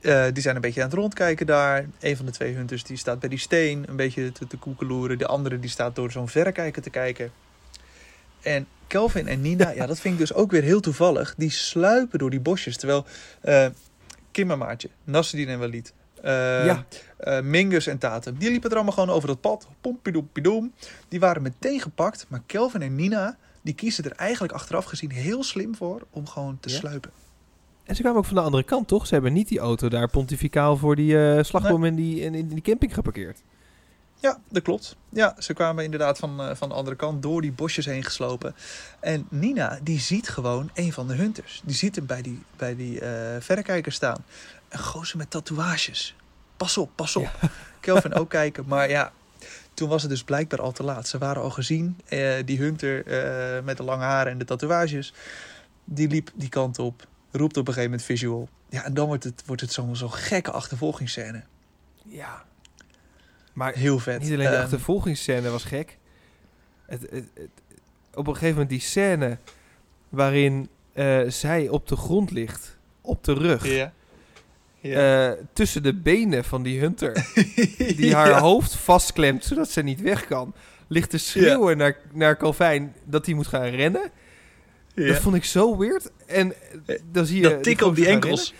eh, 0.00 0.24
die 0.32 0.42
zijn 0.42 0.54
een 0.54 0.60
beetje 0.60 0.82
aan 0.82 0.88
het 0.88 0.98
rondkijken 0.98 1.46
daar. 1.46 1.86
Een 2.00 2.16
van 2.16 2.26
de 2.26 2.32
twee 2.32 2.54
hunters 2.54 2.84
die 2.84 2.96
staat 2.96 3.18
bij 3.20 3.28
die 3.28 3.38
steen 3.38 3.84
een 3.88 3.96
beetje 3.96 4.32
te, 4.32 4.46
te 4.46 4.56
koekeloeren. 4.56 5.18
De 5.18 5.26
andere 5.26 5.58
die 5.60 5.70
staat 5.70 5.94
door 5.94 6.10
zo'n 6.10 6.28
verrekijker 6.28 6.82
te 6.82 6.90
kijken. 6.90 7.32
En 8.40 8.66
Kelvin 8.86 9.28
en 9.28 9.40
Nina, 9.40 9.70
ja, 9.76 9.86
dat 9.86 10.00
vind 10.00 10.14
ik 10.14 10.20
dus 10.20 10.32
ook 10.34 10.50
weer 10.50 10.62
heel 10.62 10.80
toevallig. 10.80 11.34
Die 11.36 11.50
sluipen 11.50 12.18
door 12.18 12.30
die 12.30 12.40
bosjes. 12.40 12.76
Terwijl 12.76 13.06
eh 13.40 13.66
Kim 14.30 14.50
en 14.50 14.58
Maartje, 14.58 14.88
Nasreddin 15.04 15.48
en 15.52 15.58
Walid, 15.58 15.92
eh, 16.22 16.64
Ja. 16.64 16.84
Mingus 17.42 17.86
en 17.86 17.98
Tatum, 17.98 18.38
die 18.38 18.50
liepen 18.50 18.70
er 18.70 18.76
allemaal 18.76 18.94
gewoon 18.94 19.10
over 19.10 19.28
dat 19.28 19.40
pad. 19.40 19.66
Pompidoempidoem. 19.80 20.72
Die 21.08 21.20
waren 21.20 21.42
meteen 21.42 21.80
gepakt. 21.80 22.26
Maar 22.28 22.40
Kelvin 22.46 22.82
en 22.82 22.94
Nina, 22.94 23.36
die 23.62 23.74
kiezen 23.74 24.04
er 24.04 24.12
eigenlijk 24.12 24.52
achteraf 24.52 24.84
gezien 24.84 25.10
heel 25.10 25.42
slim 25.42 25.74
voor 25.76 26.06
om 26.10 26.26
gewoon 26.26 26.58
te 26.60 26.68
Ja? 26.68 26.76
sluipen. 26.76 27.10
En 27.90 27.96
ze 27.96 28.02
kwamen 28.02 28.20
ook 28.20 28.26
van 28.26 28.34
de 28.36 28.42
andere 28.42 28.62
kant, 28.62 28.88
toch? 28.88 29.06
Ze 29.06 29.14
hebben 29.14 29.32
niet 29.32 29.48
die 29.48 29.58
auto 29.58 29.88
daar 29.88 30.08
pontificaal 30.08 30.76
voor 30.76 30.96
die 30.96 31.36
eh 31.36 31.42
slagboom 31.42 31.84
in, 31.84 31.94
die, 31.94 32.20
in, 32.20 32.34
in 32.34 32.48
die 32.48 32.60
camping 32.60 32.94
geparkeerd. 32.94 33.42
Ja, 34.14 34.40
dat 34.48 34.62
klopt. 34.62 34.96
Ja, 35.08 35.36
ze 35.38 35.52
kwamen 35.52 35.84
inderdaad 35.84 36.18
van, 36.18 36.40
eh, 36.40 36.54
van 36.54 36.68
de 36.68 36.74
andere 36.74 36.96
kant 36.96 37.22
door 37.22 37.40
die 37.40 37.52
bosjes 37.52 37.86
heen 37.86 38.04
geslopen. 38.04 38.54
En 39.00 39.26
Nina, 39.28 39.78
die 39.82 40.00
ziet 40.00 40.28
gewoon 40.28 40.70
een 40.74 40.92
van 40.92 41.08
de 41.08 41.14
hunters. 41.14 41.62
Die 41.64 41.74
ziet 41.74 41.96
hem 41.96 42.06
bij 42.06 42.22
die, 42.22 42.42
bij 42.56 42.76
die 42.76 43.00
eh, 43.00 43.40
verrekijker 43.40 43.92
staan. 43.92 44.24
Een 44.68 44.78
gozer 44.78 45.18
met 45.18 45.30
tatoeages. 45.30 46.16
Pas 46.56 46.78
op, 46.78 46.90
pas 46.94 47.16
op. 47.16 47.30
Kelvin 47.80 48.14
ook 48.14 48.30
kijken, 48.30 48.64
maar 48.66 48.90
ja... 48.90 49.12
Toen 49.74 49.88
was 49.88 50.02
het 50.02 50.10
dus 50.10 50.24
blijkbaar 50.24 50.60
al 50.60 50.72
te 50.72 50.82
laat. 50.82 51.08
Ze 51.08 51.18
waren 51.18 51.42
al 51.42 51.50
gezien. 51.50 51.98
eh, 52.08 52.32
die 52.44 52.58
hunter 52.58 53.06
eh, 53.06 53.62
met 53.64 53.76
de 53.76 53.82
lange 53.82 54.04
haren 54.04 54.32
en 54.32 54.38
de 54.38 54.44
tatoeages. 54.44 55.14
Die 55.84 56.08
liep 56.08 56.30
die 56.34 56.48
kant 56.48 56.78
op. 56.78 57.08
Roept 57.32 57.56
op 57.56 57.68
een 57.68 57.74
gegeven 57.74 57.90
moment 57.90 58.02
visual. 58.02 58.48
Ja, 58.68 58.84
en 58.84 58.94
dan 58.94 59.06
wordt 59.06 59.24
het, 59.24 59.42
wordt 59.46 59.62
het 59.62 59.72
zo'n 59.72 59.96
zo'n 59.96 60.12
gekke 60.12 60.50
achtervolgingsscène. 60.50 61.42
Ja. 62.06 62.44
Maar 63.52 63.72
Heel 63.74 63.98
vet. 63.98 64.20
niet 64.22 64.32
alleen 64.32 64.46
de 64.46 64.52
Ehm, 64.54 64.62
achtervolgingsscène 64.62 65.48
was 65.50 65.64
gek. 65.64 65.98
Het, 66.86 67.00
het, 67.10 67.24
het- 67.34 67.48
op 68.14 68.26
een 68.26 68.32
gegeven 68.32 68.52
moment 68.54 68.70
die 68.70 68.80
scène 68.80 69.38
waarin 70.08 70.68
eh, 70.92 71.20
zij 71.28 71.68
op 71.68 71.88
de 71.88 71.96
grond 71.96 72.30
ligt, 72.30 72.76
op 73.00 73.24
de 73.24 73.32
rug, 73.32 73.66
Ja. 73.66 73.92
Ja. 74.80 75.28
eh, 75.30 75.38
tussen 75.52 75.82
de 75.82 75.94
benen 75.94 76.44
van 76.44 76.62
die 76.62 76.80
hunter, 76.80 77.26
die 77.96 78.14
haar 78.14 78.28
Ja. 78.28 78.40
hoofd 78.40 78.74
vastklemt 78.74 79.44
zodat 79.44 79.70
ze 79.70 79.82
niet 79.82 80.00
weg 80.00 80.26
kan, 80.26 80.54
ligt 80.88 81.10
te 81.10 81.18
schreeuwen 81.18 81.76
naar, 81.76 81.96
naar 82.12 82.36
Calvijn 82.36 82.94
dat 83.04 83.26
hij 83.26 83.34
moet 83.34 83.46
gaan 83.46 83.62
rennen. 83.68 84.10
Ja. 84.94 85.06
Dat 85.06 85.16
vond 85.22 85.34
ik 85.34 85.44
zo 85.44 85.78
weird. 85.78 86.10
En 86.26 86.54
eh, 86.86 86.98
dan 87.12 87.26
zie 87.26 87.42
je 87.42 87.48
Dat 87.48 87.62
tik 87.62 87.82
op 87.82 87.94
die 87.94 88.06
enkels. 88.06 88.54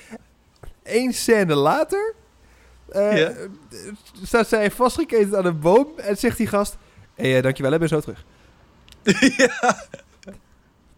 Eén 0.83 1.13
scène 1.13 1.55
later 1.55 2.15
eh, 2.89 3.19
Ja. 3.19 3.33
staat 4.23 4.49
zij 4.49 4.71
vastgeketend 4.71 5.35
aan 5.35 5.47
een 5.47 5.61
boom 5.61 5.89
en 5.97 6.17
zegt 6.17 6.37
die 6.37 6.47
gast: 6.47 6.77
hey, 7.15 7.37
eh, 7.37 7.43
dankjewel, 7.43 7.73
ik 7.73 7.79
ben 7.79 7.89
zo 7.89 8.01
terug. 8.01 8.25
ja. 9.37 9.85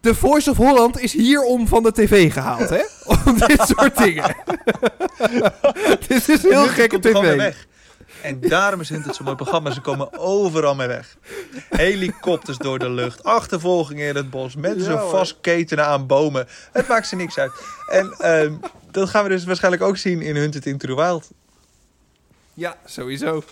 De 0.00 0.14
Voice 0.14 0.50
of 0.50 0.56
Holland 0.56 1.00
is 1.00 1.12
hierom 1.12 1.68
van 1.68 1.82
de 1.82 1.92
tv 1.92 2.32
gehaald, 2.32 2.68
hè? 2.68 2.82
Om 3.26 3.38
dit 3.46 3.60
soort 3.60 3.96
dingen. 3.96 4.36
dit 6.08 6.28
is 6.28 6.42
heel 6.42 6.66
gek 6.66 6.92
op 6.92 7.02
tv. 7.02 7.52
En 8.22 8.40
daarom 8.40 8.80
is 8.80 8.88
het 8.88 9.14
zo'n 9.14 9.24
mooi 9.24 9.36
programma. 9.36 9.70
Ze 9.70 9.80
komen 9.80 10.18
overal 10.18 10.74
mee 10.74 10.86
weg. 10.86 11.16
Helikopters 11.68 12.58
door 12.58 12.78
de 12.78 12.90
lucht. 12.90 13.24
Achtervolgingen 13.24 14.08
in 14.08 14.16
het 14.16 14.30
bos. 14.30 14.56
Mensen 14.56 14.92
Ja, 14.92 15.06
vastketenen 15.06 15.86
aan 15.86 16.06
bomen. 16.06 16.48
Het 16.72 16.88
maakt 16.88 17.06
ze 17.06 17.16
niks 17.16 17.38
uit. 17.38 17.52
En 17.90 18.12
ehm, 18.18 18.54
dat 18.90 19.08
gaan 19.08 19.22
we 19.22 19.28
dus 19.28 19.44
waarschijnlijk 19.44 19.82
ook 19.82 19.96
zien 19.96 20.20
in 20.20 20.36
Hunted 20.36 20.66
into 20.66 20.86
the 20.86 20.94
Wild. 20.94 21.30
Ja, 22.54 22.76
sowieso. 22.84 23.44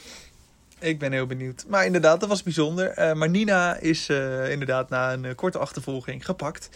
Ik 0.78 0.98
ben 0.98 1.12
heel 1.12 1.26
benieuwd. 1.26 1.64
Maar 1.68 1.86
inderdaad, 1.86 2.20
dat 2.20 2.28
was 2.28 2.42
bijzonder. 2.42 2.88
Eh, 2.88 3.12
maar 3.12 3.30
Nina 3.30 3.76
is 3.76 4.08
eh, 4.08 4.50
inderdaad 4.50 4.88
na 4.88 5.12
een 5.12 5.24
eh, 5.24 5.34
korte 5.34 5.58
achtervolging 5.58 6.24
gepakt. 6.24 6.68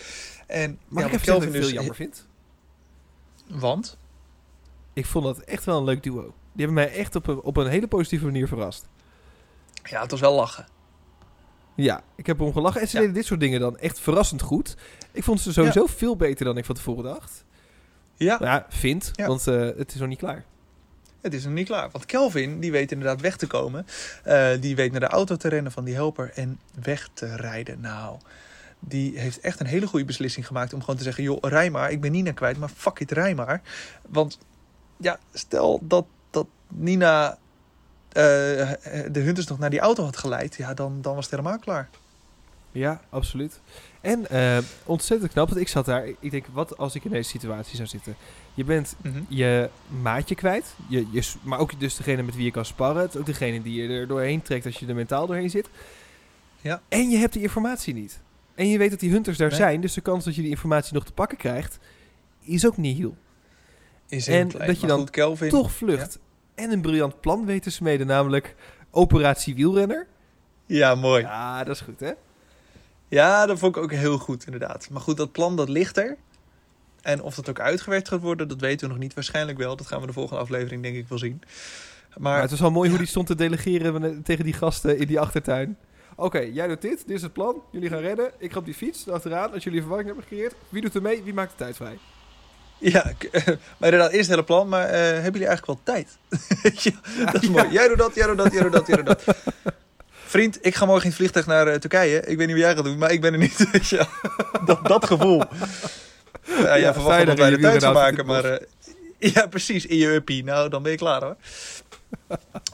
En 0.47 0.78
Maar 0.88 1.03
ja, 1.03 1.09
ik 1.09 1.14
dat 1.14 1.22
Kelvin 1.22 1.42
het 1.42 1.53
dus... 1.53 1.64
veel 1.64 1.74
jammer 1.74 1.95
vind. 1.95 2.26
Want? 3.47 3.97
Ik 4.92 5.07
vond 5.07 5.24
dat 5.24 5.38
echt 5.38 5.64
wel 5.64 5.78
een 5.78 5.84
leuk 5.84 6.03
duo. 6.03 6.34
Die 6.55 6.64
hebben 6.66 6.84
mij 6.84 6.92
echt 6.92 7.16
op 7.16 7.26
een, 7.26 7.40
op 7.42 7.57
een 7.57 7.66
hele 7.66 7.86
positieve 7.86 8.24
manier 8.24 8.48
verrast. 8.48 8.88
Ja, 9.82 10.00
het 10.02 10.11
was 10.11 10.20
wel 10.20 10.34
lachen. 10.34 10.66
Ja, 11.76 12.02
ik 12.16 12.26
heb 12.26 12.38
erom 12.40 12.52
gelachen. 12.52 12.80
En 12.80 12.88
ze 12.88 12.94
Ja. 12.94 13.00
deden 13.00 13.14
dit 13.14 13.24
soort 13.26 13.40
dingen 13.40 13.61
dan 13.61 13.78
echt 13.78 14.00
verrassend 14.00 14.42
goed. 14.42 14.76
Ik 15.12 15.24
vond 15.24 15.40
ze 15.40 15.52
sowieso 15.52 15.86
veel 15.86 16.16
beter 16.16 16.44
dan 16.44 16.57
ik 16.57 16.64
van 16.64 16.74
tevoren 16.74 17.05
dacht. 17.05 17.44
Ja. 18.16 18.38
Nou 18.38 18.44
ja, 18.50 18.66
vind, 18.68 19.11
Ja. 19.12 19.26
want 19.26 19.46
eh, 19.46 19.61
het 19.76 19.94
is 19.94 20.00
nog 20.00 20.09
niet 20.09 20.18
klaar. 20.18 20.44
Het 21.20 21.34
is 21.34 21.44
nog 21.44 21.52
niet 21.52 21.66
klaar. 21.66 21.90
Want 21.90 22.07
Kelvin, 22.07 22.61
die 22.61 22.70
weet 22.72 22.92
inderdaad 22.92 23.20
weg 23.20 23.36
te 23.36 23.46
komen. 23.46 23.86
Eh, 24.24 24.48
die 24.61 24.76
weet 24.76 24.90
naar 24.90 25.00
de 25.00 25.07
auto 25.07 25.36
te 25.36 25.48
rennen 25.48 25.72
van 25.72 25.84
die 25.84 25.94
helper 25.94 26.30
en 26.34 26.61
weg 26.82 27.09
te 27.12 27.36
rijden. 27.36 27.80
Nou, 27.80 28.18
die 28.78 29.18
heeft 29.18 29.40
echt 29.40 29.61
een 29.61 29.66
hele 29.66 29.86
goede 29.86 30.05
beslissing 30.05 30.46
gemaakt 30.46 30.72
om 30.72 30.80
gewoon 30.80 30.96
te 30.96 31.02
zeggen... 31.02 31.22
joh, 31.22 31.38
rij 31.40 31.70
maar. 31.70 31.90
Ik 31.90 32.00
ben 32.00 32.12
Nina 32.12 32.32
kwijt, 32.32 32.59
maar 32.59 32.68
fuck 32.68 32.98
it, 33.00 33.11
rij 33.11 33.34
maar. 33.34 33.61
Want 34.09 34.38
ja, 34.96 35.18
stel 35.32 35.80
dat, 35.82 36.07
dat 36.35 36.47
Nina 36.68 37.39
eh, 38.09 38.22
de 39.11 39.20
hunters 39.20 39.47
nog 39.47 39.59
naar 39.59 39.70
die 39.70 39.80
auto 39.80 40.05
had 40.05 40.16
geleid... 40.16 40.55
ja, 40.57 40.74
dan, 40.74 40.99
dan 41.03 41.14
was 41.14 41.24
het 41.26 41.35
helemaal 41.35 41.59
klaar. 41.59 41.89
Ja, 42.72 43.01
absoluut. 43.11 43.61
En 44.01 44.30
eh, 44.30 44.59
ontzettend 44.85 45.32
knap, 45.32 45.49
want 45.49 45.61
ik 45.61 45.68
zat 45.68 45.85
daar. 45.85 46.07
Ik 46.20 46.30
denk, 46.30 46.47
wat 46.53 46.76
als 46.78 46.95
ik 46.95 47.05
in 47.05 47.11
deze 47.11 47.28
situatie 47.30 47.76
zou 47.76 47.89
zitten? 47.89 48.16
Je 48.55 48.64
bent 48.64 48.95
Mhm. 49.03 49.18
je 49.28 49.68
maatje 50.03 50.35
kwijt, 50.35 50.74
je, 50.89 51.07
je, 51.11 51.32
maar 51.43 51.59
ook 51.59 51.80
dus 51.80 51.97
degene 51.97 52.22
met 52.22 52.35
wie 52.35 52.45
je 52.45 52.51
kan 52.51 52.64
sparren. 52.64 53.03
Het 53.03 53.14
is 53.14 53.20
ook 53.20 53.26
degene 53.26 53.62
die 53.62 53.82
je 53.82 53.89
er 53.89 54.07
doorheen 54.07 54.43
trekt 54.43 54.66
als 54.66 54.78
je 54.78 54.87
er 54.87 54.95
mentaal 54.95 55.26
doorheen 55.26 55.51
zit. 55.51 55.68
Ja. 56.61 56.82
En 56.89 57.11
je 57.11 57.16
hebt 57.16 57.32
die 57.32 57.43
informatie 57.43 57.95
niet. 57.95 58.20
En 58.55 58.68
je 58.68 58.78
weet 58.78 58.91
dat 58.91 59.01
die 59.01 59.11
hunters 59.11 59.37
daar 59.39 59.49
Nee. 59.49 59.57
zijn, 59.59 59.80
dus 59.80 59.93
de 59.95 60.01
kans 60.01 60.24
dat 60.24 60.35
je 60.35 60.41
die 60.43 60.51
informatie 60.51 60.95
nog 60.95 61.05
te 61.05 61.12
pakken 61.12 61.39
krijgt, 61.39 61.78
is 62.41 62.66
ook 62.66 62.76
niet 62.76 62.97
heel. 62.99 63.16
Is 64.09 64.26
En 64.28 64.49
klein. 64.49 64.66
dat 64.68 64.80
je 64.80 64.87
dan 64.87 64.99
goed, 64.99 65.11
Kelvin, 65.11 65.49
Toch 65.49 65.72
vlucht. 65.72 66.18
En 66.55 66.70
een 66.70 66.80
briljant 66.80 67.20
plan 67.20 67.46
weten 67.46 67.62
te 67.62 67.70
smeden, 67.70 68.07
namelijk 68.07 68.55
Operatie 68.90 69.55
Wielrenner. 69.55 70.07
Ja, 70.66 70.94
mooi. 70.94 71.22
Ja, 71.22 71.64
dat 71.64 71.74
is 71.74 71.80
goed, 71.80 72.00
hè? 72.00 72.12
Ja, 73.09 73.46
dat 73.46 73.59
vond 73.59 73.76
ik 73.76 73.82
ook 73.82 73.92
heel 73.92 74.18
goed, 74.18 74.44
inderdaad. 74.44 74.90
Maar 74.90 75.00
goed, 75.00 75.16
dat 75.16 75.32
plan 75.32 75.57
dat 75.57 75.68
ligt 75.68 75.96
er. 75.96 76.16
En 77.02 77.22
of 77.22 77.34
dat 77.34 77.48
ook 77.48 77.61
uitgewerkt 77.61 78.09
gaat 78.09 78.20
worden, 78.20 78.48
dat 78.48 78.61
weten 78.61 78.86
we 78.86 78.92
nog 78.92 79.02
niet. 79.02 79.14
Waarschijnlijk 79.14 79.59
wel. 79.59 79.76
Dat 79.76 79.86
gaan 79.86 80.00
we 80.00 80.07
de 80.07 80.12
volgende 80.12 80.42
aflevering 80.42 80.82
denk 80.82 80.96
ik 80.96 81.09
wel 81.09 81.18
zien. 81.18 81.42
Maar 81.42 82.22
Maar 82.32 82.40
het 82.40 82.50
was 82.50 82.61
wel 82.61 82.70
mooi 82.70 82.88
hoe 82.88 82.98
die 82.98 83.07
stond 83.07 83.26
te 83.26 83.34
delegeren 83.34 84.22
tegen 84.22 84.44
die 84.44 84.52
gasten 84.52 84.98
in 84.98 85.07
die 85.07 85.20
achtertuin. 85.20 85.76
Oké, 86.16 86.38
jij 86.38 86.66
doet 86.66 86.82
dit, 86.82 87.07
dit 87.07 87.16
is 87.16 87.22
het 87.22 87.32
plan. 87.32 87.62
Jullie 87.70 87.88
gaan 87.88 87.98
redden. 87.98 88.30
Ik 88.38 88.52
ga 88.52 88.59
op 88.59 88.64
die 88.64 88.74
fiets 88.74 89.09
achteraan. 89.09 89.52
Als 89.52 89.64
jullie 89.64 89.80
verwarring 89.80 90.09
hebben 90.09 90.26
gecreëerd, 90.28 90.55
wie 90.68 90.82
doet 90.82 90.94
er 90.94 91.02
mee? 91.02 91.22
Wie 91.22 91.34
maakt 91.34 91.50
de 91.50 91.57
tijd 91.57 91.76
vrij? 91.76 91.98
Ja, 92.79 93.12
maar 93.79 93.93
inderdaad, 93.93 94.11
eerst 94.11 94.27
het 94.27 94.29
hele 94.29 94.45
plan. 94.45 94.68
Maar 94.68 94.89
eh, 94.89 95.01
hebben 95.01 95.33
jullie 95.33 95.47
eigenlijk 95.47 95.66
wel 95.66 95.95
tijd? 95.95 96.09
ja, 96.85 96.93
dat 97.33 97.43
is 97.43 97.49
mooi. 97.49 97.70
Jij 97.70 97.89
doet 97.89 97.99
dat, 97.99 98.14
jij 98.14 98.27
doet 98.27 98.37
dat, 98.37 98.53
jij 98.53 98.62
doet 98.62 98.72
dat, 98.72 98.87
jij 98.87 98.97
doet 98.97 99.07
dat. 99.07 99.37
Vriend, 100.11 100.59
ik 100.61 100.75
ga 100.75 100.85
morgen 100.85 101.03
in 101.03 101.09
het 101.09 101.18
vliegtuig 101.18 101.47
naar 101.47 101.66
eh, 101.66 101.79
Turkije. 101.79 102.20
Ik 102.20 102.37
weet 102.37 102.47
niet 102.47 102.57
wat 102.57 102.64
jij 102.64 102.75
gaat 102.75 102.85
doen, 102.85 102.99
maar 102.99 103.12
ik 103.12 103.20
ben 103.20 103.33
er 103.33 103.39
niet. 103.39 103.68
Wel. 103.91 104.07
dat, 104.64 104.87
dat 104.87 105.07
gevoel. 105.07 105.43
Ja, 106.47 106.62
jij 106.62 106.81
Ja, 106.81 106.93
verwacht 106.93 107.27
dat 107.27 107.39
wij 107.39 107.51
de 107.51 107.59
tijd 107.59 107.72
wielrenoutfit 107.72 107.93
maken, 107.93 108.27
maar... 108.27 108.45
eh, 108.45 108.66
ja, 109.35 109.47
precies, 109.47 109.87
in 109.87 109.97
je 109.97 110.14
uppie. 110.14 110.45
Nou, 110.45 110.68
dan 110.68 110.83
ben 110.83 110.93
je 110.93 110.99
klaar 110.99 111.22
hoor. 111.22 111.37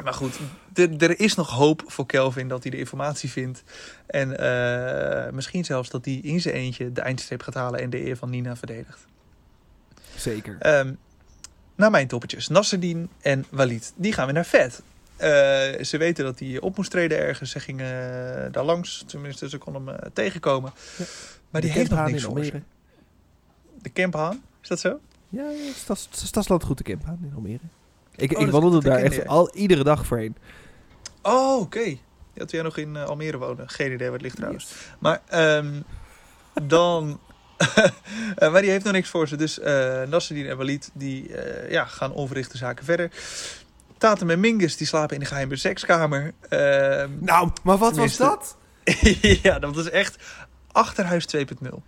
maar 0.05 0.15
goed, 0.15 0.39
er 0.75 1.21
is 1.21 1.35
nog 1.35 1.51
hoop 1.51 1.83
voor 1.87 2.07
Kelvin 2.07 2.49
dat 2.49 2.63
hij 2.63 2.71
de 2.71 2.79
informatie 2.79 3.31
vindt. 3.31 3.63
En 4.07 4.29
misschien 5.35 5.65
zelfs 5.65 5.91
dat 5.91 6.05
hij 6.05 6.21
in 6.23 6.41
zijn 6.41 6.55
eentje 6.55 6.93
de 6.93 7.01
eindstreep 7.01 7.43
gaat 7.43 7.55
halen 7.55 7.81
en 7.81 7.91
de 7.91 8.07
eer 8.07 8.17
van 8.17 8.31
Nina 8.31 8.57
verdedigt. 8.57 9.09
Zeker. 10.21 10.57
Ehm 10.59 10.93
naar 11.75 11.91
mijn 11.91 12.07
toppetjes. 12.09 12.49
Nasreddin 12.49 13.09
en 13.21 13.45
Walid. 13.51 13.93
Die 13.97 14.12
gaan 14.12 14.27
we 14.27 14.33
naar 14.33 14.45
vet. 14.47 14.83
Eh, 15.16 15.29
ze 15.85 15.97
weten 15.99 16.25
dat 16.25 16.39
hij 16.39 16.61
op 16.61 16.77
moest 16.77 16.91
treden 16.91 17.18
ergens. 17.18 17.51
Ze 17.51 17.61
gingen 17.61 17.87
eh, 18.47 18.53
daar 18.53 18.64
langs. 18.64 19.05
Tenminste, 19.07 19.49
ze 19.49 19.59
kon 19.59 19.75
hem 19.75 19.89
eh, 19.89 20.11
tegenkomen. 20.12 20.73
Ja. 20.99 21.05
Maar 21.51 21.61
die 21.61 21.71
heeft 21.71 21.91
nog 21.91 22.07
niks 22.07 22.23
voor. 22.23 22.35
Almere. 22.37 22.62
De 23.83 23.89
Kemphaan? 23.89 24.43
Is 24.62 24.68
dat 24.68 24.81
zo? 24.81 25.01
Ja, 25.29 25.51
ja, 25.51 25.73
Stas, 25.73 26.09
Stasland 26.11 26.64
goed 26.64 26.77
de 26.79 26.85
Kemphaan 26.85 27.18
in 27.23 27.33
Almere. 27.35 27.59
Ik, 28.16 28.33
Oh, 28.33 28.39
ik 28.39 28.45
dat- 28.45 28.51
wandelde 28.51 28.81
dat 28.81 28.85
daar 28.93 29.03
echt 29.03 29.27
al 29.27 29.55
iedere 29.55 29.85
dag 29.85 30.07
voorheen. 30.07 30.37
Oh, 31.23 31.61
oké. 31.61 31.85
Ja, 31.85 31.97
toen 32.35 32.47
jij 32.49 32.62
nog 32.62 32.77
in 32.77 32.97
Almere 32.97 33.39
woonde. 33.39 33.62
Geen 33.68 33.93
idee 33.93 34.11
het 34.11 34.23
ligt 34.23 34.37
trouwens. 34.37 34.73
Maar 34.99 35.21
ehm, 35.27 35.81
dan 36.62 37.21
maar 38.51 38.61
die 38.61 38.71
heeft 38.71 38.85
nog 38.85 38.93
niks 38.93 39.09
voor 39.09 39.29
ze. 39.29 39.37
Dus 39.37 39.59
eh 39.59 40.03
Nasreddin 40.03 40.49
en 40.51 40.57
Walid 40.57 40.91
die, 40.95 41.35
eh, 41.37 41.71
ja, 41.71 41.85
gaan 41.85 42.13
onverrichte 42.13 42.57
zaken 42.57 42.85
verder. 42.85 43.11
Tatum 43.99 44.31
en 44.31 44.41
Mingus 44.41 44.77
die 44.77 44.87
slapen 44.87 45.15
in 45.15 45.21
de 45.21 45.27
geheime 45.29 45.57
sekskamer. 45.57 46.33
Ehm, 46.49 47.11
Nou, 47.21 47.51
maar 47.63 47.79
wat 47.79 47.97
was 47.97 48.17
dat? 48.17 48.57
ja, 49.43 49.59
dat 49.59 49.77
is 49.77 49.91
echt 49.91 50.17
achterhuis 50.73 51.27
2.0. 51.37 51.83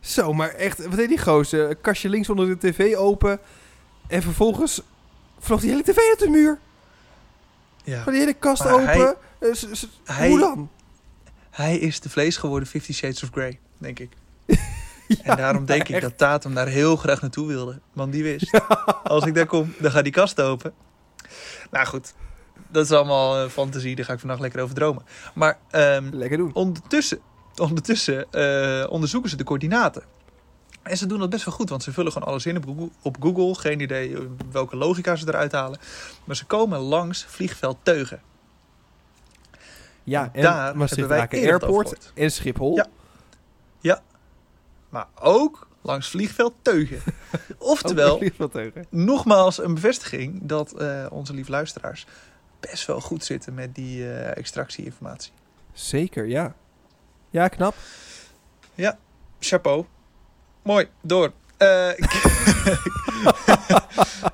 Zo, 0.00 0.32
maar 0.32 0.48
echt, 0.48 0.86
wat 0.86 0.96
deed 0.96 1.08
die 1.08 1.18
gozer? 1.18 1.70
Een 1.70 1.80
kastje 1.80 2.08
links 2.08 2.28
onder 2.28 2.46
de 2.48 2.58
tv 2.70 2.96
open. 2.96 3.38
En 4.06 4.22
vervolgens 4.22 4.80
vloog 5.38 5.60
die 5.60 5.70
hele 5.70 5.82
tv 5.82 5.96
uit 5.96 6.18
de 6.18 6.28
muur. 6.28 6.58
Ja. 7.84 8.02
Van 8.02 8.12
die 8.12 8.20
hele 8.20 8.34
kast 8.34 8.64
Maar 8.64 8.72
open. 8.72 9.16
Eh, 9.38 9.48
hij- 10.04 10.28
Hoe 10.28 10.38
dan? 10.38 10.70
Hij 11.50 11.78
is 11.78 12.00
de 12.00 12.08
vlees 12.10 12.36
geworden 12.36 12.68
Fifty 12.68 12.92
Shades 12.92 13.22
of 13.22 13.28
Grey, 13.32 13.58
denk 13.78 13.98
ik. 13.98 14.12
Ja, 15.24 15.30
en 15.30 15.36
daarom 15.36 15.64
denk 15.64 15.88
ik 15.88 16.00
dat 16.00 16.18
Tatum 16.18 16.54
daar 16.54 16.66
heel 16.66 16.96
graag 16.96 17.20
naartoe 17.20 17.46
wilde. 17.46 17.80
Want 17.92 18.12
die 18.12 18.22
wist, 18.22 18.60
als 19.04 19.24
ik 19.24 19.34
daar 19.34 19.46
kom, 19.46 19.74
dan 19.78 19.90
gaat 19.90 20.04
die 20.04 20.12
kast 20.12 20.40
open. 20.40 20.72
Nou 21.70 21.86
goed, 21.86 22.14
dat 22.68 22.84
is 22.84 22.92
allemaal 22.92 23.42
eh, 23.42 23.48
fantasie. 23.48 23.96
Daar 23.96 24.04
ga 24.04 24.12
ik 24.12 24.18
vannacht 24.18 24.40
lekker 24.40 24.62
over 24.62 24.74
dromen. 24.74 25.02
Maar 25.34 25.58
ehm, 25.70 26.08
Lekker 26.12 26.38
doen. 26.38 26.54
ondertussen, 26.54 27.18
ondertussen 27.56 28.32
eh, 28.32 28.90
onderzoeken 28.90 29.30
ze 29.30 29.36
de 29.36 29.44
coördinaten. 29.44 30.02
En 30.82 30.96
ze 30.96 31.06
doen 31.06 31.18
dat 31.18 31.30
best 31.30 31.44
wel 31.44 31.54
goed, 31.54 31.68
want 31.68 31.82
ze 31.82 31.92
vullen 31.92 32.12
gewoon 32.12 32.28
alles 32.28 32.46
in 32.46 32.56
op 32.56 32.64
Google. 32.64 32.88
Op 33.02 33.16
Google. 33.20 33.54
Geen 33.54 33.80
idee 33.80 34.16
eh, 34.16 34.20
welke 34.50 34.76
logica 34.76 35.16
ze 35.16 35.28
eruit 35.28 35.52
halen. 35.52 35.78
Maar 36.24 36.36
ze 36.36 36.44
komen 36.44 36.78
langs 36.78 37.24
vliegveld 37.28 37.78
Teugen. 37.82 38.20
Ja, 40.04 40.30
en 40.32 40.42
daar 40.42 40.74
hebben 40.76 41.08
wij 41.08 41.28
Airport 41.30 42.12
en 42.14 42.30
Schiphol. 42.30 42.76
Ja. 42.76 42.86
Maar 44.88 45.06
ook 45.20 45.68
langs 45.82 46.08
vliegveld 46.08 46.54
Teugen. 46.62 47.02
Oftewel, 47.58 48.18
vliegveld 48.18 48.58
nogmaals 48.90 49.62
een 49.62 49.74
bevestiging 49.74 50.40
dat 50.42 50.72
eh, 50.72 51.06
onze 51.10 51.34
lieve 51.34 51.50
luisteraars 51.50 52.06
best 52.60 52.86
wel 52.86 53.00
goed 53.00 53.24
zitten 53.24 53.54
met 53.54 53.74
die 53.74 54.10
eh 54.10 54.36
extractieinformatie. 54.36 55.32
Zeker, 55.72 56.26
ja. 56.26 56.54
Ja, 57.30 57.48
knap. 57.48 57.74
Chapeau. 59.40 59.84
Mooi, 60.62 60.88
door. 61.00 61.32
Eh, 61.56 61.66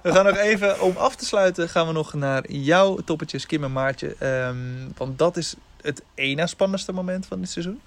we 0.03 0.13
gaan 0.13 0.25
nog 0.25 0.37
even, 0.37 0.81
om 0.81 0.97
af 0.97 1.17
te 1.17 1.25
sluiten, 1.25 1.69
gaan 1.69 1.87
we 1.87 1.93
nog 1.93 2.15
naar 2.15 2.51
jouw 2.51 2.97
toppetjes, 2.97 3.47
Kim 3.47 3.65
en 3.65 3.73
Maartje. 3.73 4.17
Ehm, 4.19 4.57
want 4.97 5.19
dat 5.19 5.37
is 5.37 5.55
het 5.81 6.03
ene 6.15 6.47
spannendste 6.47 6.93
moment 6.93 7.27
van 7.27 7.41
dit 7.41 7.51
seizoen. 7.51 7.81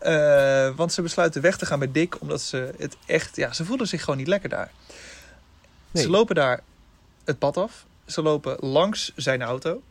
Eh, 0.00 0.70
want 0.76 0.92
ze 0.92 1.02
besluiten 1.02 1.42
weg 1.42 1.56
te 1.56 1.66
gaan 1.66 1.78
bij 1.78 1.92
Dick, 1.92 2.20
omdat 2.20 2.40
ze 2.40 2.72
het 2.78 2.96
echt, 3.06 3.36
ja, 3.36 3.52
ze 3.52 3.64
voelen 3.64 3.86
zich 3.86 4.00
gewoon 4.00 4.18
niet 4.18 4.26
lekker 4.26 4.48
daar. 4.48 4.70
Nee. 5.90 6.02
Ze 6.02 6.10
lopen 6.10 6.34
daar 6.34 6.60
het 7.24 7.38
pad 7.38 7.56
af. 7.56 7.86
Ze 8.06 8.22
lopen 8.22 8.56
langs 8.60 9.12
zijn 9.16 9.42
auto. 9.42 9.82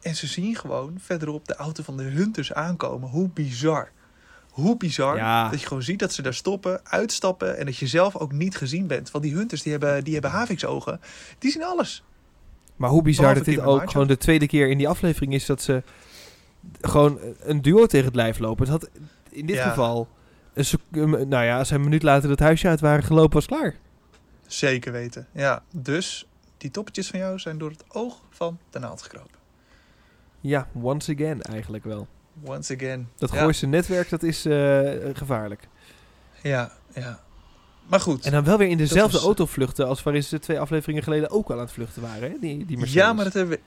En 0.00 0.16
ze 0.16 0.26
zien 0.26 0.56
gewoon 0.56 0.98
verderop 1.00 1.46
de 1.46 1.54
auto 1.54 1.82
van 1.82 1.96
de 1.96 2.02
Hunters 2.02 2.52
aankomen. 2.52 3.08
Hoe 3.08 3.28
bizar. 3.28 3.90
Hoe 4.50 4.76
bizar. 4.76 5.16
Ja. 5.16 5.48
Dat 5.48 5.60
je 5.60 5.66
gewoon 5.66 5.82
ziet 5.82 5.98
dat 5.98 6.12
ze 6.12 6.22
daar 6.22 6.34
stoppen, 6.34 6.80
uitstappen. 6.84 7.58
En 7.58 7.66
dat 7.66 7.76
je 7.76 7.86
zelf 7.86 8.16
ook 8.16 8.32
niet 8.32 8.56
gezien 8.56 8.86
bent. 8.86 9.10
Want 9.10 9.24
die 9.24 9.34
Hunters 9.34 9.62
die 9.62 9.72
hebben, 9.72 10.04
die 10.04 10.12
hebben 10.12 10.30
haviksogen. 10.30 11.00
Die 11.38 11.50
zien 11.50 11.64
alles. 11.64 12.02
Maar 12.76 12.90
hoe 12.90 13.02
bizar 13.02 13.34
Behalve 13.34 13.50
dat 13.50 13.54
dit 13.54 13.64
ook 13.64 13.90
gewoon 13.90 14.06
de 14.06 14.18
tweede 14.18 14.46
keer 14.46 14.68
in 14.68 14.78
die 14.78 14.88
aflevering 14.88 15.34
is 15.34 15.46
dat 15.46 15.62
ze 15.62 15.82
gewoon 16.80 17.18
een 17.40 17.62
duo 17.62 17.86
tegen 17.86 18.06
het 18.06 18.14
lijf 18.14 18.38
lopen. 18.38 18.70
Het 18.70 18.80
had 18.80 18.90
in 19.30 19.46
dit 19.46 19.56
Ja. 19.56 19.68
geval, 19.68 20.08
een 20.54 21.28
nou 21.28 21.44
ja, 21.44 21.58
als 21.58 21.68
ze 21.68 21.74
een 21.74 21.80
minuut 21.82 22.02
later 22.02 22.30
het 22.30 22.40
huisje 22.40 22.68
uit 22.68 22.80
waren 22.80 23.04
gelopen, 23.04 23.34
was 23.34 23.46
klaar. 23.46 23.74
Zeker 24.46 24.92
weten. 24.92 25.26
Ja, 25.32 25.62
dus 25.74 26.26
die 26.56 26.70
toppetjes 26.70 27.08
van 27.08 27.18
jou 27.18 27.38
zijn 27.38 27.58
door 27.58 27.70
het 27.70 27.84
oog 27.88 28.20
van 28.30 28.58
de 28.70 28.78
naald 28.78 29.02
gekropen. 29.02 29.36
Ja, 30.40 30.68
once 30.82 31.12
again 31.14 31.42
eigenlijk 31.42 31.84
wel. 31.84 32.06
Once 32.44 32.74
again. 32.74 33.08
Dat 33.16 33.30
ja. 33.32 33.36
Gooise 33.38 33.66
netwerk, 33.66 34.08
dat 34.10 34.22
is 34.22 34.44
eh, 34.44 34.80
gevaarlijk. 35.12 35.68
Ja, 36.42 36.72
ja. 36.94 37.20
Maar 37.86 38.00
goed. 38.00 38.24
En 38.24 38.32
dan 38.32 38.44
wel 38.44 38.58
weer 38.58 38.68
in 38.68 38.76
dezelfde 38.76 39.16
was- 39.16 39.26
auto 39.26 39.46
vluchten 39.46 39.86
als 39.86 40.02
waarin 40.02 40.22
ze 40.24 40.38
twee 40.38 40.60
afleveringen 40.60 41.02
geleden 41.02 41.30
ook 41.30 41.48
al 41.48 41.54
aan 41.54 41.60
het 41.60 41.72
vluchten 41.72 42.02
waren, 42.02 42.30
hè? 42.30 42.36
Die, 42.40 42.64
die 42.66 42.76
Mercedes. 42.78 43.02
ja, 43.02 43.12
maar 43.12 43.24
dat 43.24 43.32
hebben 43.32 43.56
we, 43.58 43.62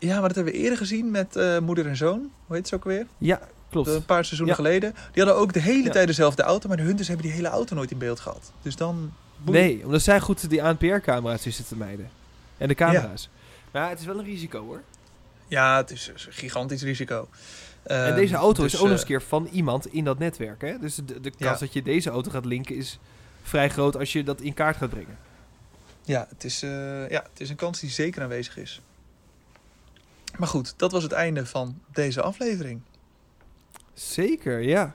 ja, 0.00 0.18
maar 0.18 0.26
dat 0.28 0.34
hebben 0.36 0.52
we 0.52 0.58
eerder 0.58 0.78
gezien 0.78 1.10
met 1.10 1.36
eh, 1.36 1.58
moeder 1.58 1.86
en 1.86 1.96
zoon. 1.96 2.30
Hoe 2.46 2.56
heet 2.56 2.68
ze 2.68 2.74
ook 2.74 2.84
weer? 2.84 3.06
Ja, 3.18 3.40
klopt. 3.70 3.88
Een 3.88 4.04
paar 4.04 4.24
seizoenen 4.24 4.56
Ja. 4.56 4.62
geleden. 4.62 4.94
Die 5.12 5.22
hadden 5.24 5.42
ook 5.42 5.52
de 5.52 5.60
hele 5.60 5.82
Ja. 5.84 5.90
tijd 5.90 6.06
dezelfde 6.06 6.42
auto. 6.42 6.68
Maar 6.68 6.76
de 6.76 6.82
Hunters 6.82 7.08
hebben 7.08 7.26
die 7.26 7.34
hele 7.34 7.48
auto 7.48 7.74
nooit 7.74 7.90
in 7.90 7.98
beeld 7.98 8.20
gehad. 8.20 8.52
Dus 8.62 8.76
dan... 8.76 9.12
Nee, 9.44 9.84
omdat 9.84 10.02
zij 10.02 10.20
goed 10.20 10.50
die 10.50 10.62
ANPR-camera's 10.62 11.42
zitten 11.42 11.64
te 11.66 11.76
mijden. 11.76 12.10
En 12.58 12.68
de 12.68 12.74
camera's. 12.74 13.28
Maar 13.70 13.82
ja, 13.82 13.88
het 13.88 13.98
is 14.00 14.06
wel 14.06 14.18
een 14.18 14.24
risico 14.24 14.64
hoor. 14.64 14.82
Ja, 15.48 15.76
het 15.76 15.90
is 15.90 16.06
een 16.14 16.32
gigantisch 16.32 16.82
risico. 16.82 17.28
en 17.82 18.06
Ehm, 18.06 18.14
deze 18.14 18.34
auto 18.34 18.62
dus, 18.62 18.72
is 18.72 18.78
ook 18.78 18.86
nog 18.88 18.88
eh, 18.88 18.92
eens 18.92 19.00
een 19.10 19.16
keer 19.18 19.22
van 19.28 19.48
iemand 19.52 19.92
in 19.92 20.04
dat 20.04 20.18
netwerk. 20.18 20.60
Hè? 20.60 20.78
Dus 20.78 20.94
de, 20.94 21.20
de 21.20 21.30
kans 21.38 21.60
dat 21.60 21.72
je 21.72 21.82
deze 21.82 22.10
auto 22.10 22.30
gaat 22.30 22.44
linken 22.44 22.76
is 22.76 22.98
vrij 23.42 23.70
groot 23.70 23.96
als 23.96 24.12
je 24.12 24.24
dat 24.24 24.40
in 24.40 24.54
kaart 24.54 24.76
gaat 24.76 24.90
brengen. 24.90 25.18
Ja 26.04 26.26
het, 26.28 26.44
is, 26.44 26.62
eh, 26.62 27.10
ja, 27.10 27.22
het 27.32 27.40
is 27.40 27.50
een 27.50 27.56
kans 27.56 27.80
die 27.80 27.90
zeker 27.90 28.22
aanwezig 28.22 28.56
is. 28.56 28.80
Maar 30.38 30.48
goed, 30.48 30.74
dat 30.76 30.92
was 30.92 31.02
het 31.02 31.12
einde 31.12 31.46
van 31.46 31.78
deze 31.92 32.22
aflevering. 32.22 32.80
Zeker, 33.94 34.60
ja. 34.62 34.94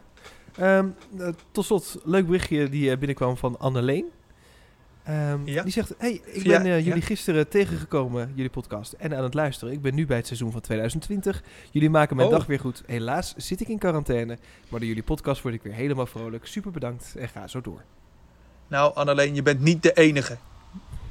Ehm, 0.57 0.87
eh, 1.17 1.27
tot 1.51 1.65
slot, 1.65 1.97
leuk 2.03 2.25
berichtje 2.25 2.69
die 2.69 2.91
eh, 2.91 2.97
binnenkwam 2.97 3.37
van 3.37 3.59
Anneleen. 3.59 4.05
Ja. 5.45 5.63
Die 5.63 5.71
zegt, 5.71 5.93
hey, 5.97 6.11
ik 6.25 6.41
Via- 6.41 6.57
ben 6.61 6.71
eh, 6.71 6.77
jullie 6.85 6.99
ja. 6.99 7.05
gisteren 7.05 7.47
tegengekomen, 7.49 8.31
jullie 8.35 8.49
podcast, 8.51 8.93
en 8.93 9.17
aan 9.17 9.23
het 9.23 9.33
luisteren. 9.33 9.73
Ik 9.73 9.81
ben 9.81 9.95
nu 9.95 10.05
bij 10.05 10.17
het 10.17 10.25
seizoen 10.27 10.51
van 10.51 10.61
2020. 10.61 11.43
Jullie 11.71 11.89
maken 11.89 12.15
mijn 12.15 12.27
Oh. 12.27 12.33
dag 12.33 12.45
weer 12.45 12.59
goed. 12.59 12.83
Helaas 12.85 13.33
zit 13.37 13.61
ik 13.61 13.67
in 13.67 13.77
quarantaine, 13.79 14.37
maar 14.69 14.79
door 14.79 14.87
jullie 14.89 15.03
podcast 15.03 15.41
word 15.41 15.53
ik 15.53 15.61
weer 15.63 15.73
helemaal 15.73 16.05
vrolijk. 16.05 16.45
Super 16.45 16.71
bedankt 16.71 17.15
en 17.17 17.29
ga 17.29 17.47
zo 17.47 17.61
door. 17.61 17.81
Nou, 18.67 18.95
Anneleen, 18.95 19.35
je 19.35 19.41
bent 19.41 19.59
niet 19.61 19.83
de 19.83 19.93
enige. 19.93 20.37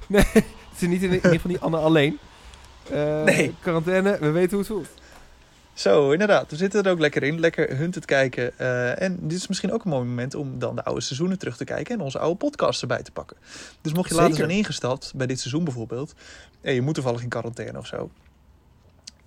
Nee, 0.09 0.25
het 0.33 0.45
is 0.81 0.89
niet 0.89 1.03
in 1.03 1.13
ieder 1.13 1.31
geval 1.31 1.51
niet 1.51 1.61
Anne 1.61 1.77
alleen. 1.77 2.19
Eh, 2.91 3.23
Nee. 3.23 3.55
Quarantaine, 3.61 4.19
we 4.21 4.31
weten 4.31 4.51
hoe 4.51 4.59
het 4.59 4.67
voelt. 4.67 4.89
Zo, 5.73 6.11
inderdaad. 6.13 6.51
We 6.51 6.57
zitten 6.57 6.83
er 6.85 6.91
ook 6.91 6.99
lekker 6.99 7.23
in. 7.23 7.41
Lekker 7.41 7.77
hunted 7.77 8.05
kijken. 8.05 8.59
Eh, 8.59 9.03
en 9.03 9.19
dit 9.29 9.39
is 9.39 9.47
misschien 9.49 9.73
ook 9.73 9.85
een 9.85 9.91
mooi 9.91 10.05
moment 10.05 10.35
om 10.35 10.59
dan 10.59 10.77
de 10.77 10.85
oude 10.85 11.01
seizoenen 11.01 11.39
terug 11.39 11.57
te 11.57 11.65
kijken 11.65 11.95
en 11.95 12.01
onze 12.01 12.19
oude 12.19 12.37
podcasts 12.37 12.81
erbij 12.83 13.03
te 13.03 13.11
pakken. 13.13 13.37
Dus 13.81 13.93
mocht 13.93 14.09
je 14.09 14.15
later 14.15 14.35
zijn 14.35 14.51
ingestapt, 14.51 15.13
bij 15.17 15.27
dit 15.27 15.39
seizoen 15.41 15.65
bijvoorbeeld, 15.65 16.15
en 16.61 16.75
je 16.75 16.83
moet 16.83 16.95
toevallig 16.95 17.23
in 17.23 17.29
quarantaine 17.29 17.79
of 17.79 17.87
zo. 17.87 18.11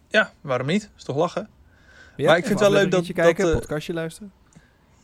Ja, 0.08 0.32
waarom 0.41 0.68
niet? 0.68 0.89
Is 0.97 1.03
toch 1.03 1.16
lachen? 1.16 1.49
Ja, 2.16 2.26
Maar 2.28 2.38
ik 2.38 2.45
vind 2.45 2.60
het 2.60 2.70
wel 2.70 2.80
leuk 2.82 2.91
dat- 2.91 3.08
je 3.08 3.14
kijken, 3.14 3.43
dat, 3.43 3.53
eh, 3.53 3.60
podcastje 3.60 3.93
luisteren. 3.93 4.32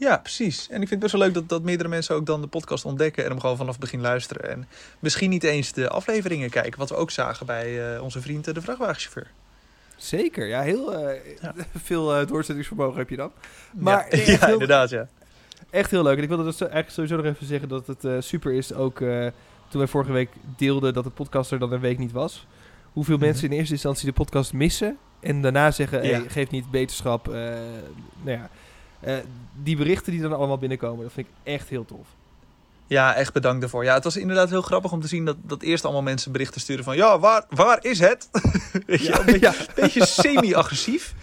Ja, 0.04 0.18
precies. 0.18 0.68
En 0.70 0.82
ik 0.82 0.88
vind 0.88 0.90
het 0.90 1.00
best 1.00 1.12
wel 1.12 1.22
leuk 1.22 1.34
dat, 1.34 1.50
dat 1.50 1.64
meerdere 1.64 1.90
mensen 1.90 2.16
ook 2.16 2.26
dan 2.26 2.42
de 2.42 2.48
podcast 2.48 2.86
ontdekken 2.86 3.24
en 3.24 3.30
hem 3.30 3.40
gewoon 3.40 3.58
vanaf 3.58 3.72
het 3.72 3.82
begin 3.82 4.02
luisteren. 4.02 4.50
En 4.50 4.68
misschien 5.00 5.30
niet 5.30 5.44
eens 5.44 5.72
de 5.72 5.90
afleveringen 5.90 6.50
kijken, 6.50 6.80
wat 6.80 6.90
we 6.90 6.96
ook 6.96 7.12
zagen 7.12 7.46
bij 7.46 7.96
eh, 7.96 8.04
onze 8.04 8.22
vriend 8.22 8.48
eh, 8.48 8.54
de 8.54 8.62
vrachtwagenchauffeur. 8.62 9.28
Zeker, 9.98 10.48
ja, 10.48 10.62
heel 10.62 10.94
eh, 10.98 11.20
Ja. 11.42 11.54
veel 11.84 12.16
eh, 12.16 12.28
doorzettingsvermogen 12.28 12.98
heb 12.98 13.10
je 13.10 13.16
dan. 13.16 13.32
Maar 13.74 14.08
ja, 14.18 14.38
heel- 14.46 14.52
inderdaad, 14.54 14.90
ja. 14.90 15.08
Echt 15.70 15.92
heel 15.92 16.04
leuk. 16.04 16.18
En 16.18 16.24
ik 16.24 16.30
wilde 16.30 16.44
dus 16.44 16.60
eigenlijk 16.62 16.92
sowieso 16.92 17.16
nog 17.16 17.26
even 17.26 17.46
zeggen 17.48 17.70
dat 17.70 17.88
het 17.88 18.24
super 18.26 18.54
is. 18.54 18.74
Ook 18.74 18.98
toen 19.70 19.82
wij 19.82 19.88
vorige 19.88 20.12
week 20.12 20.30
deelden 20.58 20.94
dat 20.94 21.04
de 21.04 21.10
podcast 21.10 21.52
er 21.52 21.60
dan 21.60 21.72
een 21.72 21.80
week 21.80 21.98
niet 21.98 22.12
was. 22.12 22.48
Hoeveel 22.94 23.16
Mhm. 23.18 23.26
mensen 23.26 23.50
in 23.52 23.58
eerste 23.58 23.74
instantie 23.74 24.06
de 24.06 24.14
podcast 24.14 24.54
missen. 24.54 24.98
En 25.20 25.42
daarna 25.42 25.72
zeggen, 25.72 26.00
hey, 26.00 26.24
geef 26.28 26.50
niet 26.50 26.72
beterschap. 26.72 27.26
nou 27.28 28.38
ja, 28.38 28.50
eh, 29.04 29.16
die 29.64 29.76
berichten 29.76 30.12
die 30.12 30.22
dan 30.22 30.34
allemaal 30.34 30.58
binnenkomen, 30.58 31.04
dat 31.04 31.14
vind 31.14 31.28
ik 31.28 31.34
echt 31.54 31.70
heel 31.70 31.86
tof. 31.86 32.08
Ja, 32.88 33.16
echt 33.16 33.34
bedankt 33.34 33.62
daarvoor. 33.62 33.84
Ja, 33.84 33.94
het 33.94 34.04
was 34.04 34.18
inderdaad 34.18 34.50
heel 34.50 34.62
grappig 34.62 34.92
om 34.92 35.02
te 35.02 35.08
zien 35.08 35.26
dat, 35.26 35.36
dat 35.42 35.62
eerst 35.62 35.84
allemaal 35.84 36.02
mensen 36.02 36.32
berichten 36.32 36.62
sturen 36.62 36.84
van... 36.84 36.96
Ja, 36.96 37.20
waar, 37.20 37.46
waar 37.50 37.78
is 37.82 38.00
het? 38.00 38.30
Weet 38.86 39.02
je, 39.02 39.10
wel, 39.12 39.20
een 39.20 39.26
beetje, 39.26 39.40
ja. 39.40 39.54
beetje 39.76 40.06
semi-agressief. 40.06 41.14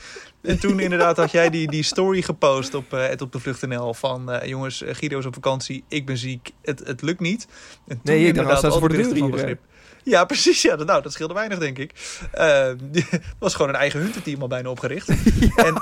En 0.42 0.58
toen 0.60 0.80
inderdaad 0.80 1.16
had 1.16 1.30
jij 1.30 1.50
die, 1.50 1.70
die 1.70 1.82
story 1.82 2.22
gepost 2.22 2.74
op, 2.74 2.90
het 2.90 3.22
op 3.22 3.32
de 3.32 3.40
vlucht.nl 3.40 3.94
van... 3.94 4.30
eh, 4.30 4.48
jongens, 4.48 4.82
Guido 4.86 5.18
is 5.18 5.26
op 5.26 5.34
vakantie, 5.34 5.84
ik 5.88 6.06
ben 6.06 6.16
ziek, 6.16 6.50
het, 6.62 6.82
het 6.86 7.02
lukt 7.02 7.20
niet. 7.20 7.46
En 7.88 8.00
toen 8.02 8.14
Nee, 8.14 8.26
ik 8.26 8.34
dacht, 8.34 8.66
voor 8.66 8.88
de 8.88 8.96
deur 8.96 9.16
van 9.16 9.30
begrip. 9.30 9.60
Ja, 10.02 10.24
precies. 10.24 10.62
Ja, 10.62 10.74
nou, 10.74 11.02
dat 11.02 11.12
scheelde 11.12 11.34
weinig, 11.34 11.58
denk 11.58 11.78
ik. 11.78 11.92
Eh, 12.32 12.66
het 13.10 13.22
was 13.38 13.54
gewoon 13.54 13.68
een 13.68 13.80
eigen 13.80 14.00
hunterteam 14.00 14.40
al 14.40 14.48
bijna 14.48 14.68
opgericht. 14.68 15.08
En 15.56 15.74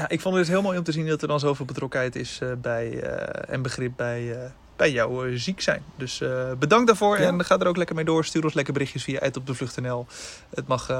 ja, 0.00 0.08
ik 0.08 0.20
vond 0.20 0.34
het 0.34 0.44
dus 0.44 0.52
heel 0.54 0.62
mooi 0.62 0.78
om 0.78 0.84
te 0.84 0.92
zien 0.92 1.06
dat 1.06 1.22
er 1.22 1.28
dan 1.28 1.40
zoveel 1.40 1.64
betrokkenheid 1.66 2.16
is 2.16 2.38
eh, 2.42 2.48
bij, 2.58 3.00
eh, 3.02 3.54
en 3.54 3.62
begrip 3.62 3.92
bij, 3.96 4.42
eh, 4.42 4.50
bij 4.76 4.90
jouw 4.92 5.24
eh, 5.24 5.32
ziek 5.34 5.60
zijn. 5.60 5.82
Dus 5.96 6.20
eh, 6.20 6.52
bedankt 6.58 6.86
daarvoor 6.86 7.20
Ja. 7.20 7.26
en 7.26 7.44
ga 7.44 7.58
er 7.58 7.66
ook 7.66 7.76
lekker 7.76 7.94
mee 7.96 8.04
door. 8.04 8.24
Stuur 8.24 8.44
ons 8.44 8.54
lekker 8.54 8.72
berichtjes 8.72 9.04
via 9.04 9.20
@opdevlucht.nl. 9.32 10.06
Het 10.54 10.66
mag 10.66 10.90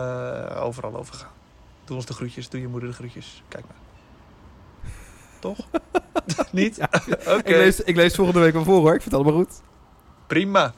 overal 0.56 0.96
over 0.96 1.14
gaan. 1.14 1.30
Doe 1.84 1.96
ons 1.96 2.06
de 2.06 2.12
groetjes, 2.12 2.48
doe 2.48 2.60
je 2.60 2.68
moeder 2.68 2.88
de 2.88 2.94
groetjes. 2.94 3.42
Kijk 3.48 3.64
maar. 3.66 3.76
Toch? 5.38 5.58
Niet? 6.52 6.78
Oké, 7.08 7.34
Ik, 7.36 7.46
lees, 7.48 7.80
ik 7.80 7.96
lees 7.96 8.14
volgende 8.14 8.40
week 8.40 8.52
wel 8.52 8.64
voor 8.64 8.78
hoor. 8.80 8.94
Ik 8.94 9.02
vind 9.02 9.14
het 9.14 9.24
allemaal 9.24 9.40
goed. 9.44 9.60
prima. 10.26 10.72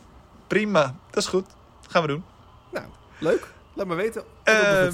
Prima. 0.47 0.95
Dat 1.11 1.23
is 1.23 1.29
goed. 1.29 1.47
Gaan 1.89 2.03
we 2.03 2.09
doen. 2.09 2.25
Leuk. 3.19 3.53
Laat 3.75 3.87
me 3.87 3.95
weten. 3.95 4.23
Uh. 4.45 4.89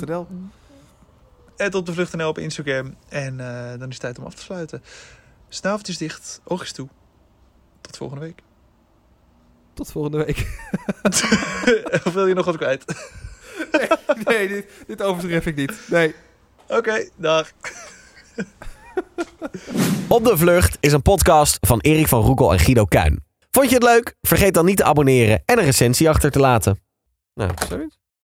Het 1.59 1.75
op 1.75 1.87
de 1.87 1.93
vlucht.nl 1.93 2.29
op 2.29 2.39
Instagram. 2.39 2.97
En 3.09 3.41
eh, 3.41 3.79
dan 3.79 3.89
is 3.89 3.95
het 3.95 4.01
tijd 4.01 4.19
om 4.19 4.25
af 4.25 4.35
te 4.35 4.43
sluiten. 4.43 4.83
Snaveltjes 5.49 5.99
dicht, 5.99 6.41
oogjes 6.45 6.73
toe. 6.73 6.89
Tot 7.81 7.97
volgende 7.97 8.25
week. 8.25 8.43
Tot 9.75 9.91
volgende 9.91 10.25
week. 10.25 10.39
of 12.07 12.13
wil 12.13 12.27
je 12.27 12.35
nog 12.35 12.45
wat 12.45 12.57
kwijt? 12.57 12.85
nee, 14.25 14.49
dit, 14.49 14.67
dit 14.87 15.03
overschrijf 15.03 15.47
ik 15.47 15.57
niet. 15.57 15.73
Nee. 15.87 16.15
Oké, 16.69 17.09
dag. 17.17 17.53
Op 20.09 20.25
de 20.25 20.37
Vlucht 20.37 20.77
is 20.81 20.93
een 20.93 21.03
podcast 21.03 21.59
van 21.61 21.81
Erik 21.81 22.09
van 22.09 22.23
Roekel 22.23 22.53
en 22.53 22.59
Guido 22.59 22.85
Kuin. 22.85 23.25
Vond 23.51 23.69
je 23.69 23.75
het 23.75 23.85
leuk? 23.85 24.15
Vergeet 24.21 24.55
dan 24.55 24.65
niet 24.65 24.77
te 24.77 24.85
abonneren 24.85 25.43
en 25.45 25.59
een 25.59 25.65
recensie 25.65 26.09
achter 26.09 26.31
te 26.31 26.39
laten. 26.39 26.81
Nou, 27.35 27.51
zoiets. 27.69 27.98